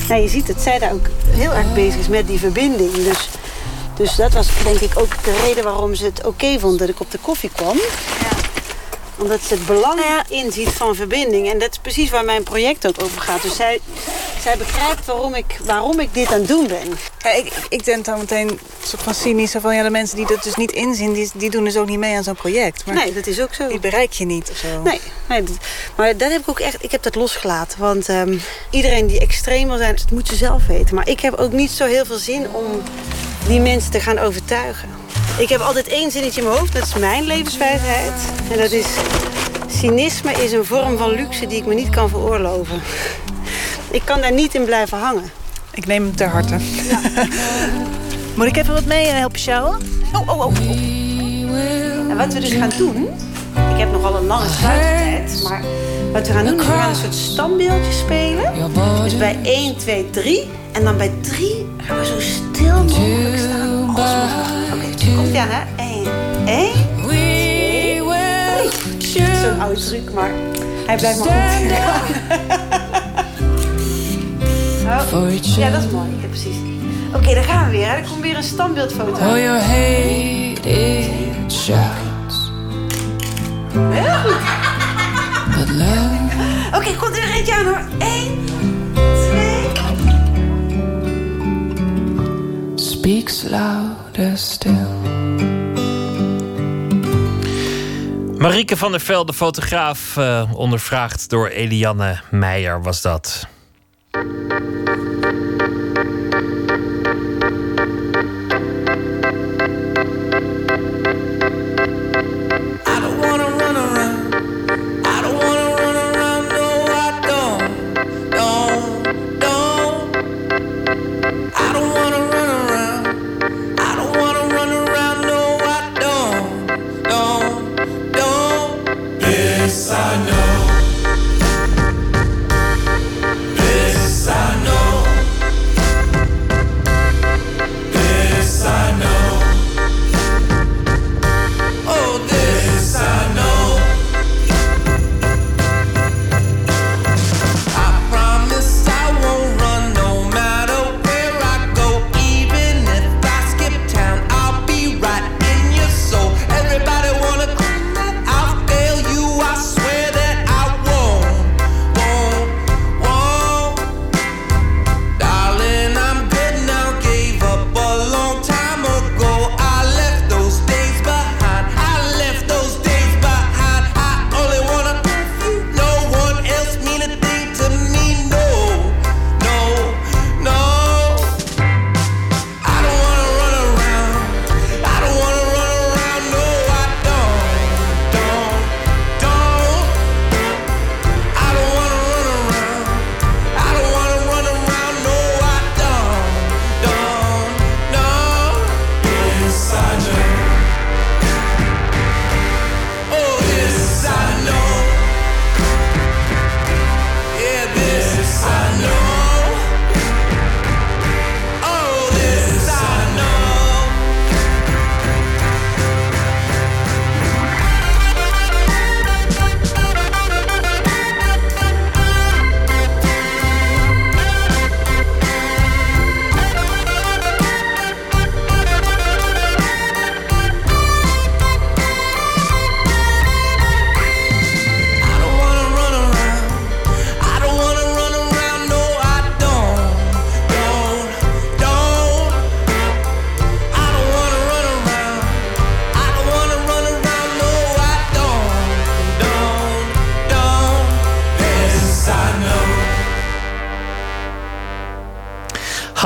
[0.10, 2.92] Nou, je ziet dat zij daar ook heel erg bezig is met die verbinding.
[2.94, 3.30] Dus,
[3.96, 7.00] dus dat was denk ik ook de reden waarom ze het oké vond dat ik
[7.00, 7.78] op de koffie kwam.
[9.24, 11.50] Omdat ze het belang inziet van verbinding.
[11.52, 13.42] En dat is precies waar mijn project ook over gaat.
[13.42, 13.80] Dus zij,
[14.42, 16.98] zij begrijpt waarom ik, waarom ik dit aan het doen ben.
[17.20, 19.56] Ja, ik, ik denk dan meteen een soort van cynisch.
[19.60, 22.00] Van, ja, de mensen die dat dus niet inzien, die, die doen dus ook niet
[22.00, 22.86] mee aan zo'n project.
[22.86, 23.68] Maar Nee, dat is ook zo.
[23.68, 24.82] Die bereik je niet of zo.
[24.82, 25.58] Nee, nee dat-
[25.96, 26.84] maar dat heb ik ook echt.
[26.84, 27.80] Ik heb dat losgelaten.
[27.80, 28.38] Want ehm,
[28.70, 30.96] iedereen die extreem wil zijn, dat moet ze zelf weten.
[30.96, 32.82] Maar ik heb ook niet zo heel veel zin om
[33.48, 34.90] die mensen te gaan overtuigen.
[35.38, 36.74] Ik heb altijd één zinnetje in mijn hoofd.
[36.74, 38.14] Dat is mijn levenswijsheid.
[38.52, 38.86] En dat is...
[39.68, 42.82] Cynisme is een vorm van luxe die ik me niet kan veroorloven.
[43.92, 45.32] Ik kan daar niet in blijven hangen.
[45.72, 46.58] Ik neem hem ter harte.
[48.36, 49.78] Moet ik even wat mee eh, helpen sjouwen?
[50.14, 50.46] Oh, oh, oh.
[50.46, 50.70] oh.
[52.10, 53.08] En wat we dus gaan doen...
[53.74, 55.44] Ik heb nogal een lange sluitertijd.
[55.44, 55.62] Maar
[56.12, 58.54] wat we gaan doen, is we gaan een soort standbeeldje spelen.
[59.04, 60.50] Dus bij 1, 2, 3.
[60.72, 63.96] En dan bij 3 gaan we zo stil mogelijk staan.
[63.96, 64.63] Als mogelijk.
[65.16, 65.62] Komt ie aan, hè?
[65.76, 66.06] 1,
[66.46, 66.72] 1,
[67.04, 68.02] 2,
[68.98, 69.36] 3.
[69.42, 70.32] Zo'n oude truc, maar
[70.86, 71.72] hij blijft maar goed.
[75.14, 76.10] Oh, ja, dat is mooi.
[76.22, 76.56] Ja, precies.
[77.16, 77.88] Oké, daar gaan we weer.
[77.88, 77.96] Hè.
[77.96, 79.12] Er komt weer een standbeeldfoto.
[79.12, 82.52] Oh, your hate it shouts.
[83.74, 84.42] Heel goed.
[86.76, 87.82] Oké, komt er weer eentje aan hoor.
[88.00, 88.46] 1,
[88.94, 89.54] 2.
[92.76, 93.44] speaks
[94.18, 94.88] louder still.
[98.38, 103.48] Marieke van der Velde, fotograaf, eh, ondervraagd door Eliane Meijer, was dat.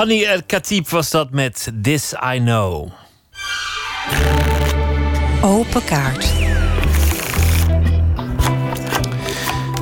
[0.08, 2.92] Honey El Khatib was dat met This I Know.
[5.42, 6.34] Open kaart.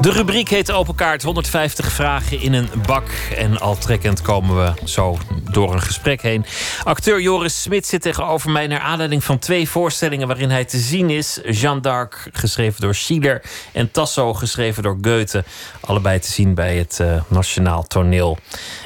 [0.05, 1.23] De rubriek heet Open Kaart.
[1.23, 3.07] 150 vragen in een bak.
[3.35, 5.17] En al trekkend komen we zo
[5.51, 6.45] door een gesprek heen.
[6.83, 11.09] Acteur Joris Smit zit tegenover mij naar aanleiding van twee voorstellingen waarin hij te zien
[11.09, 11.39] is.
[11.49, 13.41] Jeanne d'Arc, geschreven door Schiller.
[13.71, 15.43] En Tasso, geschreven door Goethe.
[15.79, 18.37] Allebei te zien bij het uh, Nationaal Toneel.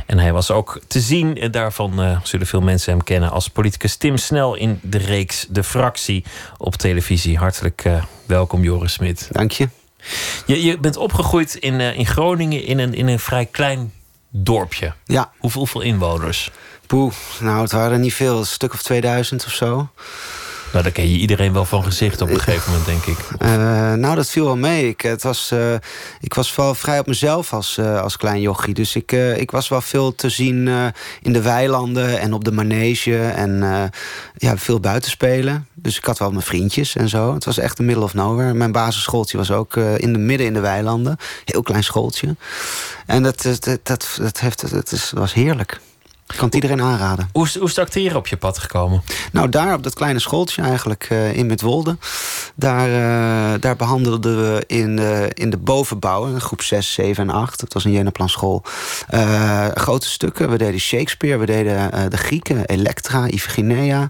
[0.09, 3.47] En hij was ook te zien, en daarvan uh, zullen veel mensen hem kennen, als
[3.47, 6.25] politicus Tim Snel in de reeks De Fractie
[6.57, 7.37] op televisie.
[7.37, 9.27] Hartelijk uh, welkom, Joris Smit.
[9.31, 9.69] Dank je.
[10.45, 13.93] Je, je bent opgegroeid in, uh, in Groningen in een, in een vrij klein
[14.29, 14.93] dorpje.
[15.05, 15.31] Ja.
[15.37, 16.51] Hoeveel, hoeveel inwoners?
[16.87, 18.37] Poeh, nou het waren niet veel.
[18.37, 19.89] Een stuk of 2000 of zo.
[20.71, 23.17] Nou, daar ken je iedereen wel van gezicht op een gegeven moment, denk ik.
[23.41, 24.87] Uh, nou, dat viel wel mee.
[24.87, 25.73] Ik, het was, uh,
[26.19, 28.73] ik was wel vrij op mezelf als, uh, als klein jochie.
[28.73, 30.67] Dus ik, ik was wel veel te zien
[31.21, 33.17] in de weilanden en op de manege.
[33.17, 33.63] En
[34.37, 35.67] ja, veel buitenspelen.
[35.73, 37.33] Dus ik had wel mijn vriendjes en zo.
[37.33, 38.53] Het was echt een middle of nowhere.
[38.53, 41.17] Mijn basisschooltje was ook in de midden in de weilanden.
[41.45, 42.35] Heel klein schooltje.
[43.05, 45.79] En dat, dat, dat, dat, heeft, dat is, was heerlijk.
[46.31, 47.29] Ik kan het iedereen aanraden.
[47.33, 49.01] Hoe is, hoe is het acteren op je pad gekomen?
[49.31, 51.97] Nou, daar op dat kleine schooltje eigenlijk uh, in Midwolde.
[52.55, 57.59] Daar, uh, daar behandelden we in, uh, in de bovenbouw, groep 6, 7 en 8.
[57.59, 58.63] Dat was een Jenaplan school.
[59.73, 60.49] grote stukken.
[60.49, 64.09] We deden Shakespeare, we deden de Grieken, Elektra, Iphigenia.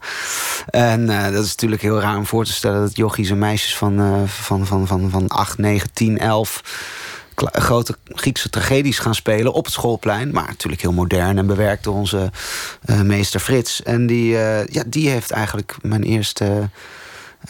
[0.66, 4.28] En dat is natuurlijk heel raar om voor te stellen dat jochies en meisjes van,
[4.28, 6.62] van, van, van, van 8, 9, 10, 11
[7.52, 10.32] grote Griekse tragedies gaan spelen op het schoolplein.
[10.32, 12.32] Maar natuurlijk heel modern en bewerkt door onze
[12.86, 13.84] uh, meester Frits.
[13.84, 16.70] En die, uh, ja, die heeft eigenlijk mijn eerste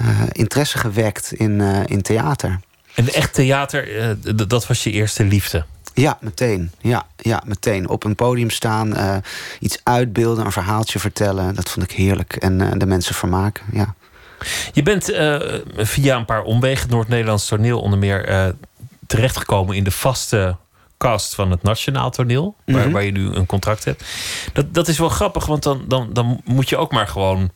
[0.01, 2.59] uh, interesse gewekt in, in theater.
[2.95, 4.17] En echt theater,
[4.47, 5.65] dat was je eerste liefde?
[5.93, 6.71] Ja, meteen.
[6.81, 7.89] Ja, ja, meteen.
[7.89, 9.21] Op een podium staan,
[9.59, 11.55] iets uitbeelden, een verhaaltje vertellen.
[11.55, 12.35] Dat vond ik heerlijk.
[12.35, 13.95] En de mensen vermaken, ja.
[14.73, 15.03] Je bent
[15.75, 18.53] via een paar omwegen, Noord-Nederlands toneel onder meer
[19.09, 20.55] terechtgekomen in de vaste
[20.97, 22.91] cast van het Nationaal Toneel, waar, Mhm.
[22.91, 24.03] waar je nu een contract hebt.
[24.53, 27.51] Dat, dat is wel grappig, want dan, dan, dan moet je ook maar gewoon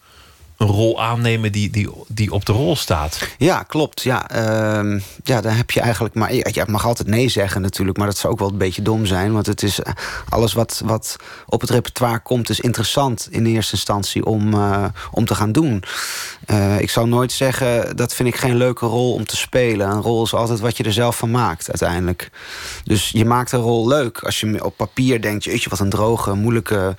[0.64, 3.20] een rol aannemen die, die, die op de rol staat.
[3.38, 4.02] Ja, klopt.
[4.02, 6.34] Ja, uh, ja, dan heb je eigenlijk maar.
[6.34, 9.34] Je mag altijd nee zeggen natuurlijk, maar dat zou ook wel een beetje dom zijn.
[9.34, 9.94] Want het is eh,
[10.30, 11.16] alles wat, wat
[11.46, 15.84] op het repertoire komt, is interessant in eerste instantie om, uh, om te gaan doen.
[16.48, 19.90] Uh, ik zou nooit zeggen, dat vind ik geen leuke rol om te spelen.
[19.90, 22.30] Een rol is altijd wat je er zelf van maakt, uiteindelijk.
[22.84, 24.20] Dus je maakt een rol leuk.
[24.20, 26.96] Als je op papier denkt, jeetje, wat een droge, moeilijke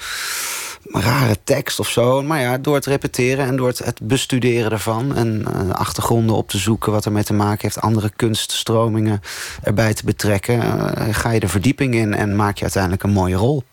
[0.91, 2.23] rare tekst of zo.
[2.23, 5.17] Maar ja, door het repeteren en door het, het bestuderen ervan...
[5.17, 7.81] en uh, achtergronden op te zoeken wat ermee te maken heeft...
[7.81, 9.21] andere kunststromingen
[9.63, 10.57] erbij te betrekken...
[10.57, 13.65] Uh, ga je de verdieping in en maak je uiteindelijk een mooie rol.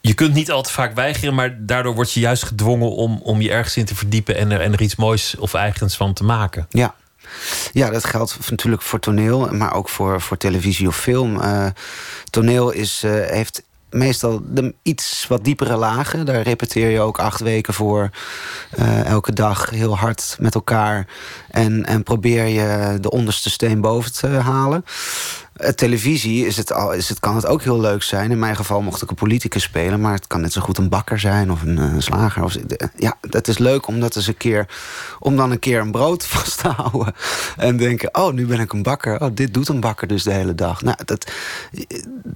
[0.00, 2.90] Je kunt niet al te vaak weigeren, maar daardoor word je juist gedwongen...
[2.90, 5.96] om, om je ergens in te verdiepen en er, en er iets moois of eigens
[5.96, 6.66] van te maken.
[6.70, 6.94] Ja.
[7.72, 11.36] Ja, dat geldt natuurlijk voor toneel, maar ook voor, voor televisie of film.
[11.36, 11.66] Uh,
[12.30, 16.26] toneel is, heeft meestal de iets wat diepere lagen.
[16.26, 18.10] Daar repeteer je ook acht weken voor.
[18.78, 21.06] Uh, elke dag heel hard met elkaar.
[21.50, 24.84] En, en probeer je de onderste steen boven te halen.
[25.60, 28.30] Uh, televisie is het al, is het, kan het ook heel leuk zijn.
[28.30, 30.00] In mijn geval mocht ik een politicus spelen.
[30.00, 32.44] Maar het kan net zo goed een bakker zijn of een, een slager.
[32.44, 32.56] Of,
[32.96, 34.68] ja, het is leuk om, dat een keer,
[35.18, 37.14] om dan een keer een brood vast te houden.
[37.56, 39.20] En denken, oh, nu ben ik een bakker.
[39.20, 40.82] Oh, dit doet een bakker dus de hele dag.
[40.82, 41.30] Nou, dat,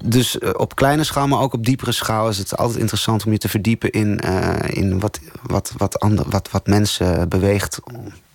[0.05, 2.28] dus op kleine schaal, maar ook op diepere schaal...
[2.28, 4.18] is het altijd interessant om je te verdiepen in,
[4.66, 7.80] in wat, wat, wat, ander, wat, wat mensen beweegt...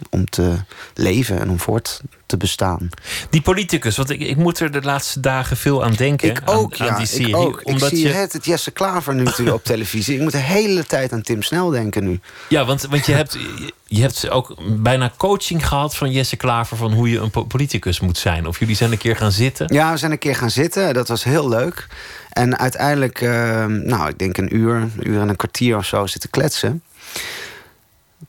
[0.10, 0.56] Om, te
[0.94, 2.90] leven en om voort te bestaan.
[3.30, 6.30] Die politicus, want ik, ik moet er de laatste dagen veel aan denken.
[6.30, 6.92] Ik ook, aan, ja.
[6.92, 7.62] aan die serie, ik ook.
[7.64, 8.14] Omdat ik zie je...
[8.14, 10.16] het, het Jesse Klaver nu natuurlijk op televisie.
[10.16, 12.20] Ik moet de hele tijd aan Tim Snel denken nu.
[12.50, 13.38] Ja, want, want je, hebt,
[13.86, 16.78] je hebt ook bijna coaching gehad van Jesse Klaver...
[16.78, 18.48] van hoe je een politicus moet zijn.
[18.48, 19.74] Of jullie zijn een keer gaan zitten.
[19.74, 20.94] Ja, we zijn een keer gaan zitten.
[20.94, 21.88] Dat was heel leuk.
[22.30, 26.06] En uiteindelijk, uh, nou, ik denk een uur, een uur en een kwartier of zo
[26.06, 26.84] zitten kletsen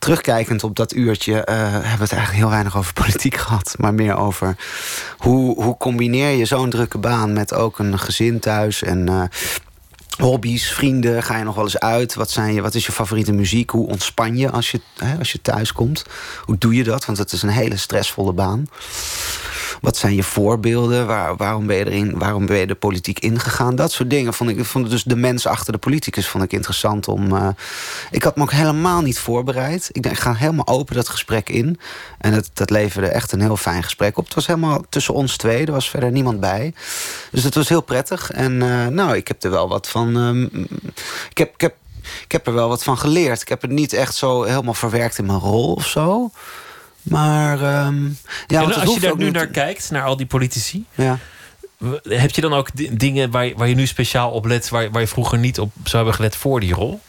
[0.06, 3.74] terugkijkend op dat uurtje uh, hebben we het eigenlijk heel weinig over politiek gehad.
[3.78, 4.56] Maar meer over
[5.18, 9.10] hoe, hoe combineer je zo'n drukke baan met ook een gezin thuis en.
[9.10, 9.22] Uh,
[10.16, 12.14] hobby's, vrienden, ga je nog wel eens uit?
[12.14, 13.70] Wat, zijn je, wat is je favoriete muziek?
[13.70, 16.04] Hoe ontspan je als je, hè, als je thuis komt?
[16.44, 17.04] Hoe doe je dat?
[17.04, 18.68] Want het is een hele stressvolle baan.
[19.80, 21.06] Wat zijn je voorbeelden?
[21.06, 23.76] Waar, waarom, ben je erin, waarom ben je de politiek ingegaan?
[23.76, 24.64] Dat soort dingen vond ik.
[24.64, 27.34] Vond dus de mens achter de politicus vond ik interessant om.
[27.34, 27.48] Uh,
[28.10, 29.88] ik had me ook helemaal niet voorbereid.
[29.92, 31.80] Ik, ik ga helemaal open dat gesprek in.
[32.18, 34.24] En het, dat leverde echt een heel fijn gesprek op.
[34.24, 35.66] Het was helemaal tussen ons twee.
[35.66, 36.74] Er was verder niemand bij.
[37.30, 38.30] Dus het was heel prettig.
[38.30, 40.16] En uh, nou, ik heb er wel wat van.
[40.16, 40.66] Um,
[41.30, 41.74] ik, heb, ik, heb,
[42.24, 43.40] ik heb er wel wat van geleerd.
[43.40, 46.30] Ik heb het niet echt zo helemaal verwerkt in mijn rol of zo.
[47.08, 50.84] Maar um, ja, en als je daar nu naar kijkt, naar al die politici.
[50.94, 51.18] Ja.
[52.02, 55.06] Heb je dan ook dingen waar, waar je nu speciaal op let, waar, waar je
[55.06, 57.00] vroeger niet op zou hebben gelet voor die rol?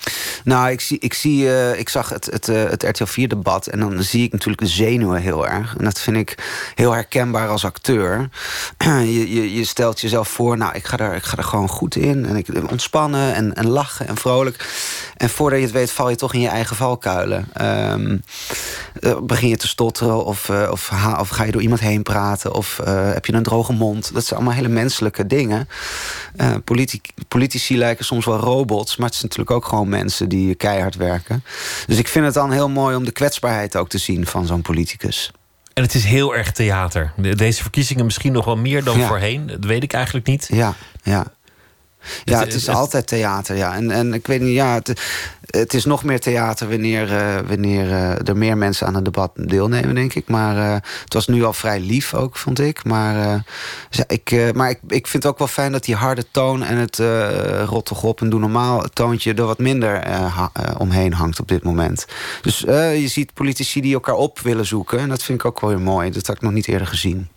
[0.43, 3.79] Nou, ik, zie, ik, zie, uh, ik zag het, het, uh, het RTL 4-debat en
[3.79, 5.75] dan zie ik natuurlijk de zenuwen heel erg.
[5.77, 6.37] En dat vind ik
[6.75, 8.29] heel herkenbaar als acteur.
[8.85, 11.95] je, je, je, stelt jezelf voor, nou, ik ga, er, ik ga er gewoon goed
[11.95, 12.25] in.
[12.25, 14.65] En ik ontspannen en, en lachen en vrolijk.
[15.17, 17.47] En voordat je het weet, val je toch in je eigen valkuilen.
[17.61, 18.21] Um,
[18.99, 22.77] uh, begin je te stotteren of, of, of, ga je door iemand heen praten of
[22.85, 24.13] heb je een droge mond.
[24.13, 25.67] Dat zijn allemaal hele menselijke dingen.
[26.41, 30.55] Uh, politici, politici lijken soms wel robots, maar het zijn natuurlijk ook gewoon mensen die
[30.55, 31.43] keihard werken.
[31.87, 34.61] Dus ik vind het dan heel mooi om de kwetsbaarheid ook te zien van zo'n
[34.61, 35.31] politicus.
[35.73, 37.13] En het is heel erg theater.
[37.35, 39.07] Deze verkiezingen misschien nog wel meer dan Ja.
[39.07, 39.47] voorheen.
[39.47, 40.47] Dat weet ik eigenlijk niet.
[40.51, 40.73] Ja,
[41.03, 41.25] ja.
[42.23, 43.75] Ja, Het- is altijd theater, ja.
[43.75, 45.01] En, en ik weet niet, ja, het,
[45.45, 49.31] het is nog meer theater wanneer, eh, wanneer eh, er meer mensen aan het debat
[49.35, 50.27] deelnemen, denk ik.
[50.27, 50.73] Maar eh,
[51.03, 52.83] het was nu al vrij lief ook, vond ik.
[52.83, 53.43] Maar,
[53.89, 56.63] dus ja, ik, maar ik, ik vind het ook wel fijn dat die harde toon
[56.63, 57.01] en het
[57.69, 61.63] rot toch op en doe normaal toontje er wat minder ha- omheen hangt op dit
[61.63, 62.05] moment.
[62.41, 64.99] Dus je ziet politici die elkaar op willen zoeken.
[64.99, 66.11] En dat vind ik ook wel weer mooi.
[66.11, 67.27] Dat had ik nog niet eerder gezien.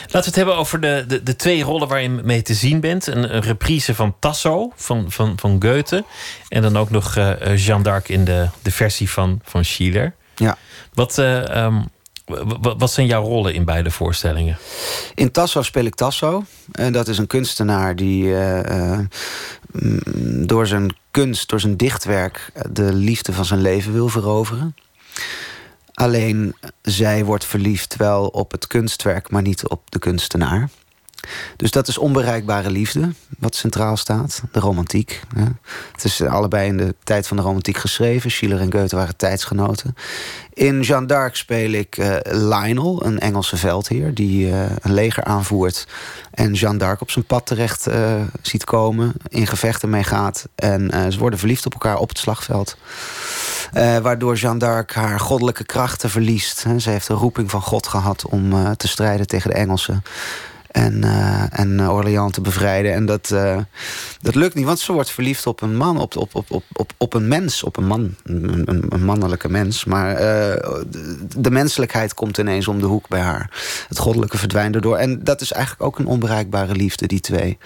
[0.00, 2.80] Laten we het hebben over de, de, de twee rollen waar je mee te zien
[2.80, 3.06] bent.
[3.06, 6.04] Een, een reprise van Tasso van, van, van Goethe.
[6.48, 10.14] En dan ook nog eh, Jeanne d'Arc in de, de versie van, van Schiller.
[10.34, 10.56] Ja.
[10.94, 14.58] Wat, w- wat zijn jouw rollen in beide voorstellingen?
[15.14, 16.44] In Tasso speel ik Tasso.
[16.72, 18.34] En dat is een kunstenaar die
[19.72, 22.50] mm, door zijn kunst, door zijn dichtwerk...
[22.70, 24.74] de liefde van zijn leven wil veroveren.
[25.98, 30.68] Alleen zij wordt verliefd wel op het kunstwerk, maar niet op de kunstenaar.
[31.56, 34.42] Dus dat is onbereikbare liefde, wat centraal staat.
[34.52, 35.20] De romantiek.
[35.36, 35.44] Hè.
[35.92, 38.30] Het is allebei in de tijd van de romantiek geschreven.
[38.30, 39.94] Schiller en Goethe waren tijdsgenoten.
[40.58, 44.14] In Jeanne d'Arc speel ik eh, Lionel, een Engelse veldheer...
[44.14, 45.86] die eh, een leger aanvoert
[46.30, 49.12] en Jeanne d'Arc op zijn pad terecht eh, ziet komen...
[49.28, 50.48] in gevechten meegaat.
[50.54, 52.76] En eh, ze worden verliefd op elkaar op het slagveld.
[54.02, 56.64] Waardoor Jeanne d'Arc haar goddelijke krachten verliest.
[56.78, 60.02] Ze heeft een roeping van God gehad om te strijden tegen de Engelsen.
[60.78, 62.92] En, eh, en eh, Orléans te bevrijden.
[62.92, 63.58] En dat, eh,
[64.20, 66.92] dat lukt niet, want ze wordt verliefd op een man, op, op, op, op, op,
[66.96, 69.84] op een mens, op een man, een, een, mannelijke mens.
[69.84, 73.50] Maar de, de menselijkheid komt ineens om de hoek bij haar.
[73.88, 74.96] Het goddelijke verdwijnt erdoor.
[74.96, 77.58] En dat is eigenlijk ook een onbereikbare liefde, die twee.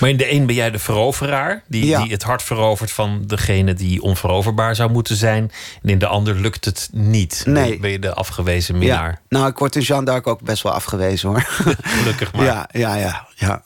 [0.00, 2.02] Maar in de een ben jij de veroveraar, die, Ja.
[2.02, 5.50] die het hart verovert van degene die onveroverbaar zou moeten zijn.
[5.82, 7.42] En in de ander lukt het niet.
[7.46, 7.80] Nee.
[7.80, 9.10] Ben je de afgewezen minnaar.
[9.10, 9.18] Ja.
[9.38, 11.42] Nou, ik word in Jeanne d'Arc ook best wel afgewezen hoor.
[11.98, 12.44] Gelukkig maar.
[12.44, 13.26] Ja, ja, ja.
[13.34, 13.62] ja.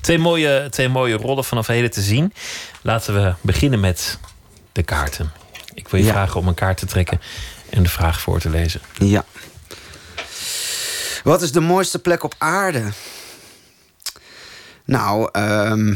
[0.00, 2.32] Twee, mooie, twee mooie rollen vanaf heden te zien.
[2.82, 4.18] Laten we beginnen met
[4.72, 5.32] de kaarten.
[5.74, 6.12] Ik wil je Ja.
[6.12, 7.20] vragen om een kaart te trekken
[7.70, 8.80] en de vraag voor te lezen.
[8.98, 9.24] Ja.
[11.24, 12.82] Wat is de mooiste plek op aarde?
[14.84, 15.94] Nou, ehm,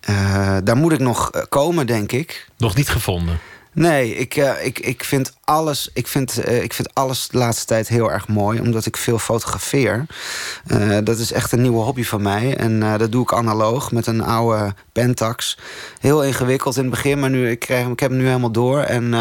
[0.00, 2.48] eh, daar moet ik nog eh, komen, denk ik.
[2.58, 3.38] Nog niet gevonden.
[3.76, 7.64] Nee, ik, eh, ik, ik, vind alles, ik, vind, eh, ik vind alles de laatste
[7.64, 10.06] tijd heel erg mooi, omdat ik veel fotografeer.
[10.66, 12.56] Eh, dat is echt een nieuwe hobby van mij.
[12.56, 15.58] En dat doe ik analoog met een oude Pentax.
[16.00, 18.80] Heel ingewikkeld in het begin, maar nu, ik, krijg, ik heb hem nu helemaal door.
[18.80, 19.14] En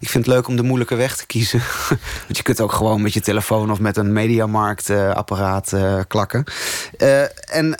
[0.00, 1.62] ik vind het leuk om de moeilijke weg te kiezen.
[2.26, 5.72] Want je kunt ook gewoon met je telefoon of met een mediamarkt-apparaat
[6.08, 6.44] klakken.
[7.44, 7.78] En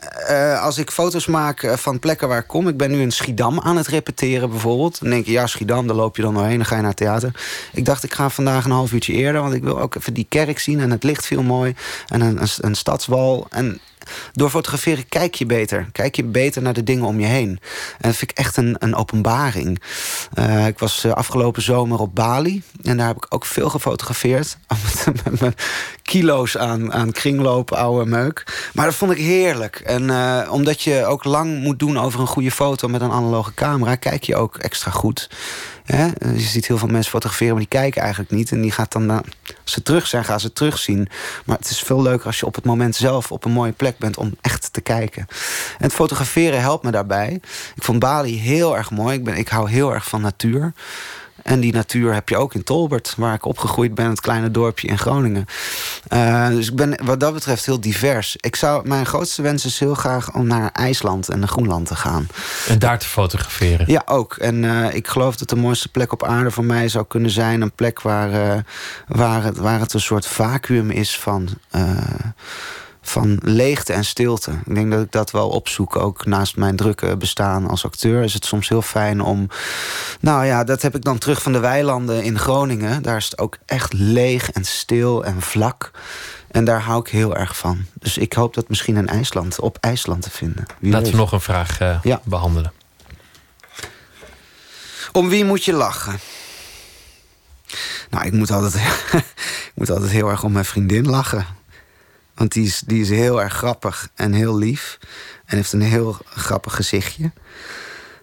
[0.60, 2.68] als ik foto's maak van plekken waar ik kom...
[2.68, 5.00] ik ben nu in Schiedam aan het repeteren bijvoorbeeld.
[5.00, 6.98] Dan denk je, ja, Schiedam, daar loop je dan doorheen, dan ga je naar het
[6.98, 7.30] theater.
[7.72, 9.42] Ik dacht, ik ga vandaag een half uurtje eerder...
[9.42, 11.74] want ik wil ook even die kerk zien en het licht viel mooi.
[12.08, 13.46] En een, een, stadswal.
[13.50, 13.80] En
[14.32, 15.88] door fotograferen kijk je beter.
[15.92, 17.48] Kijk je beter naar de dingen om je heen.
[17.98, 19.82] En dat vind ik echt een, een openbaring.
[20.34, 22.62] Eh, ik was eh, afgelopen zomer op Bali.
[22.82, 24.58] En daar heb ik ook veel gefotografeerd.
[25.04, 25.62] Met, met
[26.02, 28.70] kilo's aan, aan kringloop, oude meuk.
[28.74, 29.76] Maar dat vond ik heerlijk.
[29.76, 33.54] En eh, omdat je ook lang moet doen over een goede foto met een analoge
[33.54, 33.94] camera...
[33.94, 35.28] kijk je ook extra goed.
[35.86, 38.50] Je ziet heel veel mensen fotograferen, maar die kijken eigenlijk niet.
[38.50, 39.24] En die gaat dan, als
[39.64, 41.08] ze terug zijn, gaan ze terugzien.
[41.44, 43.98] Maar het is veel leuker als je op het moment zelf op een mooie plek
[43.98, 45.26] bent om echt te kijken.
[45.78, 47.40] En het fotograferen helpt me daarbij.
[47.74, 49.16] Ik vond Bali heel erg mooi.
[49.16, 50.72] Ik, ben, ik hou heel erg van natuur.
[51.46, 54.88] En die natuur heb je ook in Tolbert, waar ik opgegroeid ben, het kleine dorpje
[54.88, 55.46] in Groningen.
[56.08, 58.36] Eh, dus ik ben wat dat betreft heel divers.
[58.36, 61.94] Ik zou, mijn grootste wens is heel graag om naar IJsland en naar Groenland te
[61.94, 62.28] gaan.
[62.68, 63.90] En daar te fotograferen.
[63.90, 64.36] Ja, ook.
[64.36, 67.60] En eh, ik geloof dat de mooiste plek op aarde voor mij zou kunnen zijn...
[67.60, 68.60] een plek waar, eh,
[69.08, 71.48] waar, het, waar het een soort vacuüm is van...
[73.08, 74.50] van leegte en stilte.
[74.64, 75.96] Ik denk dat ik dat wel opzoek.
[75.96, 79.48] Ook naast mijn drukke bestaan als acteur is het soms heel fijn om...
[80.20, 83.02] Nou ja, dat heb ik dan terug van de weilanden in Groningen.
[83.02, 85.90] Daar is het ook echt leeg en stil en vlak.
[86.50, 87.84] En daar hou ik heel erg van.
[87.94, 90.66] Dus ik hoop dat misschien in IJsland, op IJsland te vinden.
[90.78, 92.72] Wie Laten we nog een vraag eh, behandelen.
[95.12, 96.18] Om wie moet je lachen?
[98.10, 98.74] Nou, ik moet altijd,
[99.70, 101.46] ik moet altijd heel erg om mijn vriendin lachen.
[102.36, 104.98] Want die is, die is heel erg grappig en heel lief.
[105.46, 107.30] En heeft een heel grappig gezichtje.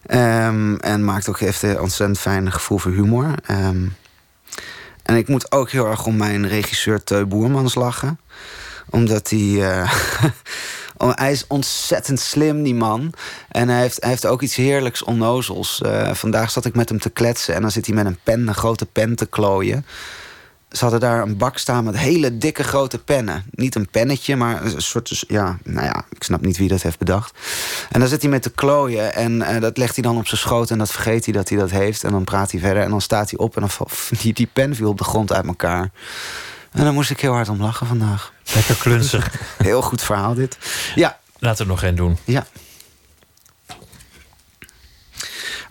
[0.05, 3.33] Ehm, en maakt ook, heeft een ontzettend fijn gevoel voor humor.
[3.45, 3.85] Ehm,
[5.03, 8.19] en ik moet ook heel erg om mijn regisseur Teu Boermans lachen.
[8.89, 9.71] Omdat hij...
[9.71, 9.93] eh,
[11.15, 13.13] hij is ontzettend slim, die man.
[13.49, 15.81] En hij heeft, hij heeft ook iets heerlijks onnozels.
[15.81, 17.55] Eh, vandaag zat ik met hem te kletsen...
[17.55, 19.85] en dan zit hij met een pen, een grote pen te klooien.
[20.73, 23.43] Ze hadden daar een bak staan met hele dikke grote pennen.
[23.51, 25.23] Niet een pennetje, maar een soort...
[25.27, 27.37] Ja, nou ja, ik snap niet wie dat heeft bedacht.
[27.89, 30.39] En dan zit hij met te klooien en eh, dat legt hij dan op zijn
[30.39, 30.69] schoot...
[30.69, 32.03] en dat vergeet hij dat hij dat heeft.
[32.03, 33.55] En dan praat hij verder en dan staat hij op...
[33.55, 33.87] en dan
[34.21, 35.91] die, die pen viel op de grond uit elkaar.
[36.71, 38.33] En dan moest ik heel hard om lachen vandaag.
[38.53, 39.31] Lekker klunzig.
[39.57, 40.57] Heel goed verhaal dit.
[40.95, 41.19] Ja.
[41.39, 42.17] Laten we er nog één doen.
[42.23, 42.45] Ja.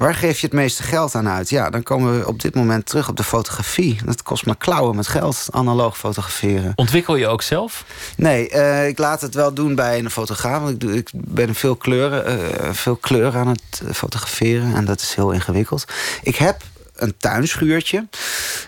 [0.03, 1.51] Waar geef je het meeste geld aan uit?
[1.51, 4.01] Ja, dan komen we op dit moment terug op de fotografie.
[4.05, 6.73] Dat kost me klauwen met geld, analoog fotograferen.
[6.75, 7.85] Ontwikkel je ook zelf?
[8.17, 10.61] Nee, eh, ik laat het wel doen bij een fotograaf.
[10.61, 14.75] Want ik, doe, ik ben veel kleuren, eh, veel kleuren aan het eh, fotograferen.
[14.75, 15.85] En dat is heel ingewikkeld.
[16.23, 16.63] Ik heb
[16.97, 18.09] een tuinschuurtje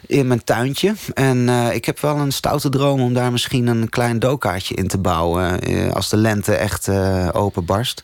[0.07, 0.95] in mijn tuintje.
[1.15, 4.99] En ik heb wel een stoute droom om daar misschien een klein dokaartje in te
[4.99, 5.61] bouwen.
[5.93, 6.89] als de lente echt
[7.33, 8.03] openbarst.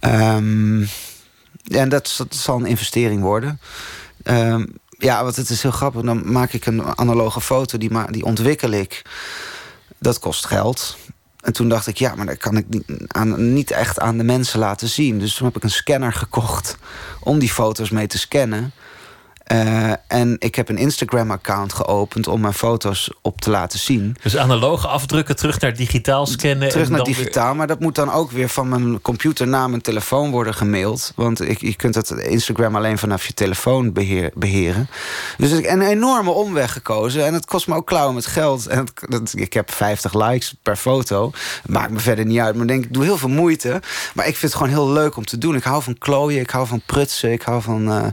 [0.00, 0.82] Ehm,
[1.68, 3.60] en dat, zal een investering worden.
[4.22, 4.66] Ehm,
[4.98, 6.02] ja, want het is heel grappig.
[6.02, 9.02] Dan maak ik een analoge foto, die, die ontwikkel ik.
[9.98, 10.96] Dat kost geld.
[11.40, 14.58] En toen dacht ik, ja, maar dat kan ik niet, niet echt aan de mensen
[14.58, 15.18] laten zien.
[15.18, 16.76] Dus toen heb ik een scanner gekocht
[17.20, 18.72] om die foto's mee te scannen.
[19.50, 24.16] Eh, en ik heb een Instagram-account geopend om mijn foto's op te laten zien.
[24.22, 26.68] Dus analoge afdrukken, terug naar digitaal scannen.
[26.68, 29.48] Terug en naar dan weer- digitaal, maar dat moet dan ook weer van mijn computer
[29.48, 31.12] naar mijn telefoon worden gemaild.
[31.16, 34.88] Want ik, je kunt het Instagram alleen vanaf je telefoon beheer, beheren.
[35.38, 37.26] Dus ik heb een enorme omweg gekozen.
[37.26, 38.66] En het kost me ook klauwen met geld.
[38.66, 41.32] En het, dat, ik heb 50 likes per foto.
[41.66, 42.54] Maakt me verder niet uit.
[42.54, 43.82] Maar ik denk, ik doe heel veel moeite.
[44.14, 45.54] Maar ik vind het gewoon heel leuk om te doen.
[45.54, 48.06] Ik hou van klooien, ik hou van prutsen, ik hou van eh,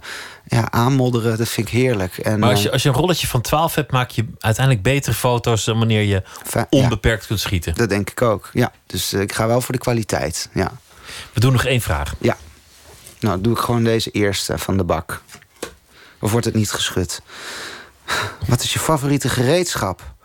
[0.47, 1.37] ja, aanmodderen.
[1.37, 2.17] Dat vind ik heerlijk.
[2.17, 4.85] En, Maar als je, eh, als je een rolletje van 12 hebt, maak je uiteindelijk
[4.85, 6.23] betere foto's dan wanneer je
[6.69, 7.75] onbeperkt kunt schieten.
[7.75, 8.49] Dat denk ik ook.
[8.53, 10.49] Ja, dus eh, ik ga wel voor de kwaliteit.
[10.53, 10.71] Ja.
[11.33, 12.13] We doen nog één vraag.
[12.19, 12.37] Ja.
[13.19, 15.21] Nou, doe ik gewoon deze eerste van de bak.
[16.19, 17.21] Of wordt het niet geschud?
[18.47, 20.15] Wat is je favoriete gereedschap?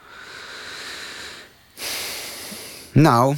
[2.92, 3.36] Nou,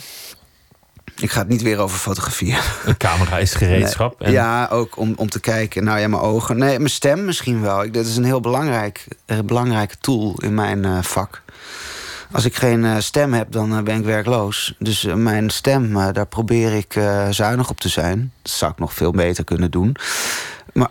[1.17, 2.57] ik ga het niet weer over fotografie.
[2.85, 4.19] Een camera is gereedschap.
[4.19, 4.29] Nee.
[4.29, 5.85] En Ja, ook om, om te kijken.
[5.85, 6.59] Nou ja, mijn ogen.
[6.59, 7.85] Nee, mijn stem misschien wel.
[7.85, 11.43] Ik, dat is een heel belangrijk, eh, belangrijke tool in mijn eh, vak.
[12.33, 14.75] Als ik geen eh, stem heb, dan ben ik werkloos.
[14.79, 16.99] Dus mijn stem, daar probeer ik
[17.31, 18.33] zuinig op te zijn.
[18.43, 19.97] Dat zou ik nog veel beter kunnen doen.
[20.73, 20.91] Maar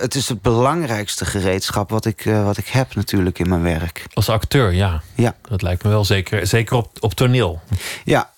[0.00, 4.04] het is het belangrijkste gereedschap wat ik, wat ik heb natuurlijk in mijn werk.
[4.14, 5.02] Als acteur, ja.
[5.14, 5.34] Ja.
[5.48, 6.46] Dat lijkt me wel zeker.
[6.46, 7.60] Zeker op, op toneel.
[8.04, 8.30] Ja,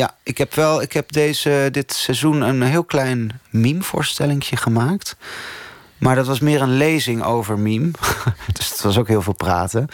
[0.00, 0.16] ja.
[0.22, 5.16] Ik heb wel, ik heb deze, dit seizoen een heel klein meme-voorstellingje gemaakt.
[6.00, 7.90] Maar dat was meer een lezing over meme.
[8.52, 9.88] dus het was ook heel veel praten.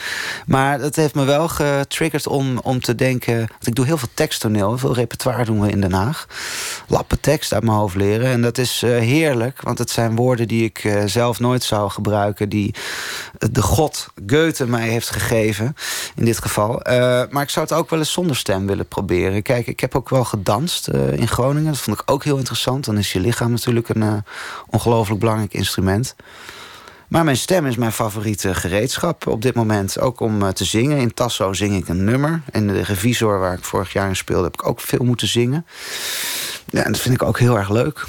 [0.46, 3.48] Maar dat heeft me wel getriggerd om, om te denken...
[3.60, 6.26] Ik doe heel veel teksttoneel, veel repertoire doen we in Den Haag.
[6.86, 8.26] Lappen tekst uit mijn hoofd leren.
[8.26, 11.90] En dat is eh, heerlijk, want het zijn woorden die ik eh, zelf nooit zou
[11.90, 12.48] gebruiken...
[12.48, 12.74] die
[13.50, 15.76] de god Goethe mij heeft gegeven,
[16.14, 16.82] in dit geval.
[16.82, 19.42] Eh, maar ik zou het ook wel eens zonder stem willen proberen.
[19.42, 21.72] Kijk, ik heb ook wel gedanst in Groningen.
[21.72, 22.84] Dat vond ik ook heel interessant.
[22.84, 24.24] Dan is je lichaam natuurlijk een
[24.70, 25.95] ongelooflijk belangrijk instrument.
[27.08, 29.98] Maar mijn stem is mijn favoriete gereedschap op dit moment.
[30.00, 30.98] Ook om eh, te zingen.
[30.98, 32.42] In Tasso zing ik een nummer.
[32.52, 34.44] En de revisor waar ik vorig jaar in speelde...
[34.44, 35.66] heb ik ook veel moeten zingen.
[36.68, 38.06] Ja, en dat vind ik ook heel erg leuk.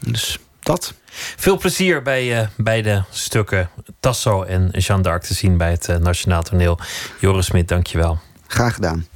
[0.00, 0.94] Dus dat.
[1.36, 3.70] Veel plezier bij eh, beide stukken
[4.00, 6.78] Tasso en Jeanne d'Arc te zien bij het eh, Nationaal Toneel.
[7.20, 8.18] Joris Smit, dankjewel.
[8.46, 9.06] Graag gedaan.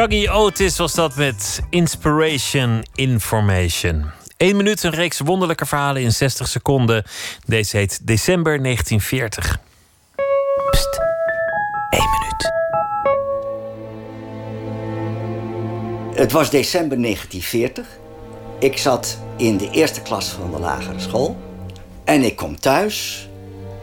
[0.00, 4.10] Shaggy Otis was dat met Inspiration Information.
[4.36, 7.04] Eén minuut, een reeks wonderlijke verhalen in 60 seconden.
[7.46, 9.60] Deze heet December 1940.
[10.70, 11.00] Pst,
[11.90, 12.52] één minuut.
[16.14, 17.86] Het was december 1940.
[18.58, 21.38] Ik zat in de eerste klas van de lagere school.
[22.04, 23.28] En ik kom thuis.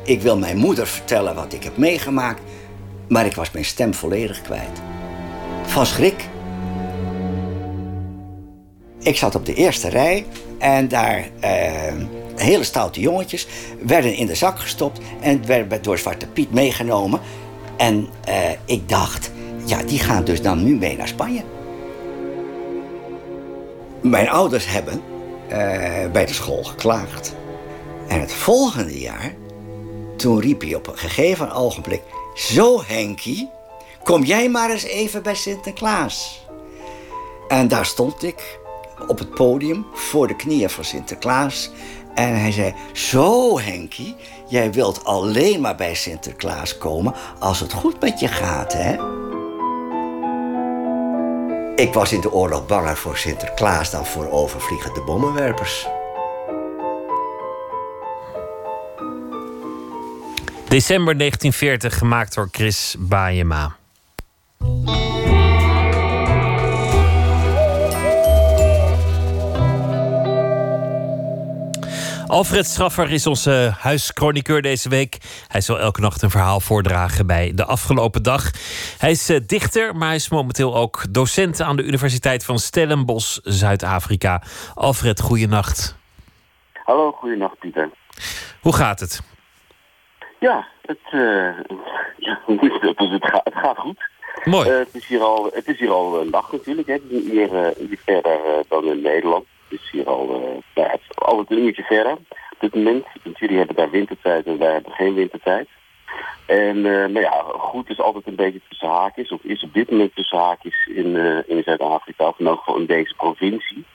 [0.03, 2.41] Ik wil mijn moeder vertellen wat ik heb meegemaakt.
[3.07, 4.86] Maar ik was mijn stem volledig kwijt.
[5.77, 6.29] Van schrik.
[8.99, 10.25] Ik zat op de eerste rij.
[10.57, 11.93] En daar eh,
[12.35, 13.47] hele stoute jongetjes
[13.81, 14.99] werden in de zak gestopt.
[15.21, 17.19] En werden door Zwarte Piet meegenomen.
[17.75, 19.31] En eh, ik dacht,
[19.65, 21.43] ja, die gaan dus dan nu mee naar Spanje.
[24.01, 25.01] Mijn ouders hebben
[25.47, 27.35] eh, bij de school geklaagd.
[28.07, 29.33] En het volgende jaar,
[30.15, 32.01] toen riep hij op een gegeven ogenblik...
[32.35, 33.49] Zo Henkie,
[34.07, 36.45] kom jij maar eens even bij Sinterklaas.
[37.47, 38.59] En daar stond ik
[39.07, 41.71] op het podium voor de knieën van Sinterklaas.
[42.15, 44.15] En hij zei, zo Henkie,
[44.49, 47.13] jij wilt alleen maar bij Sinterklaas komen...
[47.39, 48.91] als het goed met je gaat, hè?
[51.75, 55.87] Ik was in de oorlog banger voor Sinterklaas dan voor overvliegende bommenwerpers.
[60.67, 63.75] December 1940, gemaakt door Chris Baayema.
[72.27, 75.17] Alfred Straffer is onze huischroniqueur deze week.
[75.47, 78.51] Hij zal elke nacht een verhaal voordragen bij de afgelopen dag.
[78.97, 83.39] Hij is eh, dichter, maar hij is momenteel ook docent aan de Universiteit van Stellenbosch,
[83.43, 84.41] Zuid-Afrika.
[84.73, 85.97] Alfred, goeienacht.
[86.73, 87.89] Hallo, goeienacht Pieter.
[88.61, 89.21] Hoe gaat het?
[90.39, 91.59] Ja, het, eh,
[92.17, 94.09] ja, het, gaat, het gaat goed.
[94.43, 96.87] Eh, het, is hier al, het is hier al een nacht natuurlijk.
[96.87, 96.93] Hè.
[96.93, 99.45] Het is hier, eh, hier verder eh, dan in Nederland.
[99.67, 103.05] Het is hier al, eh, nou, al een uurtje verder op dit moment.
[103.23, 105.67] Want jullie hebben daar wintertijd en wij hebben geen wintertijd.
[106.45, 109.31] En eh nou ja, goed is altijd een beetje tussen haakjes.
[109.31, 112.27] Of is op dit moment tussen haakjes in, eh, in Zuid-Afrika.
[112.27, 113.85] Of in elk geval in deze provincie.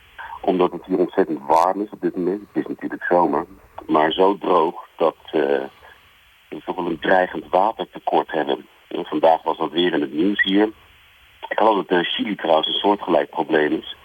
[0.41, 2.41] Omdat het hier ontzettend warm is op dit moment.
[2.53, 3.47] Het is natuurlijk zomer.
[3.87, 5.33] Maar zo droog dat eh,
[6.49, 8.67] we toch wel een dreigend watertekort hebben.
[8.93, 10.71] En vandaag was dat weer in het nieuws hier.
[11.49, 13.97] Ik geloof dat uh, Chili trouwens een soortgelijk probleem is.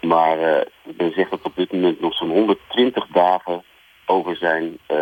[0.00, 3.64] Maar eh men zegt dat op dit moment nog zo'n 120 dagen
[4.06, 4.98] over zijn eh,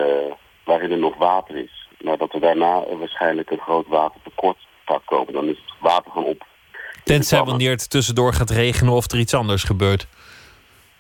[0.65, 1.89] waarin er nog water is.
[2.01, 5.33] Maar dat er daarna eh, waarschijnlijk een groot watertekort gaat komen.
[5.33, 6.47] Dan is het water gewoon op.
[7.05, 10.07] Tenzij wanneer het tussendoor gaat regenen of er iets anders gebeurt.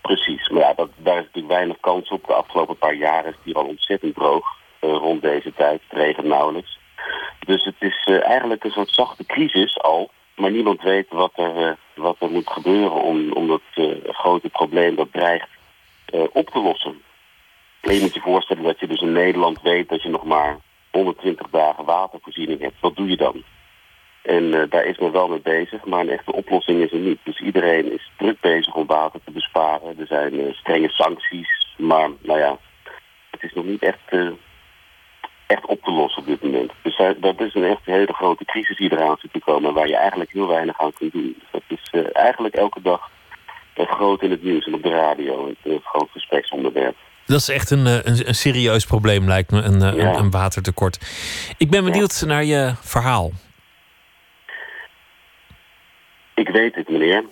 [0.01, 2.27] Precies, maar ja, dat, daar is natuurlijk weinig kans op.
[2.27, 4.47] De afgelopen paar jaren is het hier al ontzettend droog
[4.79, 5.81] eh, rond deze tijd.
[5.89, 6.79] Het regent nauwelijks.
[7.47, 10.11] Dus het is eh, eigenlijk een soort zachte crisis al.
[10.35, 14.49] Maar niemand weet wat er, eh, wat er moet gebeuren om, om dat eh, grote
[14.49, 15.49] probleem dat dreigt
[16.33, 17.03] op te lossen.
[17.81, 20.59] En je moet je voorstellen dat je dus in Nederland weet dat je nog maar
[20.91, 22.81] 120 dagen watervoorziening hebt.
[22.81, 23.43] Wat doe je dan?
[24.23, 27.19] En daar is men wel mee bezig, maar een echte oplossing is er niet.
[27.23, 29.99] Dus iedereen is druk bezig om water te besparen.
[29.99, 32.59] Er zijn strenge sancties, maar nou ja,
[33.31, 34.17] het is nog niet echt,
[35.47, 36.73] echt op te lossen op dit moment.
[36.83, 39.89] Dus eh, dat is een echt hele grote crisis die eraan zit te komen, waar
[39.89, 41.37] je eigenlijk heel weinig aan kunt doen.
[41.39, 43.11] Dus dat is eh, eigenlijk elke dag
[43.75, 45.47] eh, groot in het nieuws en op de radio.
[45.49, 46.97] Het is een groot gespreksonderwerp.
[47.27, 50.09] Dat is echt een, eh, een, een serieus probleem, lijkt me, een, eh, Ja.
[50.09, 50.99] een, een watertekort.
[51.59, 53.31] Ik ben benieuwd naar je verhaal.
[56.35, 57.25] Ik weet het, meneer.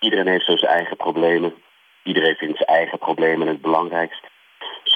[0.00, 1.54] Iedereen heeft zo zijn eigen problemen.
[2.02, 4.25] Iedereen vindt zijn eigen problemen het belangrijkst.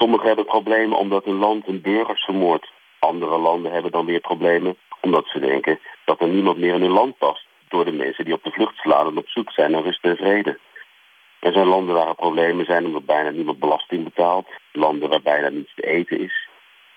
[0.01, 2.71] Sommigen hebben problemen omdat hun land hun burgers vermoordt.
[2.99, 6.91] Andere landen hebben dan weer problemen omdat ze denken dat er niemand meer in hun
[6.91, 7.45] land past.
[7.69, 10.15] Door de mensen die op de vlucht slaan en op zoek zijn naar rust en
[10.15, 10.59] vrede.
[11.39, 14.47] Er zijn landen waar er problemen zijn omdat bijna niemand belasting betaalt.
[14.71, 16.47] Landen waar bijna niets te eten is.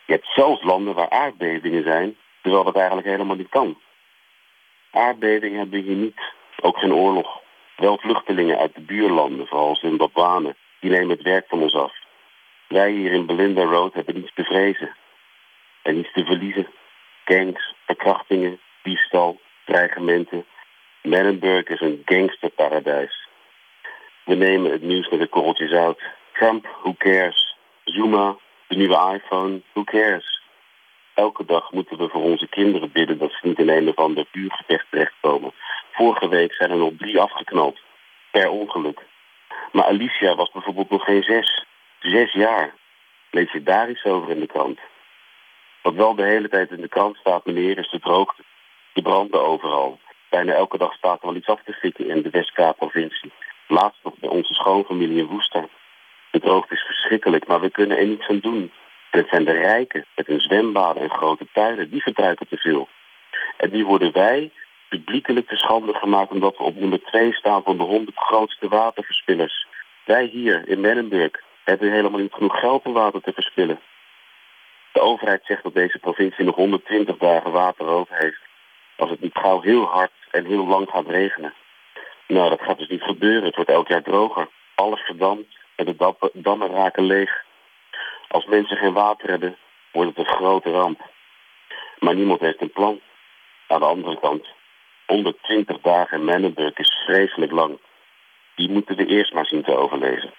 [0.06, 3.78] Je hebt zelfs landen waar aardbevingen zijn, terwijl dat eigenlijk helemaal niet kan.
[4.90, 6.20] Aardbevingen hebben hier niet.
[6.60, 7.40] Ook geen oorlog.
[7.76, 10.56] Wel vluchtelingen uit de buurlanden, vooral Zimbabwanen.
[10.80, 12.03] Die nemen het werk van ons af.
[12.74, 14.96] Wij hier in Belinda Road hebben niets te vrezen.
[15.82, 16.66] En niets te verliezen.
[17.24, 20.46] Gangs, verkrachtingen, diefstal, dreigementen.
[21.02, 23.28] Menenburg is een gangsterparadijs.
[24.24, 26.02] We nemen het nieuws met een korreltje zout.
[26.32, 27.56] Trump, who cares?
[27.84, 28.36] Zuma,
[28.66, 30.42] de nieuwe iPhone, who cares?
[31.14, 34.26] Elke dag moeten we voor onze kinderen bidden dat ze niet in een of ander
[34.32, 35.52] vuurgevecht terechtkomen.
[35.92, 37.80] Vorige week zijn er nog drie afgeknald.
[38.30, 39.00] Per ongeluk.
[39.72, 41.64] Maar Alicia was bijvoorbeeld nog geen zes.
[42.04, 42.74] Zes jaar.
[43.30, 44.78] Lees je daar iets over in de krant?
[45.82, 48.42] Wat wel de hele tijd in de krant staat, meneer, is de droogte.
[48.92, 49.98] De branden overal.
[50.30, 53.32] Bijna elke dag staat er wel iets af te fikken in de West-Kaap-provincie.
[53.68, 55.68] Laatst nog bij onze schoonfamilie in Woester.
[56.30, 58.72] De droogte is verschrikkelijk, maar we kunnen er niets aan doen.
[59.10, 62.88] En het zijn de rijken met hun zwembaden en grote tuinen, die verbruiken te veel.
[63.56, 64.50] En die worden wij
[64.88, 69.66] publiekelijk te schande gemaakt omdat we op nummer 2 staan van de 100 grootste waterverspillers.
[70.04, 73.80] Wij hier in Menenburg hebben helemaal niet genoeg geld om water te verspillen.
[74.92, 78.40] De overheid zegt dat deze provincie nog 120 dagen water over heeft.
[78.96, 81.54] Als het niet gauw heel hard en heel lang gaat regenen.
[82.26, 83.44] Nou, dat gaat dus niet gebeuren.
[83.44, 84.48] Het wordt elk jaar droger.
[84.74, 87.44] Alles verdampt en de dammen raken leeg.
[88.28, 89.56] Als mensen geen water hebben,
[89.92, 91.00] wordt het een grote ramp.
[91.98, 93.00] Maar niemand heeft een plan.
[93.66, 94.48] Aan de andere kant,
[95.06, 97.78] 120 dagen in Menenburg is vreselijk lang.
[98.54, 100.32] Die moeten we eerst maar zien te overleven.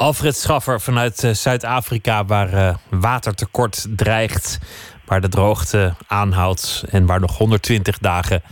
[0.00, 4.58] Alfred Schaffer vanuit eh, Zuid-Afrika, waar eh, watertekort dreigt,
[5.04, 8.42] waar de droogte aanhoudt en waar nog 120 dagen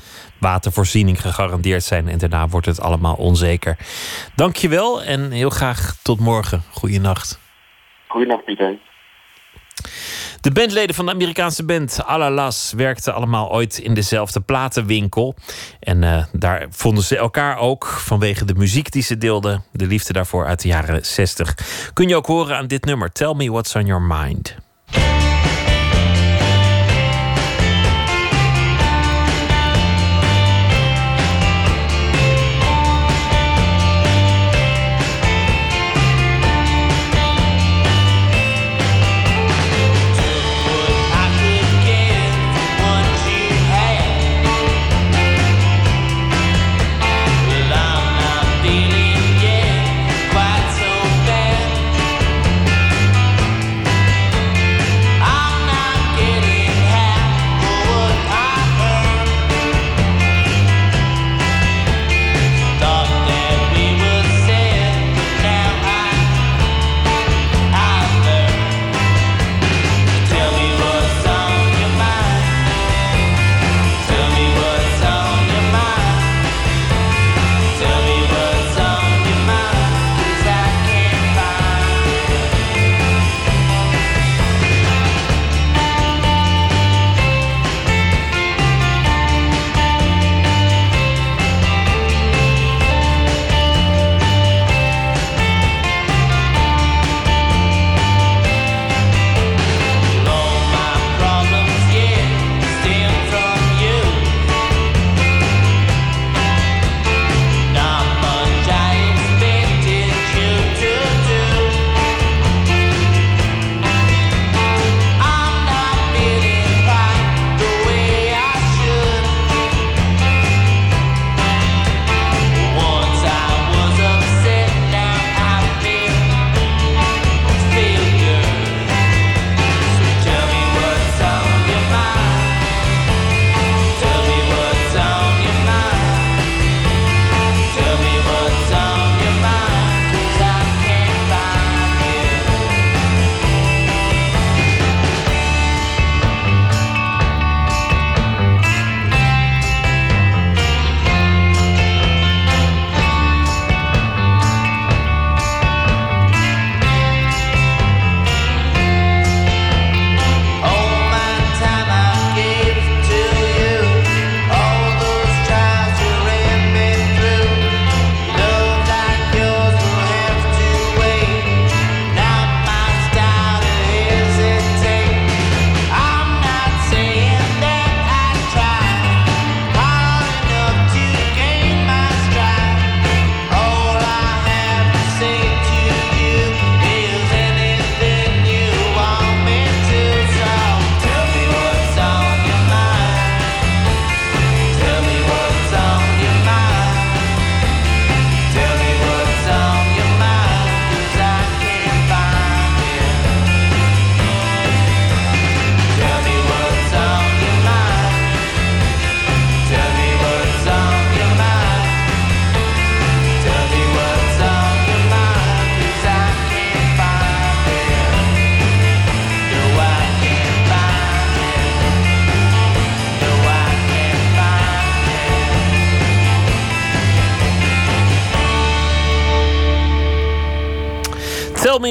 [0.40, 2.08] watervoorziening gegarandeerd zijn.
[2.08, 3.76] En daarna wordt het allemaal onzeker.
[4.34, 6.62] Dankjewel en heel graag tot morgen.
[6.70, 7.40] Goeienacht.
[8.08, 8.78] Goedenacht, Pieter.
[10.40, 15.34] De bandleden van de Amerikaanse band Alalas werkten allemaal ooit in dezelfde platenwinkel.
[15.80, 19.64] En eh, daar vonden ze elkaar ook vanwege de muziek die ze deelden.
[19.72, 21.54] De liefde daarvoor uit de jaren 60.
[21.92, 23.12] Kun je ook horen aan dit nummer.
[23.12, 24.56] Tell me what's on your mind.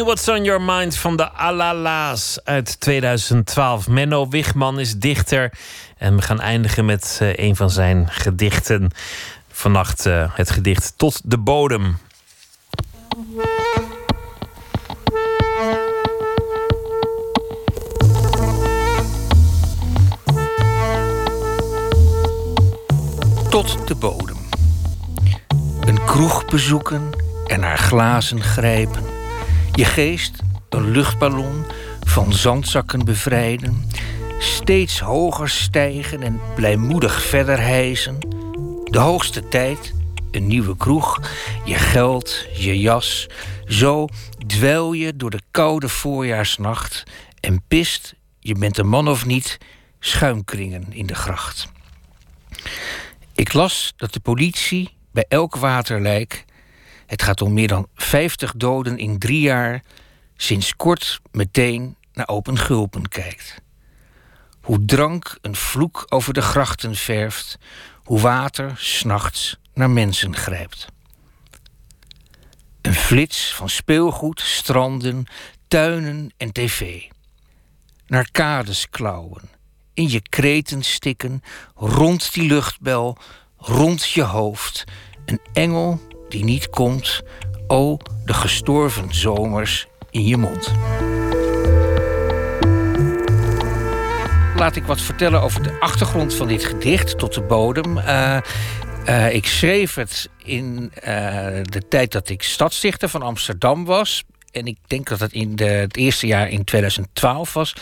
[0.07, 3.87] What's on Your Mind van de Alala's uit 2012.
[3.87, 5.53] Menno Wigman is dichter.
[5.97, 8.91] En we gaan eindigen met eh, een van zijn gedichten.
[9.51, 11.97] Vannacht eh, het gedicht Tot de Bodem.
[23.49, 24.37] Tot de bodem.
[25.79, 27.09] Een kroeg bezoeken
[27.47, 29.16] en naar glazen grijpen.
[29.77, 30.35] Je geest
[30.69, 31.65] een luchtballon
[32.03, 33.89] van zandzakken bevrijden.
[34.39, 38.19] Steeds hoger stijgen en blijmoedig verder hijzen.
[38.83, 39.93] De hoogste tijd,
[40.31, 41.21] een nieuwe kroeg,
[41.65, 43.27] je geld, je jas.
[43.65, 44.07] Zo
[44.47, 47.03] dwel je door de koude voorjaarsnacht
[47.39, 49.57] en pist, je bent een man of niet,
[49.99, 51.67] schuimkringen in de gracht.
[53.33, 56.45] Ik las dat de politie bij elk waterlijk,
[57.07, 59.83] het gaat om meer dan 50 doden in drie jaar,
[60.35, 63.61] sinds kort meteen naar open gulpen kijkt.
[64.61, 67.57] Hoe drank een vloek over de grachten verft,
[68.03, 70.87] hoe water s'nachts naar mensen grijpt.
[72.81, 75.25] Een flits van speelgoed, stranden,
[75.67, 77.03] tuinen en tv.
[78.07, 79.49] Naar kades klauwen,
[79.93, 81.41] in je kreten stikken,
[81.75, 83.17] rond die luchtbel,
[83.57, 84.83] rond je hoofd.
[85.25, 87.21] Een engel die niet komt,
[87.67, 90.73] o de gestorven zomers in je mond.
[94.55, 97.97] Laat ik wat vertellen over de achtergrond van dit gedicht tot de bodem.
[97.97, 98.37] Eh,
[99.05, 101.13] eh, ik schreef het in eh,
[101.61, 104.23] de tijd dat ik stadsdichter van Amsterdam was.
[104.51, 107.73] En ik denk dat het in het eerste jaar in 2012 was.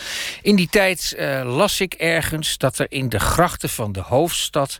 [0.42, 1.14] In die tijd
[1.44, 4.78] las ik ergens dat er in de grachten van de hoofdstad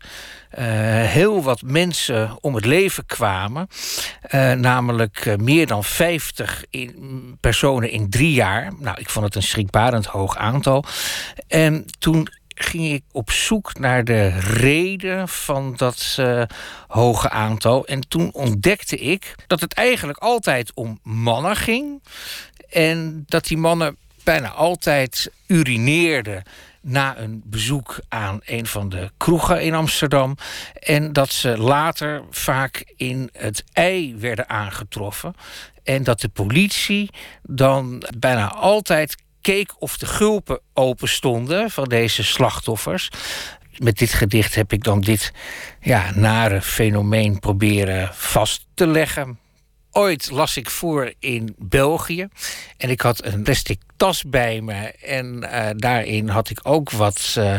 [0.62, 3.69] heel wat mensen om het leven kwamen.
[4.20, 8.73] Eh, namelijk eh, meer dan 50 in, personen in drie jaar.
[8.78, 10.85] Nou, ik vond het een schrikbarend hoog aantal.
[11.49, 16.43] En toen ging ik op zoek naar de reden van dat eh,
[16.89, 17.87] hoge aantal.
[17.87, 22.03] En toen ontdekte ik dat het eigenlijk altijd om mannen ging.
[22.69, 26.43] En dat die mannen bijna altijd urineerden
[26.87, 30.37] na een bezoek aan een van de kroegen in Amsterdam.
[30.73, 35.35] En dat ze later vaak in het ei werden aangetroffen.
[35.85, 37.11] En dat de politie
[37.43, 43.09] dan bijna altijd keek of de gulpen open stonden van deze slachtoffers.
[43.77, 45.33] Met dit gedicht heb ik dan dit
[45.81, 49.39] ja, nare fenomeen proberen vast te leggen.
[49.97, 52.28] Ooit las ik voor in België
[52.77, 54.74] en ik had een plastic tas bij me.
[54.90, 57.56] En eh, daarin had ik ook wat uh,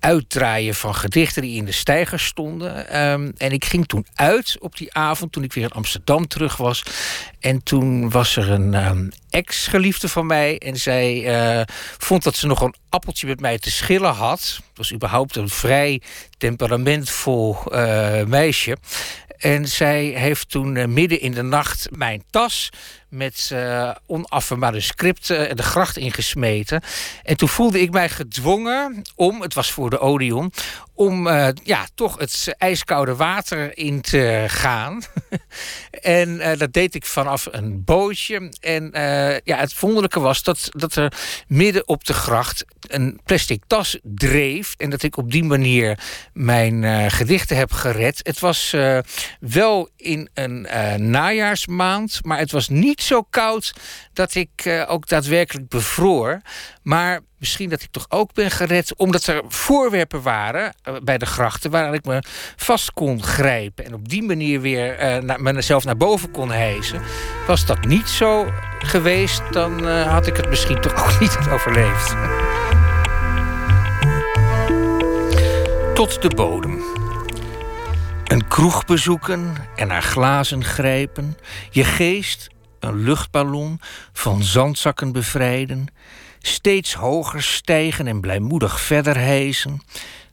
[0.00, 2.88] uitdraaien van gedichten die in de stijger stonden.
[2.88, 6.56] Ehm, en ik ging toen uit op die avond toen ik weer in Amsterdam terug
[6.56, 6.82] was.
[7.40, 10.58] En toen was er een um, ex-geliefde van mij.
[10.58, 11.14] En zij
[11.58, 11.62] uh,
[11.98, 14.40] vond dat ze nog een appeltje met mij te schillen had.
[14.40, 16.00] Het was überhaupt een vrij
[16.38, 17.56] temperamentvol
[18.26, 18.76] meisje.
[19.38, 22.70] En zij heeft toen uh, midden in de nacht mijn tas
[23.08, 26.82] met uh, onaffe manuscripten uh, de gracht ingesmeten.
[27.22, 30.52] En toen voelde ik mij gedwongen om, het was voor de Odeon,
[30.94, 35.02] om uh, ja, toch het ijskoude water in te gaan.
[35.90, 38.52] en dat deed ik vanaf een bootje.
[38.60, 38.90] En
[39.44, 41.12] ja, het wonderlijke was dat, dat er
[41.46, 44.74] midden op de gracht een plastic tas dreef.
[44.76, 45.98] En dat ik op die manier
[46.32, 48.20] mijn gedichten heb gered.
[48.22, 48.74] Het was
[49.40, 50.66] wel in een
[51.10, 53.72] najaarsmaand, maar het was niet zo koud
[54.12, 56.40] dat ik uh, ook daadwerkelijk bevroor.
[56.82, 61.26] Maar misschien dat ik toch ook ben gered omdat er voorwerpen waren uh, bij de
[61.26, 62.22] grachten waar ik me
[62.56, 67.02] vast kon grijpen en op die manier weer uh, na, mezelf naar boven kon hijsen.
[67.46, 72.14] Was dat niet zo geweest, dan had ik het misschien toch ook niet overleefd.
[75.94, 76.95] Tot de bodem.
[78.26, 81.36] Een kroeg bezoeken en naar glazen grijpen,
[81.70, 82.48] je geest
[82.80, 83.80] een luchtballon
[84.12, 85.86] van zandzakken bevrijden,
[86.38, 89.80] steeds hoger stijgen en blijmoedig verder hijsen,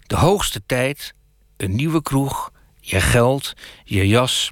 [0.07, 1.13] de hoogste tijd,
[1.57, 3.53] een nieuwe kroeg, je geld,
[3.83, 4.51] je jas.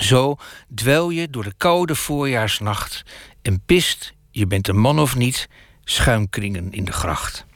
[0.00, 0.36] Zo
[0.74, 3.02] dwel je door de koude voorjaarsnacht
[3.42, 5.48] en pist, je bent een man of niet,
[5.84, 7.46] schuimkringen in de gracht.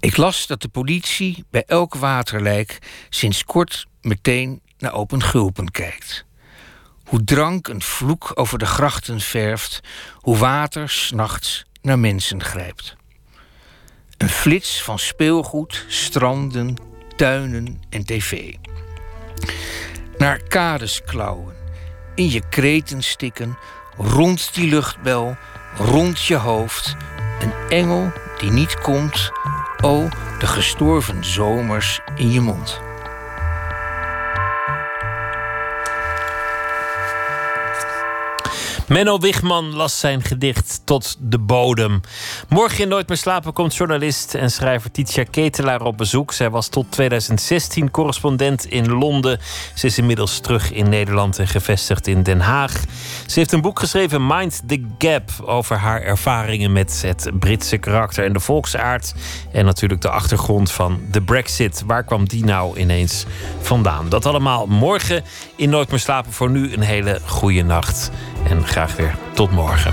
[0.00, 2.78] Ik las dat de politie bij elk waterlijk
[3.08, 6.24] sinds kort meteen naar open gulpen kijkt.
[7.04, 9.80] Hoe drank een vloek over de grachten verft,
[10.14, 12.96] hoe water s'nachts naar mensen grijpt.
[14.16, 16.74] Een flits van speelgoed, stranden,
[17.16, 18.54] tuinen en tv.
[20.18, 21.54] Naar kades klauwen,
[22.14, 23.58] in je kreten stikken,
[23.96, 25.36] rond die luchtbel,
[25.76, 26.96] rond je hoofd.
[27.40, 29.30] Een engel die niet komt,
[29.82, 30.08] o,
[30.38, 32.89] de gestorven zomers in je mond.
[38.90, 42.00] Menno Wigman las zijn gedicht Tot de bodem.
[42.48, 46.32] Morgen in Nooit meer slapen komt journalist en schrijver Titia Ketelaar op bezoek.
[46.32, 49.40] Zij was tot 2016 correspondent in Londen.
[49.74, 52.72] Ze is inmiddels terug in Nederland en gevestigd in Den Haag.
[53.26, 58.24] Ze heeft een boek geschreven, Mind the Gap, over haar ervaringen met het Britse karakter
[58.24, 59.14] en de volksaard.
[59.52, 61.82] En natuurlijk de achtergrond van de Brexit.
[61.86, 63.24] Waar kwam die nou ineens
[63.60, 64.08] vandaan?
[64.08, 65.24] Dat allemaal morgen
[65.56, 66.32] in Nooit meer slapen.
[66.32, 68.10] Voor nu een hele goede nacht.
[68.48, 69.92] En graag weer tot morgen.